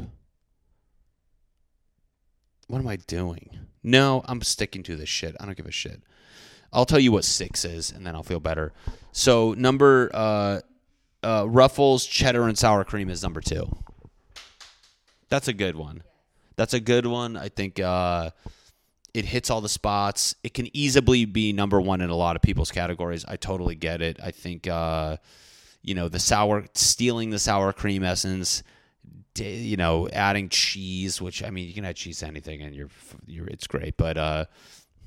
What 2.67 2.79
am 2.79 2.87
I 2.87 2.97
doing? 2.97 3.66
No, 3.83 4.23
I'm 4.25 4.41
sticking 4.41 4.83
to 4.83 4.95
this 4.95 5.09
shit. 5.09 5.35
I 5.39 5.45
don't 5.45 5.57
give 5.57 5.65
a 5.65 5.71
shit. 5.71 6.01
I'll 6.73 6.85
tell 6.85 6.99
you 6.99 7.11
what 7.11 7.23
six 7.23 7.63
is, 7.63 7.91
and 7.91 8.05
then 8.05 8.15
I'll 8.15 8.23
feel 8.23 8.39
better. 8.39 8.73
So 9.11 9.53
number 9.53 10.11
uh, 10.13 10.59
uh, 11.23 11.45
Ruffles 11.47 12.05
cheddar 12.05 12.47
and 12.47 12.57
sour 12.57 12.83
cream 12.83 13.09
is 13.09 13.23
number 13.23 13.41
two. 13.41 13.69
That's 15.29 15.47
a 15.47 15.53
good 15.53 15.75
one. 15.75 16.03
That's 16.55 16.73
a 16.73 16.79
good 16.79 17.05
one. 17.05 17.37
I 17.37 17.49
think 17.49 17.79
uh, 17.79 18.31
it 19.13 19.25
hits 19.25 19.49
all 19.49 19.61
the 19.61 19.69
spots. 19.69 20.35
It 20.43 20.53
can 20.53 20.75
easily 20.75 21.25
be 21.25 21.53
number 21.53 21.79
one 21.79 22.01
in 22.01 22.09
a 22.09 22.15
lot 22.15 22.35
of 22.35 22.41
people's 22.41 22.71
categories. 22.71 23.25
I 23.27 23.35
totally 23.35 23.75
get 23.75 24.01
it. 24.01 24.19
I 24.21 24.31
think 24.31 24.67
uh, 24.67 25.17
you 25.81 25.95
know 25.95 26.09
the 26.09 26.19
sour 26.19 26.65
stealing 26.73 27.29
the 27.29 27.39
sour 27.39 27.73
cream 27.73 28.03
essence. 28.03 28.63
You 29.39 29.77
know, 29.77 30.07
adding 30.09 30.49
cheese, 30.49 31.21
which 31.21 31.43
I 31.43 31.49
mean, 31.49 31.67
you 31.67 31.73
can 31.73 31.85
add 31.85 31.95
cheese 31.95 32.19
to 32.19 32.27
anything, 32.27 32.61
and 32.61 32.75
you're, 32.75 32.89
you're 33.25 33.47
it's 33.47 33.67
great. 33.67 33.97
But 33.97 34.17
uh, 34.17 34.45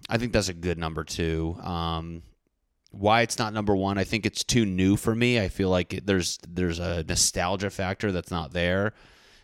I 0.09 0.19
think 0.19 0.33
that's 0.33 0.49
a 0.49 0.55
good 0.55 0.79
number 0.79 1.05
two. 1.05 1.57
Um, 1.63 2.23
why 2.91 3.23
it's 3.23 3.39
not 3.39 3.53
number 3.53 3.75
one, 3.75 3.99
I 3.99 4.05
think 4.05 4.27
it's 4.27 4.43
too 4.43 4.67
new 4.67 4.97
for 4.97 5.15
me. 5.15 5.41
I 5.41 5.49
feel 5.49 5.71
like 5.71 6.01
there's 6.05 6.39
there's 6.49 6.79
a 6.79 7.05
nostalgia 7.05 7.71
factor 7.71 8.13
that's 8.13 8.31
not 8.31 8.53
there. 8.53 8.93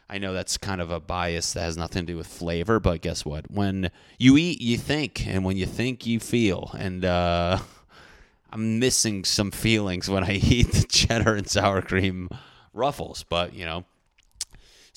I 0.08 0.18
know 0.18 0.32
that's 0.32 0.56
kind 0.56 0.80
of 0.80 0.90
a 0.90 1.00
bias 1.00 1.52
that 1.54 1.62
has 1.62 1.76
nothing 1.76 2.06
to 2.06 2.12
do 2.12 2.16
with 2.16 2.28
flavor, 2.28 2.78
but 2.78 3.00
guess 3.00 3.24
what? 3.24 3.50
When 3.50 3.90
you 4.18 4.36
eat, 4.36 4.60
you 4.60 4.76
think, 4.78 5.26
and 5.26 5.44
when 5.44 5.56
you 5.56 5.66
think, 5.66 6.06
you 6.06 6.20
feel. 6.20 6.70
And 6.78 7.04
uh, 7.04 7.58
I'm 8.52 8.78
missing 8.78 9.24
some 9.24 9.50
feelings 9.50 10.08
when 10.08 10.22
I 10.22 10.32
eat 10.42 10.72
the 10.72 10.86
cheddar 10.86 11.34
and 11.34 11.48
sour 11.48 11.82
cream 11.82 12.28
ruffles, 12.72 13.24
but 13.28 13.52
you 13.52 13.64
know. 13.64 13.84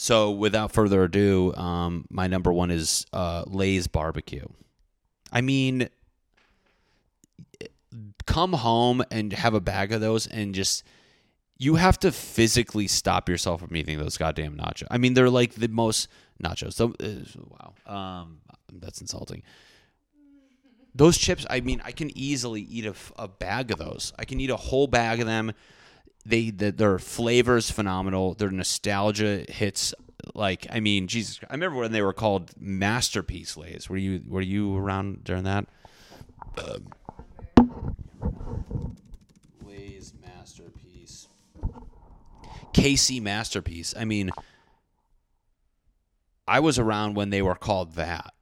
So 0.02 0.32
without 0.32 0.72
further 0.72 1.04
ado, 1.04 1.54
um, 1.56 2.06
my 2.10 2.28
number 2.28 2.54
one 2.54 2.72
is 2.72 3.06
uh, 3.12 3.44
Lay's 3.48 3.88
barbecue. 3.88 4.46
I 5.30 5.42
mean, 5.42 5.90
come 8.26 8.54
home 8.54 9.04
and 9.12 9.34
have 9.34 9.54
a 9.54 9.60
bag 9.60 9.92
of 9.92 10.00
those 10.00 10.26
and 10.26 10.56
just 10.56 10.86
you 11.58 11.76
have 11.76 12.00
to 12.00 12.14
physically 12.14 12.88
stop 12.88 13.28
yourself 13.28 13.60
from 13.60 13.76
eating 13.76 14.00
those 14.00 14.16
goddamn 14.16 14.56
nachos. 14.56 14.88
I 14.90 15.00
mean, 15.00 15.16
they're 15.16 15.30
like 15.30 15.56
the 15.56 15.68
most 15.68 16.08
nachos. 16.42 16.76
So, 16.76 16.94
uh, 17.04 17.42
wow, 17.50 17.74
um, 17.86 18.40
that's 18.72 19.02
insulting. 19.02 19.44
Those 20.96 21.18
chips, 21.18 21.46
I 21.50 21.60
mean, 21.60 21.82
I 21.84 21.92
can 21.92 22.18
easily 22.18 22.62
eat 22.62 22.86
a, 22.86 22.96
a 23.18 23.28
bag 23.28 23.70
of 23.70 23.80
those. 23.80 24.14
I 24.18 24.24
can 24.24 24.40
eat 24.40 24.50
a 24.50 24.56
whole 24.56 24.88
bag 24.88 25.20
of 25.20 25.28
them. 25.28 25.52
They, 26.26 26.50
the, 26.50 26.72
their 26.72 27.00
flavors 27.00 27.72
phenomenal. 27.72 28.34
Their 28.34 28.52
nostalgia 28.52 29.46
hits 29.48 29.94
like 30.36 30.68
I 30.70 30.80
mean, 30.80 31.08
Jesus. 31.08 31.40
I 31.50 31.54
remember 31.54 31.80
when 31.80 31.92
they 31.92 32.02
were 32.02 32.14
called 32.14 32.52
masterpiece 32.60 33.58
Lay's. 33.58 33.90
Were 33.90 33.98
you 33.98 34.22
were 34.28 34.42
you 34.42 34.76
around 34.78 35.24
during 35.24 35.44
that? 35.44 35.66
Lay's 39.64 40.14
masterpiece. 40.22 41.28
KC 42.74 43.22
masterpiece. 43.22 43.94
I 43.98 44.06
mean, 44.06 44.32
I 46.48 46.60
was 46.60 46.80
around 46.80 47.16
when 47.16 47.30
they 47.30 47.42
were 47.42 47.56
called 47.56 47.96
that. 47.96 48.34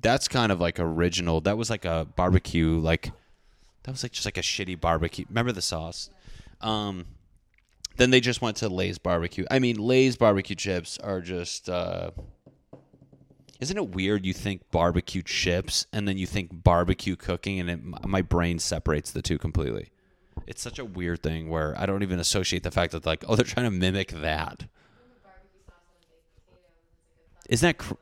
That's 0.00 0.28
kind 0.28 0.50
of 0.50 0.60
like 0.60 0.80
original. 0.80 1.40
That 1.40 1.56
was 1.56 1.70
like 1.70 1.84
a 1.84 2.06
barbecue, 2.16 2.78
like 2.78 3.12
that 3.84 3.90
was 3.90 4.02
like 4.02 4.12
just 4.12 4.26
like 4.26 4.38
a 4.38 4.42
shitty 4.42 4.80
barbecue. 4.80 5.24
Remember 5.28 5.52
the 5.52 5.62
sauce? 5.62 6.10
Um, 6.60 7.06
then 7.96 8.10
they 8.10 8.20
just 8.20 8.40
went 8.40 8.56
to 8.58 8.68
Lay's 8.68 8.98
barbecue. 8.98 9.44
I 9.50 9.58
mean, 9.58 9.76
Lay's 9.76 10.16
barbecue 10.16 10.56
chips 10.56 10.98
are 10.98 11.20
just. 11.20 11.68
Uh, 11.68 12.10
isn't 13.60 13.76
it 13.76 13.90
weird? 13.90 14.26
You 14.26 14.32
think 14.32 14.68
barbecue 14.72 15.22
chips 15.22 15.86
and 15.92 16.08
then 16.08 16.18
you 16.18 16.26
think 16.26 16.64
barbecue 16.64 17.14
cooking, 17.14 17.60
and 17.60 17.70
it, 17.70 18.06
my 18.06 18.20
brain 18.20 18.58
separates 18.58 19.12
the 19.12 19.22
two 19.22 19.38
completely. 19.38 19.90
It's 20.48 20.60
such 20.60 20.80
a 20.80 20.84
weird 20.84 21.22
thing 21.22 21.48
where 21.48 21.78
I 21.78 21.86
don't 21.86 22.02
even 22.02 22.18
associate 22.18 22.64
the 22.64 22.72
fact 22.72 22.92
that 22.92 23.06
like, 23.06 23.24
oh, 23.28 23.36
they're 23.36 23.44
trying 23.44 23.66
to 23.66 23.70
mimic 23.70 24.08
that. 24.12 24.64
Isn't 27.48 27.68
that? 27.68 27.78
Cr- 27.78 27.94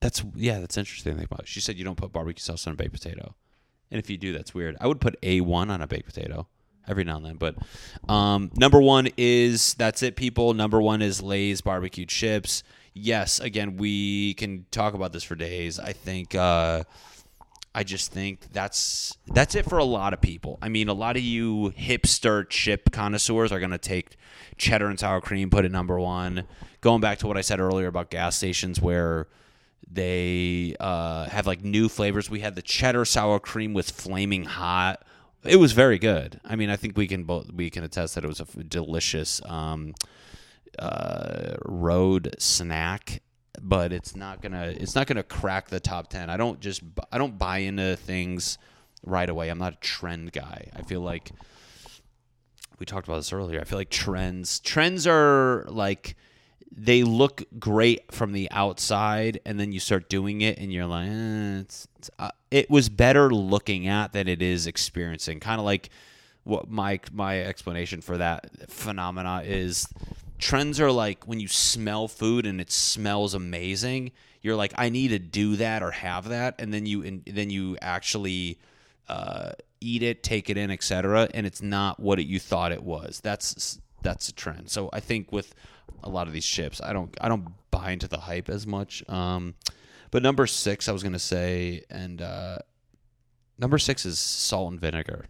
that's 0.00 0.22
yeah, 0.34 0.60
that's 0.60 0.76
interesting. 0.76 1.26
She 1.44 1.60
said 1.60 1.76
you 1.76 1.84
don't 1.84 1.96
put 1.96 2.12
barbecue 2.12 2.42
sauce 2.42 2.66
on 2.66 2.74
a 2.74 2.76
baked 2.76 2.92
potato, 2.92 3.34
and 3.90 3.98
if 3.98 4.10
you 4.10 4.18
do, 4.18 4.32
that's 4.32 4.54
weird. 4.54 4.76
I 4.80 4.86
would 4.86 5.00
put 5.00 5.16
a 5.22 5.40
one 5.40 5.70
on 5.70 5.80
a 5.80 5.86
baked 5.86 6.06
potato 6.06 6.46
every 6.88 7.04
now 7.04 7.16
and 7.16 7.26
then, 7.26 7.36
but 7.36 7.56
um, 8.08 8.50
number 8.56 8.80
one 8.80 9.08
is 9.16 9.74
that's 9.74 10.02
it, 10.02 10.16
people. 10.16 10.54
Number 10.54 10.80
one 10.80 11.02
is 11.02 11.22
Lay's 11.22 11.60
barbecue 11.60 12.06
chips. 12.06 12.62
Yes, 12.94 13.40
again, 13.40 13.76
we 13.76 14.34
can 14.34 14.66
talk 14.70 14.94
about 14.94 15.12
this 15.12 15.24
for 15.24 15.34
days. 15.34 15.78
I 15.78 15.92
think. 15.92 16.34
Uh, 16.34 16.84
I 17.76 17.84
just 17.84 18.10
think 18.10 18.52
that's 18.54 19.18
that's 19.26 19.54
it 19.54 19.66
for 19.66 19.76
a 19.76 19.84
lot 19.84 20.14
of 20.14 20.22
people. 20.22 20.58
I 20.62 20.70
mean, 20.70 20.88
a 20.88 20.94
lot 20.94 21.18
of 21.18 21.22
you 21.22 21.74
hipster 21.76 22.48
chip 22.48 22.90
connoisseurs 22.90 23.52
are 23.52 23.58
going 23.60 23.70
to 23.70 23.76
take 23.76 24.16
cheddar 24.56 24.88
and 24.88 24.98
sour 24.98 25.20
cream, 25.20 25.50
put 25.50 25.66
it 25.66 25.70
number 25.70 26.00
one. 26.00 26.44
Going 26.80 27.02
back 27.02 27.18
to 27.18 27.26
what 27.26 27.36
I 27.36 27.42
said 27.42 27.60
earlier 27.60 27.88
about 27.88 28.08
gas 28.08 28.34
stations 28.34 28.80
where 28.80 29.28
they 29.90 30.74
uh, 30.80 31.28
have 31.28 31.46
like 31.46 31.62
new 31.62 31.90
flavors. 31.90 32.30
We 32.30 32.40
had 32.40 32.54
the 32.54 32.62
cheddar 32.62 33.04
sour 33.04 33.38
cream 33.38 33.74
with 33.74 33.90
flaming 33.90 34.44
hot. 34.44 35.04
It 35.48 35.56
was 35.56 35.72
very 35.72 35.98
good. 35.98 36.40
I 36.44 36.56
mean, 36.56 36.70
I 36.70 36.76
think 36.76 36.96
we 36.96 37.06
can 37.06 37.24
both 37.24 37.52
we 37.52 37.70
can 37.70 37.84
attest 37.84 38.14
that 38.14 38.24
it 38.24 38.28
was 38.28 38.40
a 38.40 38.44
delicious 38.64 39.40
um, 39.46 39.94
uh, 40.78 41.56
road 41.64 42.34
snack 42.38 43.22
but 43.62 43.90
it's 43.90 44.14
not 44.14 44.42
gonna 44.42 44.74
it's 44.76 44.94
not 44.94 45.06
gonna 45.06 45.22
crack 45.22 45.68
the 45.68 45.80
top 45.80 46.08
10 46.08 46.28
i 46.28 46.36
don't 46.36 46.60
just 46.60 46.82
i 47.10 47.16
don't 47.16 47.38
buy 47.38 47.56
into 47.56 47.96
things 47.96 48.58
right 49.06 49.30
away. 49.30 49.48
I'm 49.48 49.58
not 49.58 49.74
a 49.74 49.76
trend 49.76 50.32
guy. 50.32 50.68
I 50.74 50.82
feel 50.82 51.00
like 51.00 51.30
we 52.78 52.84
talked 52.84 53.06
about 53.06 53.16
this 53.16 53.32
earlier. 53.32 53.60
I 53.60 53.64
feel 53.64 53.78
like 53.78 53.88
trends 53.88 54.60
trends 54.60 55.06
are 55.06 55.64
like 55.68 56.16
they 56.70 57.02
look 57.02 57.44
great 57.58 58.12
from 58.12 58.32
the 58.32 58.50
outside 58.50 59.40
and 59.46 59.58
then 59.58 59.72
you 59.72 59.80
start 59.80 60.08
doing 60.08 60.40
it 60.42 60.58
and 60.58 60.72
you're 60.72 60.86
like 60.86 61.08
eh, 61.08 61.58
it's, 61.60 61.88
it's, 61.98 62.10
uh, 62.18 62.30
it 62.50 62.70
was 62.70 62.88
better 62.88 63.30
looking 63.30 63.86
at 63.86 64.12
than 64.12 64.28
it 64.28 64.42
is 64.42 64.66
experiencing. 64.66 65.40
Kind 65.40 65.58
of 65.58 65.64
like 65.64 65.90
what 66.44 66.70
my 66.70 67.00
my 67.12 67.40
explanation 67.40 68.00
for 68.00 68.18
that 68.18 68.70
phenomena 68.70 69.42
is 69.44 69.88
trends 70.38 70.78
are 70.80 70.92
like 70.92 71.24
when 71.24 71.40
you 71.40 71.48
smell 71.48 72.06
food 72.06 72.46
and 72.46 72.60
it 72.60 72.70
smells 72.70 73.34
amazing 73.34 74.12
you're 74.42 74.54
like 74.54 74.72
i 74.76 74.88
need 74.88 75.08
to 75.08 75.18
do 75.18 75.56
that 75.56 75.82
or 75.82 75.90
have 75.90 76.28
that 76.28 76.54
and 76.60 76.72
then 76.72 76.86
you 76.86 77.02
and 77.02 77.24
then 77.26 77.50
you 77.50 77.76
actually 77.82 78.60
uh, 79.08 79.50
eat 79.80 80.02
it 80.02 80.22
take 80.22 80.48
it 80.48 80.56
in 80.56 80.70
etc 80.70 81.28
and 81.34 81.46
it's 81.46 81.62
not 81.62 81.98
what 81.98 82.18
it, 82.18 82.26
you 82.26 82.38
thought 82.38 82.72
it 82.72 82.82
was. 82.82 83.20
That's 83.20 83.80
that's 84.02 84.28
a 84.28 84.32
trend. 84.32 84.70
So 84.70 84.88
i 84.92 85.00
think 85.00 85.32
with 85.32 85.54
a 86.02 86.08
lot 86.08 86.26
of 86.26 86.32
these 86.32 86.46
chips 86.46 86.80
i 86.80 86.92
don't 86.92 87.16
i 87.20 87.28
don't 87.28 87.46
buy 87.76 87.90
into 87.90 88.08
the 88.08 88.18
hype 88.18 88.48
as 88.48 88.66
much. 88.66 89.06
Um, 89.08 89.54
but 90.10 90.22
number 90.22 90.46
six 90.46 90.88
i 90.88 90.92
was 90.92 91.02
gonna 91.02 91.18
say 91.18 91.82
and 91.90 92.22
uh, 92.22 92.58
number 93.58 93.78
six 93.78 94.06
is 94.06 94.18
salt 94.18 94.70
and 94.72 94.80
vinegar. 94.80 95.26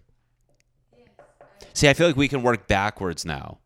See 1.73 1.89
i 1.89 1.95
feel 1.95 2.07
like 2.07 2.17
we 2.17 2.29
can 2.29 2.43
work 2.43 2.69
backwards 2.69 3.25
now. 3.25 3.59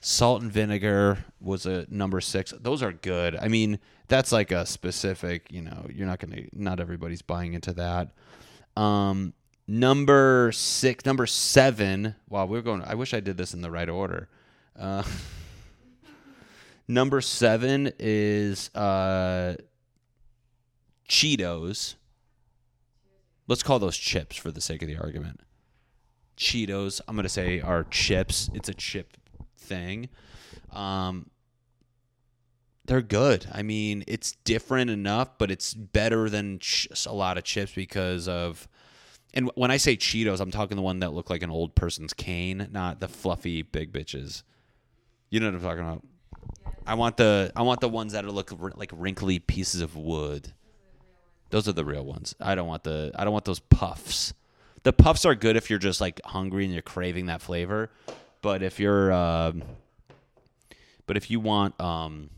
Salt 0.00 0.42
and 0.42 0.52
vinegar 0.52 1.24
was 1.40 1.66
a 1.66 1.86
number 1.88 2.20
six. 2.20 2.52
Those 2.60 2.82
are 2.82 2.92
good. 2.92 3.36
I 3.36 3.48
mean 3.48 3.78
that's 4.08 4.32
like 4.32 4.50
a 4.50 4.66
specific 4.66 5.46
you 5.50 5.62
know 5.62 5.86
you're 5.92 6.06
not 6.06 6.18
gonna 6.18 6.42
not 6.52 6.80
everybody's 6.80 7.22
buying 7.22 7.54
into 7.54 7.72
that. 7.74 8.10
Um 8.76 9.32
number 9.68 10.50
six 10.52 11.04
number 11.04 11.26
seven 11.26 12.14
wow 12.28 12.46
we're 12.46 12.62
going 12.62 12.80
i 12.82 12.94
wish 12.94 13.12
i 13.12 13.18
did 13.18 13.36
this 13.36 13.54
in 13.54 13.62
the 13.62 13.70
right 13.70 13.88
order. 13.88 14.28
Uh 14.78 15.02
number 16.88 17.20
seven 17.20 17.92
is 17.98 18.74
uh 18.74 19.54
cheetos 21.08 21.94
let's 23.48 23.62
call 23.62 23.78
those 23.78 23.96
chips 23.96 24.36
for 24.36 24.50
the 24.50 24.60
sake 24.60 24.82
of 24.82 24.88
the 24.88 24.96
argument 24.96 25.40
cheetos 26.36 27.00
i'm 27.06 27.16
gonna 27.16 27.28
say 27.28 27.60
are 27.60 27.84
chips 27.84 28.50
it's 28.54 28.68
a 28.68 28.74
chip 28.74 29.16
thing. 29.66 30.08
Um, 30.72 31.30
they're 32.86 33.02
good. 33.02 33.46
I 33.52 33.62
mean, 33.62 34.04
it's 34.06 34.32
different 34.44 34.90
enough, 34.90 35.38
but 35.38 35.50
it's 35.50 35.74
better 35.74 36.30
than 36.30 36.60
ch- 36.60 36.88
a 37.04 37.12
lot 37.12 37.36
of 37.36 37.44
chips 37.44 37.72
because 37.72 38.28
of. 38.28 38.68
And 39.34 39.50
when 39.54 39.70
I 39.70 39.76
say 39.76 39.96
Cheetos, 39.96 40.40
I'm 40.40 40.50
talking 40.50 40.76
the 40.76 40.82
one 40.82 41.00
that 41.00 41.12
look 41.12 41.28
like 41.28 41.42
an 41.42 41.50
old 41.50 41.74
person's 41.74 42.14
cane, 42.14 42.68
not 42.72 43.00
the 43.00 43.08
fluffy 43.08 43.60
big 43.60 43.92
bitches. 43.92 44.44
You 45.28 45.40
know 45.40 45.46
what 45.46 45.56
I'm 45.56 45.60
talking 45.60 45.82
about? 45.82 46.04
I 46.86 46.94
want 46.94 47.16
the 47.16 47.52
I 47.56 47.62
want 47.62 47.80
the 47.80 47.88
ones 47.88 48.12
that 48.12 48.24
look 48.24 48.52
r- 48.60 48.72
like 48.76 48.90
wrinkly 48.94 49.38
pieces 49.38 49.80
of 49.80 49.96
wood. 49.96 50.52
Those 51.50 51.68
are 51.68 51.72
the 51.72 51.84
real 51.84 52.04
ones. 52.04 52.34
I 52.40 52.54
don't 52.54 52.66
want 52.66 52.84
the 52.84 53.12
I 53.14 53.24
don't 53.24 53.32
want 53.32 53.44
those 53.44 53.60
puffs. 53.60 54.34
The 54.82 54.92
puffs 54.92 55.24
are 55.24 55.34
good 55.34 55.56
if 55.56 55.68
you're 55.68 55.78
just 55.78 56.00
like 56.00 56.20
hungry 56.24 56.64
and 56.64 56.72
you're 56.72 56.82
craving 56.82 57.26
that 57.26 57.42
flavor, 57.42 57.90
but 58.40 58.62
if 58.62 58.78
you're, 58.78 59.12
um 59.12 59.62
but 61.06 61.16
if 61.16 61.30
you 61.30 61.40
want, 61.40 61.80
um, 61.80 62.30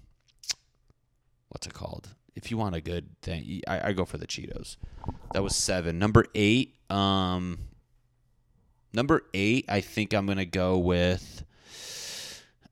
what's 1.48 1.66
it 1.66 1.72
called? 1.74 2.10
If 2.34 2.50
you 2.50 2.56
want 2.58 2.74
a 2.74 2.80
good 2.80 3.20
thing, 3.22 3.62
I, 3.66 3.88
I 3.88 3.92
go 3.92 4.04
for 4.04 4.18
the 4.18 4.26
Cheetos. 4.26 4.76
That 5.32 5.42
was 5.42 5.56
seven. 5.56 5.98
Number 5.98 6.26
eight, 6.34 6.76
um, 6.90 7.58
number 8.92 9.22
eight, 9.34 9.64
I 9.68 9.80
think 9.80 10.12
I'm 10.14 10.26
gonna 10.26 10.44
go 10.44 10.78
with. 10.78 11.44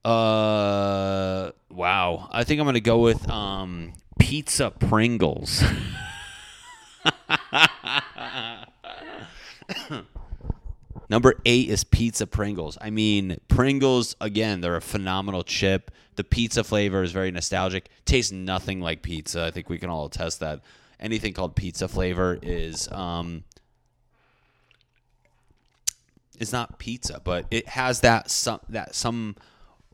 Uh, 0.07 1.51
wow. 1.69 2.29
I 2.31 2.45
think 2.45 2.61
I'm 2.61 2.67
gonna 2.67 2.79
go 2.79 2.99
with 2.99 3.29
um 3.29 3.93
pizza 4.21 4.71
Pringles. 4.71 5.65
Number 11.09 11.35
eight 11.45 11.69
is 11.71 11.83
pizza 11.83 12.27
Pringles. 12.27 12.79
I 12.81 12.91
mean, 12.91 13.39
Pringles 13.49 14.15
again. 14.21 14.61
They're 14.61 14.77
a 14.77 14.81
phenomenal 14.81 15.43
chip. 15.43 15.91
The 16.15 16.23
pizza 16.23 16.63
flavor 16.63 17.03
is 17.03 17.11
very 17.11 17.33
nostalgic. 17.33 17.89
Tastes 18.05 18.31
nothing 18.31 18.81
like 18.81 19.03
pizza. 19.03 19.45
I 19.45 19.51
think 19.51 19.69
we 19.69 19.79
can 19.79 19.91
all 19.91 20.07
attest 20.07 20.39
that. 20.41 20.61
Anything 21.01 21.33
called 21.33 21.57
pizza 21.57 21.89
flavor 21.89 22.39
is 22.43 22.91
um, 22.93 23.43
is 26.39 26.53
not 26.53 26.79
pizza, 26.79 27.21
but 27.25 27.47
it 27.51 27.67
has 27.69 28.03
that 28.03 28.31
some 28.31 28.61
that 28.69 28.95
some. 28.95 29.35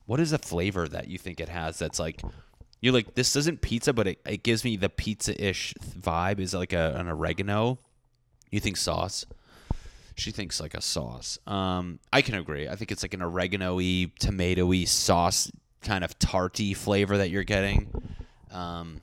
What 0.07 0.21
is 0.21 0.31
the 0.31 0.39
flavor 0.39 0.89
that 0.89 1.09
you 1.09 1.19
think 1.19 1.41
it 1.41 1.49
has? 1.49 1.79
That's 1.79 1.99
like 1.99 2.23
you're 2.81 2.93
like 2.93 3.15
this 3.15 3.37
isn't 3.37 3.61
pizza, 3.61 3.93
but 3.93 4.07
it, 4.07 4.21
it 4.27 4.43
gives 4.43 4.65
me 4.65 4.77
the 4.77 4.89
pizza 4.89 5.41
ish 5.43 5.75
vibe. 5.99 6.41
Is 6.41 6.55
like 6.55 6.73
a, 6.73 6.95
an 6.97 7.09
oregano? 7.09 7.79
You 8.51 8.61
think 8.61 8.77
sauce? 8.77 9.25
She 10.15 10.31
thinks 10.31 10.61
like 10.61 10.75
a 10.75 10.83
sauce. 10.83 11.39
Um, 11.47 11.99
I 12.13 12.21
can 12.21 12.35
agree. 12.35 12.69
I 12.69 12.77
think 12.77 12.93
it's 12.93 13.03
like 13.03 13.15
an 13.15 13.23
oregano-y, 13.23 14.11
tomato-y 14.19 14.85
sauce 14.85 15.51
kind 15.81 16.05
of 16.05 16.19
tarty 16.19 16.75
flavor 16.75 17.17
that 17.17 17.31
you're 17.31 17.45
getting. 17.45 17.91
Um, 18.51 19.01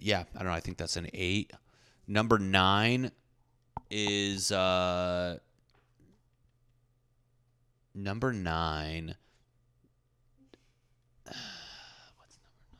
yeah, 0.00 0.24
I 0.34 0.38
don't 0.38 0.48
know. 0.48 0.54
I 0.54 0.60
think 0.60 0.76
that's 0.76 0.96
an 0.96 1.08
eight. 1.14 1.52
Number 2.08 2.38
nine 2.38 3.12
is 3.90 4.50
uh, 4.50 5.38
number 8.02 8.32
nine. 8.32 9.16
What's 11.24 12.38
number 12.42 12.78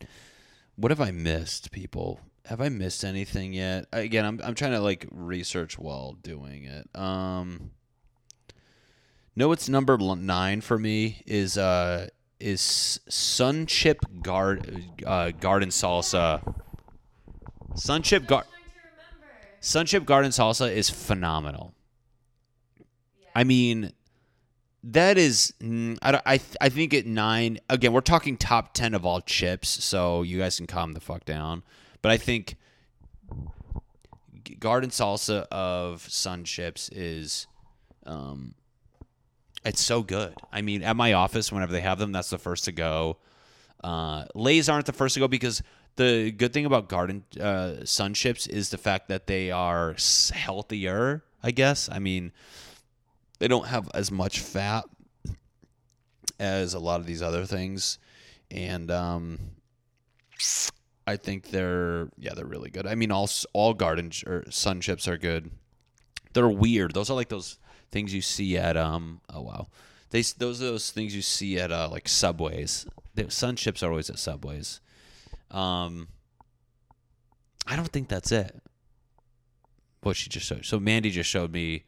nine? 0.00 0.08
What 0.76 0.90
have 0.90 1.00
I 1.00 1.10
missed, 1.10 1.70
people? 1.72 2.20
Have 2.46 2.60
I 2.60 2.68
missed 2.68 3.04
anything 3.04 3.54
yet? 3.54 3.86
Again, 3.92 4.24
I'm 4.24 4.40
I'm 4.44 4.54
trying 4.54 4.72
to 4.72 4.80
like 4.80 5.06
research 5.10 5.78
while 5.78 6.12
doing 6.12 6.64
it. 6.64 6.88
Um, 6.94 7.70
no, 9.34 9.50
it's 9.52 9.68
number 9.68 9.96
nine 9.98 10.60
for 10.60 10.78
me. 10.78 11.22
Is 11.26 11.56
uh 11.56 12.08
is 12.38 13.00
Sun 13.08 13.66
Chip 13.66 14.04
Guard 14.22 14.84
uh, 15.06 15.30
Garden 15.30 15.70
Salsa. 15.70 16.42
Sun 17.74 18.02
Chip 18.02 18.26
Gar- 18.26 18.42
trying 18.42 18.52
to 18.52 18.80
remember. 18.90 19.34
Sun 19.60 19.86
Chip 19.86 20.04
Garden 20.04 20.30
Salsa 20.30 20.70
is 20.70 20.90
phenomenal. 20.90 21.74
I 23.34 23.44
mean, 23.44 23.92
that 24.82 25.18
is 25.18 25.52
I, 25.62 26.20
I 26.26 26.40
I 26.60 26.68
think 26.68 26.94
at 26.94 27.06
nine 27.06 27.58
again 27.68 27.92
we're 27.92 28.00
talking 28.00 28.36
top 28.36 28.74
ten 28.74 28.94
of 28.94 29.04
all 29.04 29.20
chips, 29.20 29.68
so 29.68 30.22
you 30.22 30.38
guys 30.38 30.56
can 30.56 30.66
calm 30.66 30.92
the 30.92 31.00
fuck 31.00 31.24
down. 31.24 31.62
But 32.02 32.12
I 32.12 32.16
think 32.16 32.56
Garden 34.58 34.90
Salsa 34.90 35.46
of 35.50 36.02
Sun 36.02 36.44
Chips 36.44 36.90
is, 36.90 37.46
um, 38.04 38.54
it's 39.64 39.80
so 39.80 40.02
good. 40.02 40.34
I 40.52 40.60
mean, 40.60 40.82
at 40.82 40.96
my 40.96 41.14
office 41.14 41.50
whenever 41.50 41.72
they 41.72 41.80
have 41.80 41.98
them, 41.98 42.12
that's 42.12 42.30
the 42.30 42.38
first 42.38 42.66
to 42.66 42.72
go. 42.72 43.16
Uh, 43.82 44.26
Lay's 44.34 44.68
aren't 44.68 44.86
the 44.86 44.92
first 44.92 45.14
to 45.14 45.20
go 45.20 45.28
because 45.28 45.62
the 45.96 46.30
good 46.30 46.52
thing 46.52 46.66
about 46.66 46.88
Garden 46.88 47.24
uh, 47.40 47.84
Sun 47.84 48.14
Chips 48.14 48.46
is 48.46 48.70
the 48.70 48.78
fact 48.78 49.08
that 49.08 49.26
they 49.26 49.50
are 49.50 49.96
healthier. 50.32 51.24
I 51.42 51.50
guess. 51.50 51.90
I 51.90 51.98
mean, 51.98 52.32
they 53.38 53.48
don't 53.48 53.66
have 53.66 53.90
as 53.94 54.10
much 54.10 54.40
fat 54.40 54.84
as 56.38 56.74
a 56.74 56.78
lot 56.78 57.00
of 57.00 57.06
these 57.06 57.22
other 57.22 57.44
things, 57.44 57.98
and 58.50 58.90
um, 58.90 59.38
I 61.06 61.16
think 61.16 61.50
they're 61.50 62.08
yeah 62.18 62.34
they're 62.34 62.46
really 62.46 62.70
good. 62.70 62.86
I 62.86 62.94
mean, 62.94 63.10
all 63.10 63.28
all 63.52 63.74
garden 63.74 64.10
ch- 64.10 64.24
or 64.24 64.44
sun 64.50 64.80
chips 64.80 65.08
are 65.08 65.18
good. 65.18 65.50
They're 66.32 66.48
weird. 66.48 66.94
Those 66.94 67.10
are 67.10 67.14
like 67.14 67.28
those 67.28 67.58
things 67.92 68.12
you 68.12 68.22
see 68.22 68.58
at 68.58 68.76
um 68.76 69.20
oh 69.32 69.40
wow 69.40 69.68
they 70.14 70.22
those 70.38 70.62
are 70.62 70.66
those 70.66 70.92
things 70.92 71.12
you 71.12 71.22
see 71.22 71.58
at 71.58 71.72
uh, 71.72 71.88
like 71.90 72.08
subways. 72.08 72.86
The 73.16 73.32
sun 73.32 73.56
chips 73.56 73.82
are 73.82 73.90
always 73.90 74.08
at 74.08 74.20
subways. 74.20 74.80
Um, 75.50 76.06
I 77.66 77.74
don't 77.74 77.88
think 77.88 78.06
that's 78.06 78.30
it. 78.30 78.54
What 80.02 80.14
she 80.14 80.30
just 80.30 80.46
showed. 80.46 80.64
So 80.64 80.78
Mandy 80.78 81.10
just 81.10 81.28
showed 81.28 81.52
me 81.52 81.82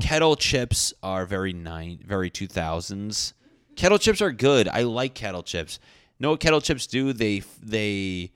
kettle 0.00 0.36
chips 0.36 0.92
are 1.02 1.26
very 1.26 1.52
nine, 1.52 2.00
very 2.04 2.30
two 2.30 2.46
thousands. 2.46 3.34
Kettle 3.76 3.98
chips 3.98 4.20
are 4.20 4.32
good. 4.32 4.68
I 4.68 4.82
like 4.82 5.14
kettle 5.14 5.42
chips. 5.42 5.78
Know 6.18 6.30
what 6.30 6.40
kettle 6.40 6.60
chips 6.60 6.86
do? 6.86 7.12
They 7.12 7.42
they 7.62 8.32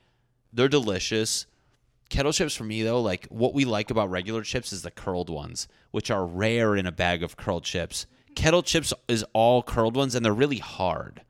they're 0.52 0.68
delicious. 0.68 1.46
Kettle 2.08 2.32
chips 2.32 2.54
for 2.54 2.64
me 2.64 2.82
though, 2.82 3.00
like 3.00 3.26
what 3.26 3.54
we 3.54 3.64
like 3.64 3.90
about 3.90 4.10
regular 4.10 4.42
chips 4.42 4.72
is 4.72 4.82
the 4.82 4.90
curled 4.90 5.30
ones, 5.30 5.68
which 5.90 6.10
are 6.10 6.26
rare 6.26 6.76
in 6.76 6.86
a 6.86 6.92
bag 6.92 7.22
of 7.22 7.36
curled 7.36 7.64
chips. 7.64 8.06
Kettle 8.34 8.62
chips 8.62 8.92
is 9.08 9.24
all 9.32 9.62
curled 9.62 9.96
ones 9.96 10.14
and 10.14 10.24
they're 10.24 10.32
really 10.32 10.58
hard. 10.58 11.22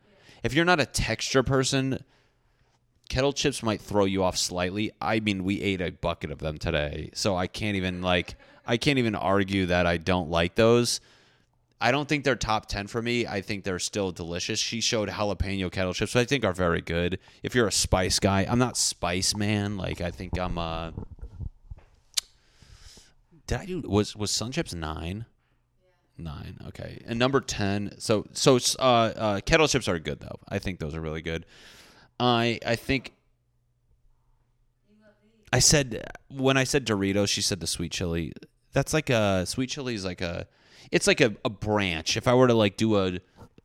If 0.42 0.52
you're 0.54 0.64
not 0.64 0.80
a 0.80 0.86
texture 0.86 1.42
person, 1.42 2.04
kettle 3.08 3.32
chips 3.32 3.62
might 3.62 3.80
throw 3.80 4.04
you 4.04 4.22
off 4.22 4.36
slightly. 4.36 4.92
I 5.00 5.20
mean, 5.20 5.44
we 5.44 5.60
ate 5.62 5.80
a 5.80 5.90
bucket 5.90 6.30
of 6.30 6.38
them 6.38 6.58
today, 6.58 7.10
so 7.14 7.36
I 7.36 7.46
can't 7.46 7.76
even 7.76 8.02
like 8.02 8.36
I 8.66 8.76
can't 8.76 8.98
even 8.98 9.14
argue 9.14 9.66
that 9.66 9.86
I 9.86 9.96
don't 9.96 10.30
like 10.30 10.54
those. 10.54 11.00
I 11.80 11.90
don't 11.90 12.08
think 12.08 12.24
they're 12.24 12.36
top 12.36 12.66
10 12.66 12.86
for 12.86 13.02
me. 13.02 13.26
I 13.26 13.42
think 13.42 13.64
they're 13.64 13.78
still 13.78 14.10
delicious. 14.10 14.58
She 14.58 14.80
showed 14.80 15.10
jalapeno 15.10 15.70
kettle 15.70 15.92
chips, 15.92 16.14
which 16.14 16.22
I 16.22 16.24
think 16.24 16.44
are 16.44 16.52
very 16.52 16.80
good. 16.80 17.18
If 17.42 17.54
you're 17.54 17.66
a 17.66 17.72
spice 17.72 18.18
guy, 18.18 18.46
I'm 18.48 18.58
not 18.58 18.76
spice 18.76 19.36
man. 19.36 19.76
Like 19.76 20.00
I 20.00 20.10
think 20.10 20.38
I'm 20.38 20.56
uh 20.56 20.92
Did 23.46 23.58
I 23.58 23.66
do 23.66 23.82
was 23.82 24.16
was 24.16 24.30
Sun 24.30 24.52
Chips 24.52 24.72
9? 24.72 25.26
9. 26.16 26.58
Okay. 26.68 27.02
And 27.06 27.18
number 27.18 27.40
10. 27.42 27.96
So 27.98 28.24
so 28.32 28.58
uh 28.78 28.82
uh 28.82 29.40
kettle 29.40 29.68
chips 29.68 29.86
are 29.86 29.98
good 29.98 30.20
though. 30.20 30.38
I 30.48 30.58
think 30.60 30.78
those 30.78 30.94
are 30.94 31.02
really 31.02 31.22
good. 31.22 31.44
I 32.18 32.60
I 32.64 32.76
think 32.76 33.12
I 35.52 35.58
said 35.58 36.02
when 36.28 36.56
I 36.56 36.64
said 36.64 36.86
Doritos, 36.86 37.28
she 37.28 37.42
said 37.42 37.60
the 37.60 37.66
sweet 37.66 37.92
chili. 37.92 38.32
That's 38.74 38.92
like 38.92 39.08
a 39.08 39.46
sweet 39.46 39.70
chili 39.70 39.94
is 39.94 40.04
like 40.04 40.20
a 40.20 40.46
it's 40.92 41.06
like 41.06 41.22
a, 41.22 41.34
a 41.44 41.50
branch. 41.50 42.16
If 42.18 42.28
I 42.28 42.34
were 42.34 42.48
to 42.48 42.54
like 42.54 42.76
do 42.76 42.96
a 42.98 43.20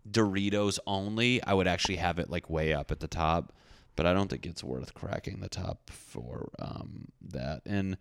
Doritos 0.10 0.80
only, 0.88 1.44
I 1.44 1.54
would 1.54 1.68
actually 1.68 1.98
have 1.98 2.20
it 2.20 2.30
like 2.30 2.50
way 2.50 2.74
up 2.74 2.92
at 2.92 3.02
the 3.02 3.08
top. 3.08 3.54
But 3.96 4.06
I 4.06 4.14
don't 4.14 4.30
think 4.30 4.46
it's 4.46 4.64
worth 4.64 4.94
cracking 4.94 5.42
the 5.42 5.50
top 5.50 5.90
for 5.90 6.50
um, 6.60 7.10
that. 7.30 7.64
And 7.66 7.98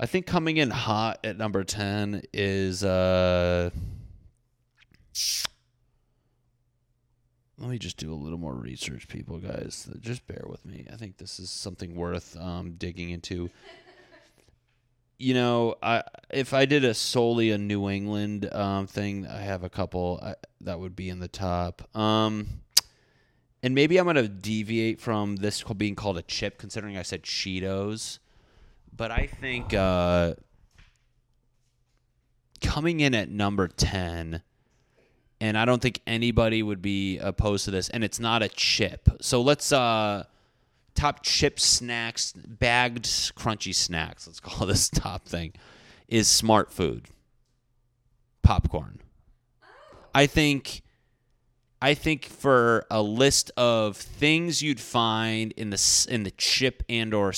I 0.00 0.06
think 0.06 0.24
coming 0.26 0.56
in 0.56 0.70
hot 0.70 1.20
at 1.22 1.36
number 1.36 1.64
ten 1.64 2.22
is 2.32 2.82
uh 2.82 3.70
let 7.58 7.70
me 7.70 7.78
just 7.78 7.96
do 7.96 8.12
a 8.12 8.14
little 8.14 8.38
more 8.38 8.54
research, 8.54 9.08
people, 9.08 9.38
guys. 9.38 9.90
Just 10.00 10.26
bear 10.28 10.44
with 10.48 10.64
me. 10.64 10.86
I 10.92 10.96
think 10.96 11.16
this 11.18 11.40
is 11.40 11.50
something 11.50 11.96
worth 11.96 12.36
um, 12.36 12.74
digging 12.78 13.10
into. 13.10 13.50
You 15.18 15.34
know, 15.34 15.74
I 15.82 16.04
if 16.30 16.54
I 16.54 16.64
did 16.64 16.84
a 16.84 16.94
solely 16.94 17.50
a 17.50 17.58
New 17.58 17.88
England 17.88 18.52
um, 18.54 18.86
thing, 18.86 19.26
I 19.26 19.40
have 19.40 19.64
a 19.64 19.68
couple 19.68 20.20
I, 20.22 20.34
that 20.60 20.78
would 20.78 20.94
be 20.94 21.08
in 21.08 21.18
the 21.18 21.28
top. 21.28 21.88
Um, 21.96 22.62
and 23.62 23.74
maybe 23.74 23.98
I'm 23.98 24.06
gonna 24.06 24.28
deviate 24.28 25.00
from 25.00 25.36
this 25.36 25.62
being 25.64 25.96
called 25.96 26.18
a 26.18 26.22
chip, 26.22 26.58
considering 26.58 26.96
I 26.96 27.02
said 27.02 27.24
Cheetos. 27.24 28.20
But 28.96 29.10
I 29.10 29.26
think 29.26 29.74
uh, 29.74 30.34
coming 32.60 33.00
in 33.00 33.14
at 33.14 33.28
number 33.28 33.66
ten 33.66 34.42
and 35.40 35.56
I 35.56 35.64
don't 35.64 35.80
think 35.80 36.00
anybody 36.06 36.62
would 36.62 36.82
be 36.82 37.18
opposed 37.18 37.64
to 37.66 37.70
this. 37.70 37.88
And 37.90 38.02
it's 38.02 38.18
not 38.18 38.42
a 38.42 38.48
chip. 38.48 39.08
So 39.20 39.40
let's 39.40 39.72
uh 39.72 40.24
top 40.98 41.22
chip 41.22 41.60
snacks, 41.60 42.32
bagged 42.32 43.04
crunchy 43.04 43.72
snacks. 43.72 44.26
Let's 44.26 44.40
call 44.40 44.66
this 44.66 44.88
top 44.94 45.26
thing 45.26 45.52
is 46.08 46.26
Smartfood, 46.26 47.06
popcorn. 48.42 49.00
I 50.12 50.26
think 50.26 50.82
I 51.80 51.94
think 51.94 52.24
for 52.24 52.84
a 52.90 53.00
list 53.00 53.52
of 53.56 53.96
things 53.96 54.60
you'd 54.60 54.80
find 54.80 55.52
in 55.52 55.70
the 55.70 56.06
in 56.10 56.24
the 56.24 56.32
chip 56.32 56.82
and 56.88 57.14
or 57.14 57.32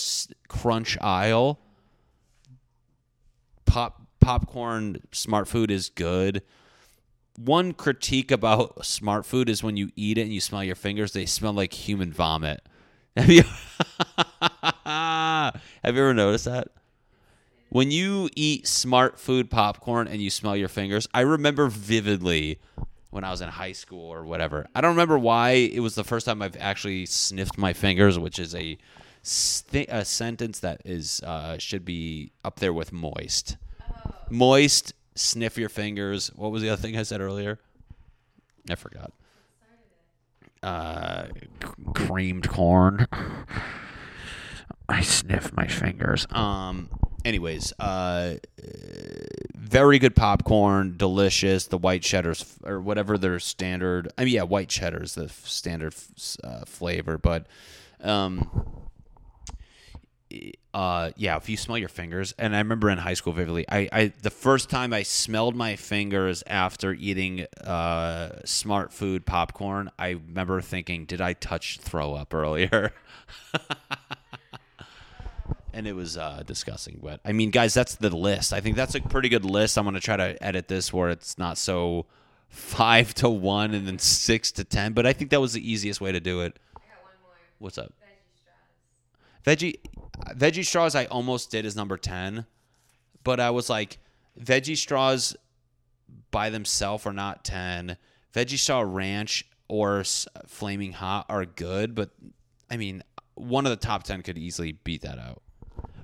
crunch 0.48 0.96
aisle, 1.02 1.60
pop 3.66 4.06
popcorn 4.20 5.02
Smartfood 5.12 5.70
is 5.70 5.90
good. 5.90 6.42
One 7.36 7.72
critique 7.74 8.30
about 8.30 8.78
Smartfood 8.80 9.50
is 9.50 9.62
when 9.62 9.76
you 9.76 9.90
eat 9.96 10.16
it 10.16 10.22
and 10.22 10.32
you 10.32 10.40
smell 10.40 10.64
your 10.64 10.74
fingers, 10.74 11.12
they 11.12 11.26
smell 11.26 11.52
like 11.52 11.74
human 11.74 12.12
vomit. 12.12 12.62
Have 13.16 13.30
you 13.30 13.42
Have 14.84 15.54
you 15.96 16.02
ever 16.02 16.14
noticed 16.14 16.44
that? 16.44 16.68
When 17.70 17.90
you 17.90 18.28
eat 18.34 18.64
Smartfood 18.64 19.48
popcorn 19.48 20.08
and 20.08 20.20
you 20.20 20.28
smell 20.30 20.56
your 20.56 20.68
fingers, 20.68 21.06
I 21.14 21.20
remember 21.20 21.68
vividly 21.68 22.58
when 23.10 23.22
I 23.24 23.30
was 23.30 23.40
in 23.40 23.48
high 23.48 23.72
school 23.72 24.08
or 24.12 24.24
whatever. 24.24 24.66
I 24.74 24.80
don't 24.80 24.90
remember 24.90 25.18
why 25.18 25.50
it 25.50 25.80
was 25.80 25.94
the 25.94 26.04
first 26.04 26.26
time 26.26 26.42
I've 26.42 26.56
actually 26.58 27.06
sniffed 27.06 27.58
my 27.58 27.72
fingers, 27.72 28.18
which 28.18 28.38
is 28.38 28.54
a 28.54 28.76
st- 29.22 29.88
a 29.88 30.04
sentence 30.04 30.60
that 30.60 30.82
is 30.84 31.20
uh, 31.22 31.58
should 31.58 31.84
be 31.84 32.32
up 32.44 32.58
there 32.58 32.72
with 32.72 32.92
moist. 32.92 33.56
Moist, 34.30 34.92
sniff 35.14 35.56
your 35.58 35.68
fingers. 35.68 36.28
What 36.34 36.50
was 36.50 36.62
the 36.62 36.70
other 36.70 36.82
thing 36.82 36.96
I 36.96 37.02
said 37.02 37.20
earlier? 37.20 37.58
I 38.68 38.74
forgot. 38.74 39.12
Uh, 40.62 41.26
creamed 41.94 42.48
corn. 42.48 43.06
I 44.88 45.02
sniff 45.02 45.52
my 45.56 45.66
fingers. 45.66 46.26
Um. 46.30 46.88
Anyways, 47.22 47.74
uh, 47.78 48.36
very 49.54 49.98
good 49.98 50.16
popcorn, 50.16 50.94
delicious. 50.96 51.66
The 51.66 51.76
white 51.76 52.02
cheddar's 52.02 52.56
or 52.64 52.80
whatever 52.80 53.18
their 53.18 53.38
standard. 53.38 54.10
I 54.16 54.24
mean, 54.24 54.34
yeah, 54.34 54.42
white 54.44 54.70
cheddar's 54.70 55.14
the 55.16 55.28
standard 55.28 55.94
uh, 56.42 56.64
flavor, 56.64 57.18
but 57.18 57.46
um, 58.02 58.48
uh, 60.72 61.10
yeah, 61.16 61.36
if 61.36 61.48
you 61.48 61.56
smell 61.56 61.78
your 61.78 61.88
fingers, 61.88 62.34
and 62.38 62.54
I 62.54 62.58
remember 62.58 62.90
in 62.90 62.98
high 62.98 63.14
school 63.14 63.32
vividly, 63.32 63.64
I, 63.68 63.88
I 63.92 64.12
the 64.22 64.30
first 64.30 64.70
time 64.70 64.92
I 64.92 65.02
smelled 65.02 65.56
my 65.56 65.76
fingers 65.76 66.44
after 66.46 66.92
eating 66.92 67.46
uh, 67.64 68.40
Smartfood 68.44 69.24
popcorn, 69.24 69.90
I 69.98 70.10
remember 70.10 70.60
thinking, 70.60 71.06
did 71.06 71.20
I 71.20 71.32
touch 71.32 71.78
throw 71.78 72.14
up 72.14 72.32
earlier? 72.32 72.92
and 75.72 75.86
it 75.86 75.94
was 75.94 76.16
uh, 76.16 76.42
disgusting. 76.46 77.00
But 77.02 77.20
I 77.24 77.32
mean, 77.32 77.50
guys, 77.50 77.74
that's 77.74 77.96
the 77.96 78.14
list. 78.14 78.52
I 78.52 78.60
think 78.60 78.76
that's 78.76 78.94
a 78.94 79.00
pretty 79.00 79.28
good 79.28 79.44
list. 79.44 79.76
I'm 79.76 79.84
gonna 79.84 80.00
try 80.00 80.16
to 80.16 80.42
edit 80.42 80.68
this 80.68 80.92
where 80.92 81.10
it's 81.10 81.38
not 81.38 81.58
so 81.58 82.06
five 82.48 83.14
to 83.14 83.28
one 83.28 83.74
and 83.74 83.86
then 83.86 83.98
six 83.98 84.52
to 84.52 84.64
ten. 84.64 84.92
But 84.92 85.06
I 85.06 85.12
think 85.12 85.30
that 85.30 85.40
was 85.40 85.52
the 85.52 85.70
easiest 85.70 86.00
way 86.00 86.12
to 86.12 86.20
do 86.20 86.42
it. 86.42 86.58
I 86.76 86.80
got 86.80 87.02
one 87.02 87.12
more. 87.22 87.32
What's 87.58 87.78
up? 87.78 87.92
Veggie. 89.44 89.80
Veggie 90.36 90.64
straws 90.64 90.94
I 90.94 91.06
almost 91.06 91.50
did 91.50 91.64
as 91.64 91.74
number 91.74 91.96
10, 91.96 92.44
but 93.24 93.40
I 93.40 93.50
was 93.50 93.70
like 93.70 93.98
veggie 94.38 94.76
straws 94.76 95.34
by 96.30 96.50
themselves 96.50 97.06
are 97.06 97.12
not 97.12 97.44
10. 97.44 97.96
Veggie 98.34 98.58
straw 98.58 98.82
ranch 98.86 99.46
or 99.68 100.04
flaming 100.46 100.92
hot 100.92 101.26
are 101.28 101.44
good, 101.44 101.94
but 101.94 102.10
I 102.70 102.76
mean, 102.76 103.02
one 103.34 103.66
of 103.66 103.70
the 103.70 103.76
top 103.76 104.02
10 104.02 104.22
could 104.22 104.38
easily 104.38 104.72
beat 104.72 105.02
that 105.02 105.18
out. 105.18 105.42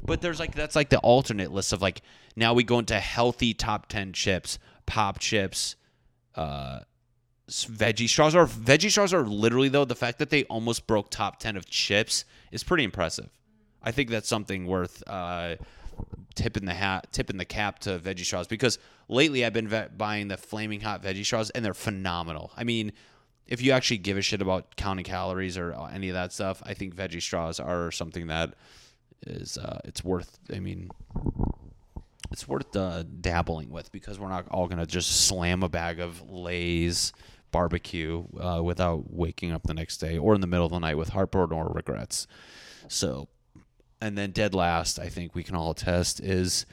But 0.04 0.20
there's 0.20 0.40
like 0.40 0.54
that's 0.54 0.76
like 0.76 0.88
the 0.88 0.98
alternate 0.98 1.52
list 1.52 1.72
of 1.72 1.82
like 1.82 2.02
now 2.36 2.54
we 2.54 2.62
go 2.64 2.78
into 2.78 2.98
healthy 2.98 3.54
top 3.54 3.88
10 3.88 4.12
chips, 4.12 4.58
Popchips, 4.86 5.74
uh 6.34 6.80
veggie 7.48 8.08
straws 8.08 8.34
are 8.34 8.46
veggie 8.46 8.90
straws 8.90 9.14
are 9.14 9.22
literally 9.22 9.68
though 9.68 9.84
the 9.84 9.94
fact 9.94 10.18
that 10.18 10.30
they 10.30 10.44
almost 10.44 10.86
broke 10.86 11.10
top 11.10 11.38
10 11.38 11.56
of 11.56 11.66
chips 11.66 12.24
is 12.50 12.64
pretty 12.64 12.84
impressive. 12.84 13.28
I 13.82 13.92
think 13.92 14.10
that's 14.10 14.28
something 14.28 14.66
worth 14.66 15.02
uh 15.06 15.56
tipping 16.34 16.64
the 16.64 16.74
hat 16.74 17.06
tipping 17.12 17.36
the 17.36 17.44
cap 17.44 17.78
to 17.80 17.98
veggie 17.98 18.24
straws 18.24 18.46
because 18.46 18.78
lately 19.08 19.44
i've 19.46 19.54
been 19.54 19.68
ve- 19.68 19.86
buying 19.96 20.28
the 20.28 20.36
flaming 20.36 20.80
hot 20.80 21.02
veggie 21.02 21.24
straws 21.24 21.50
and 21.50 21.64
they're 21.64 21.74
phenomenal. 21.74 22.50
I 22.56 22.64
mean 22.64 22.92
if 23.46 23.62
you 23.62 23.70
actually 23.72 23.98
give 23.98 24.16
a 24.16 24.22
shit 24.22 24.42
about 24.42 24.74
counting 24.76 25.04
calories 25.04 25.56
or 25.56 25.72
any 25.92 26.08
of 26.08 26.14
that 26.14 26.32
stuff 26.32 26.62
i 26.66 26.74
think 26.74 26.96
veggie 26.96 27.22
straws 27.22 27.60
are 27.60 27.92
something 27.92 28.26
that 28.26 28.54
is 29.26 29.56
uh 29.56 29.80
it's 29.84 30.04
worth 30.04 30.38
i 30.52 30.58
mean 30.58 30.90
it's 32.32 32.48
worth 32.48 32.74
uh, 32.76 33.04
dabbling 33.20 33.70
with 33.70 33.90
because 33.92 34.18
we're 34.18 34.28
not 34.28 34.46
all 34.50 34.66
gonna 34.66 34.86
just 34.86 35.26
slam 35.26 35.62
a 35.62 35.68
bag 35.68 36.00
of 36.00 36.28
Lay's 36.28 37.12
barbecue 37.56 38.22
uh, 38.38 38.60
without 38.62 39.10
waking 39.10 39.50
up 39.50 39.62
the 39.62 39.72
next 39.72 39.96
day 39.96 40.18
or 40.18 40.34
in 40.34 40.42
the 40.42 40.46
middle 40.46 40.66
of 40.66 40.72
the 40.72 40.78
night 40.78 40.98
with 40.98 41.08
heartburn 41.08 41.52
or 41.52 41.72
regrets. 41.72 42.26
So, 42.86 43.28
and 43.98 44.18
then 44.18 44.30
dead 44.30 44.54
last, 44.54 44.98
I 44.98 45.08
think 45.08 45.34
we 45.34 45.42
can 45.42 45.56
all 45.56 45.70
attest 45.70 46.20
is 46.20 46.66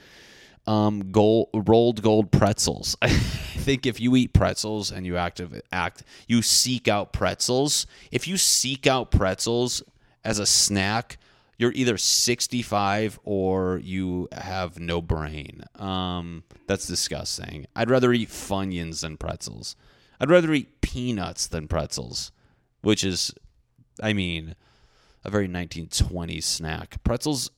um, 0.66 1.10
gold, 1.10 1.48
Rold 1.54 2.02
Gold 2.02 2.30
pretzels. 2.30 2.98
I 3.02 3.08
think 3.08 3.86
if 3.86 3.98
you 3.98 4.14
eat 4.14 4.34
pretzels 4.34 4.92
and 4.92 5.06
you 5.06 5.16
active 5.16 5.58
act, 5.72 6.02
you 6.28 6.42
seek 6.42 6.86
out 6.86 7.14
pretzels. 7.14 7.86
If 8.10 8.28
you 8.28 8.36
seek 8.36 8.86
out 8.86 9.10
pretzels 9.10 9.82
as 10.22 10.38
a 10.38 10.44
snack, 10.44 11.16
you're 11.56 11.72
either 11.72 11.96
65 11.96 13.18
or 13.24 13.80
you 13.82 14.28
have 14.32 14.78
no 14.78 15.00
brain. 15.00 15.64
Um, 15.76 16.44
that's 16.66 16.86
disgusting. 16.86 17.68
I'd 17.74 17.88
rather 17.88 18.12
eat 18.12 18.28
Funyuns 18.28 19.00
than 19.00 19.16
pretzels. 19.16 19.76
I'd 20.20 20.30
rather 20.30 20.52
eat 20.52 20.80
peanuts 20.80 21.46
than 21.46 21.68
pretzels, 21.68 22.32
which 22.82 23.04
is, 23.04 23.32
I 24.02 24.12
mean, 24.12 24.54
a 25.24 25.30
very 25.30 25.48
1920s 25.48 26.44
snack. 26.44 27.02
Pretzels, 27.04 27.50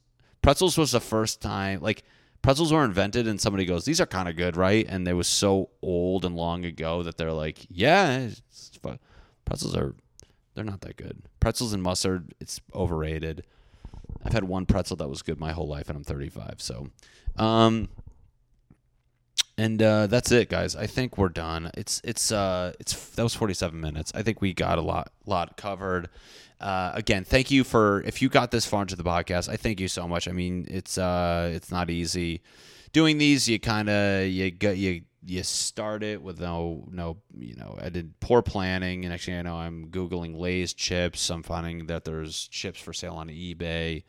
pretzels 0.43 0.79
was 0.79 0.93
the 0.93 1.01
first 1.01 1.41
time 1.43 1.81
like 1.81 2.05
pretzels 2.43 2.73
were 2.73 2.85
invented, 2.85 3.27
and 3.27 3.41
somebody 3.41 3.65
goes, 3.65 3.85
"These 3.85 4.01
are 4.01 4.07
kind 4.07 4.29
of 4.29 4.37
good, 4.37 4.57
right?" 4.57 4.87
And 4.89 5.07
they 5.07 5.13
was 5.13 5.27
so 5.27 5.71
old 5.83 6.25
and 6.25 6.37
long 6.37 6.65
ago 6.65 7.03
that 7.03 7.17
they're 7.17 7.33
like, 7.33 7.67
"Yeah, 7.69 8.29
pretzels 9.45 9.77
are, 9.77 9.95
they're 10.55 10.65
not 10.65 10.83
that 10.83 10.97
good. 10.97 11.23
Pretzels 11.41 11.73
and 11.73 11.83
mustard, 11.83 12.35
it's 12.41 12.61
overrated." 12.75 13.45
I've 14.25 14.33
had 14.33 14.45
one 14.45 14.67
pretzel 14.67 14.97
that 14.97 15.09
was 15.09 15.23
good 15.23 15.39
my 15.39 15.53
whole 15.53 15.69
life, 15.69 15.89
and 15.89 15.97
I'm 15.97 16.05
35. 16.05 16.57
So, 16.59 16.89
um, 17.37 17.89
and 19.59 19.83
uh, 19.83 20.07
that's 20.07 20.31
it, 20.33 20.49
guys. 20.49 20.77
I 20.77 20.87
think 20.87 21.17
we're 21.17 21.29
done. 21.31 21.71
It's 21.75 22.01
it's 22.05 22.31
uh 22.31 22.73
it's 22.79 22.95
that 23.11 23.23
was 23.23 23.35
47 23.35 23.81
minutes. 23.81 24.13
I 24.15 24.23
think 24.23 24.41
we 24.41 24.53
got 24.53 24.79
a 24.79 24.83
lot 24.83 25.13
lot 25.25 25.57
covered. 25.57 26.09
Uh, 26.61 26.93
again, 26.95 27.25
thank 27.25 27.51
you 27.51 27.65
for 27.65 28.03
if 28.03 28.21
you 28.23 28.29
got 28.29 28.51
this 28.51 28.67
far 28.67 28.83
into 28.83 28.97
the 28.97 29.05
podcast. 29.05 29.49
I 29.49 29.57
thank 29.57 29.81
you 29.81 29.89
so 29.89 30.07
much. 30.07 30.29
I 30.29 30.33
mean, 30.33 30.67
it's 30.69 30.99
uh 30.99 31.51
it's 31.55 31.71
not 31.71 31.91
easy 31.91 32.43
doing 32.93 33.19
these. 33.19 33.49
You 33.49 33.59
kind 33.59 33.89
of 33.89 34.27
you 34.27 34.51
got 34.51 34.77
you 34.77 35.03
you 35.25 35.43
start 35.43 36.03
it 36.03 36.23
with 36.23 36.39
no 36.41 36.87
no 36.91 37.17
you 37.39 37.57
know 37.57 37.79
I 37.81 37.89
did 37.89 38.19
poor 38.21 38.43
planning, 38.43 39.05
and 39.05 39.13
actually 39.15 39.39
I 39.39 39.43
know 39.43 39.57
I'm 39.57 39.89
googling 39.89 40.37
Lay's 40.37 40.75
chips. 40.75 41.31
I'm 41.31 41.43
finding 41.43 41.87
that 41.87 42.05
there's 42.05 42.47
chips 42.49 42.81
for 42.81 42.93
sale 42.93 43.15
on 43.15 43.29
eBay 43.29 44.05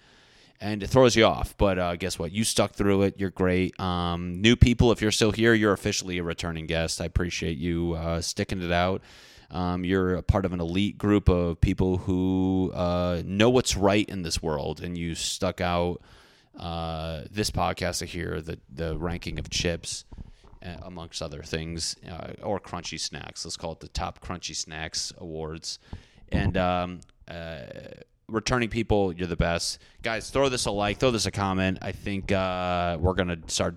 and 0.59 0.83
it 0.83 0.87
throws 0.87 1.15
you 1.15 1.25
off. 1.25 1.55
But 1.57 1.77
uh, 1.79 1.95
guess 1.95 2.17
what? 2.19 2.31
You 2.31 2.43
stuck 2.43 2.73
through 2.73 3.03
it. 3.03 3.15
You're 3.19 3.29
great. 3.29 3.79
Um, 3.79 4.41
new 4.41 4.55
people, 4.55 4.91
if 4.91 5.01
you're 5.01 5.11
still 5.11 5.31
here, 5.31 5.53
you're 5.53 5.73
officially 5.73 6.17
a 6.17 6.23
returning 6.23 6.65
guest. 6.67 7.01
I 7.01 7.05
appreciate 7.05 7.57
you 7.57 7.93
uh, 7.93 8.21
sticking 8.21 8.61
it 8.61 8.71
out. 8.71 9.01
Um, 9.49 9.85
you're 9.85 10.15
a 10.15 10.23
part 10.23 10.45
of 10.45 10.53
an 10.53 10.59
elite 10.59 10.97
group 10.97 11.29
of 11.29 11.61
people 11.61 11.97
who 11.97 12.71
uh, 12.73 13.21
know 13.25 13.49
what's 13.49 13.77
right 13.77 14.07
in 14.09 14.23
this 14.23 14.41
world, 14.43 14.81
and 14.81 14.97
you 14.97 15.15
stuck 15.15 15.61
out 15.61 16.01
uh, 16.59 17.21
this 17.31 17.51
podcast 17.51 18.03
here, 18.03 18.41
the 18.41 18.59
the 18.73 18.97
ranking 18.97 19.39
of 19.39 19.49
chips. 19.49 20.05
uh, 20.65 20.75
Amongst 20.81 21.21
other 21.21 21.43
things, 21.43 21.95
uh, 22.09 22.33
or 22.41 22.59
crunchy 22.59 22.99
snacks. 22.99 23.45
Let's 23.45 23.57
call 23.57 23.73
it 23.73 23.79
the 23.79 23.87
top 23.87 24.19
crunchy 24.19 24.55
snacks 24.55 25.13
awards. 25.17 25.79
And 26.29 26.57
um, 26.57 26.99
uh, 27.27 27.61
returning 28.29 28.69
people, 28.69 29.13
you're 29.13 29.27
the 29.27 29.35
best. 29.35 29.79
Guys, 30.01 30.29
throw 30.29 30.49
this 30.49 30.65
a 30.65 30.71
like, 30.71 30.99
throw 30.99 31.11
this 31.11 31.25
a 31.25 31.31
comment. 31.31 31.79
I 31.81 31.91
think 31.91 32.31
uh, 32.31 32.97
we're 32.99 33.13
going 33.13 33.29
to 33.29 33.39
start 33.47 33.75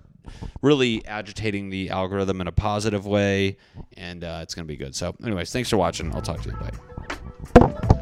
really 0.61 1.05
agitating 1.05 1.69
the 1.69 1.89
algorithm 1.89 2.41
in 2.41 2.47
a 2.47 2.51
positive 2.51 3.05
way, 3.05 3.57
and 3.97 4.23
uh, 4.23 4.39
it's 4.41 4.53
going 4.53 4.65
to 4.65 4.71
be 4.71 4.77
good. 4.77 4.95
So, 4.95 5.15
anyways, 5.23 5.51
thanks 5.51 5.69
for 5.69 5.77
watching. 5.77 6.13
I'll 6.13 6.21
talk 6.21 6.41
to 6.41 6.49
you. 6.49 6.57
Bye. 7.59 7.97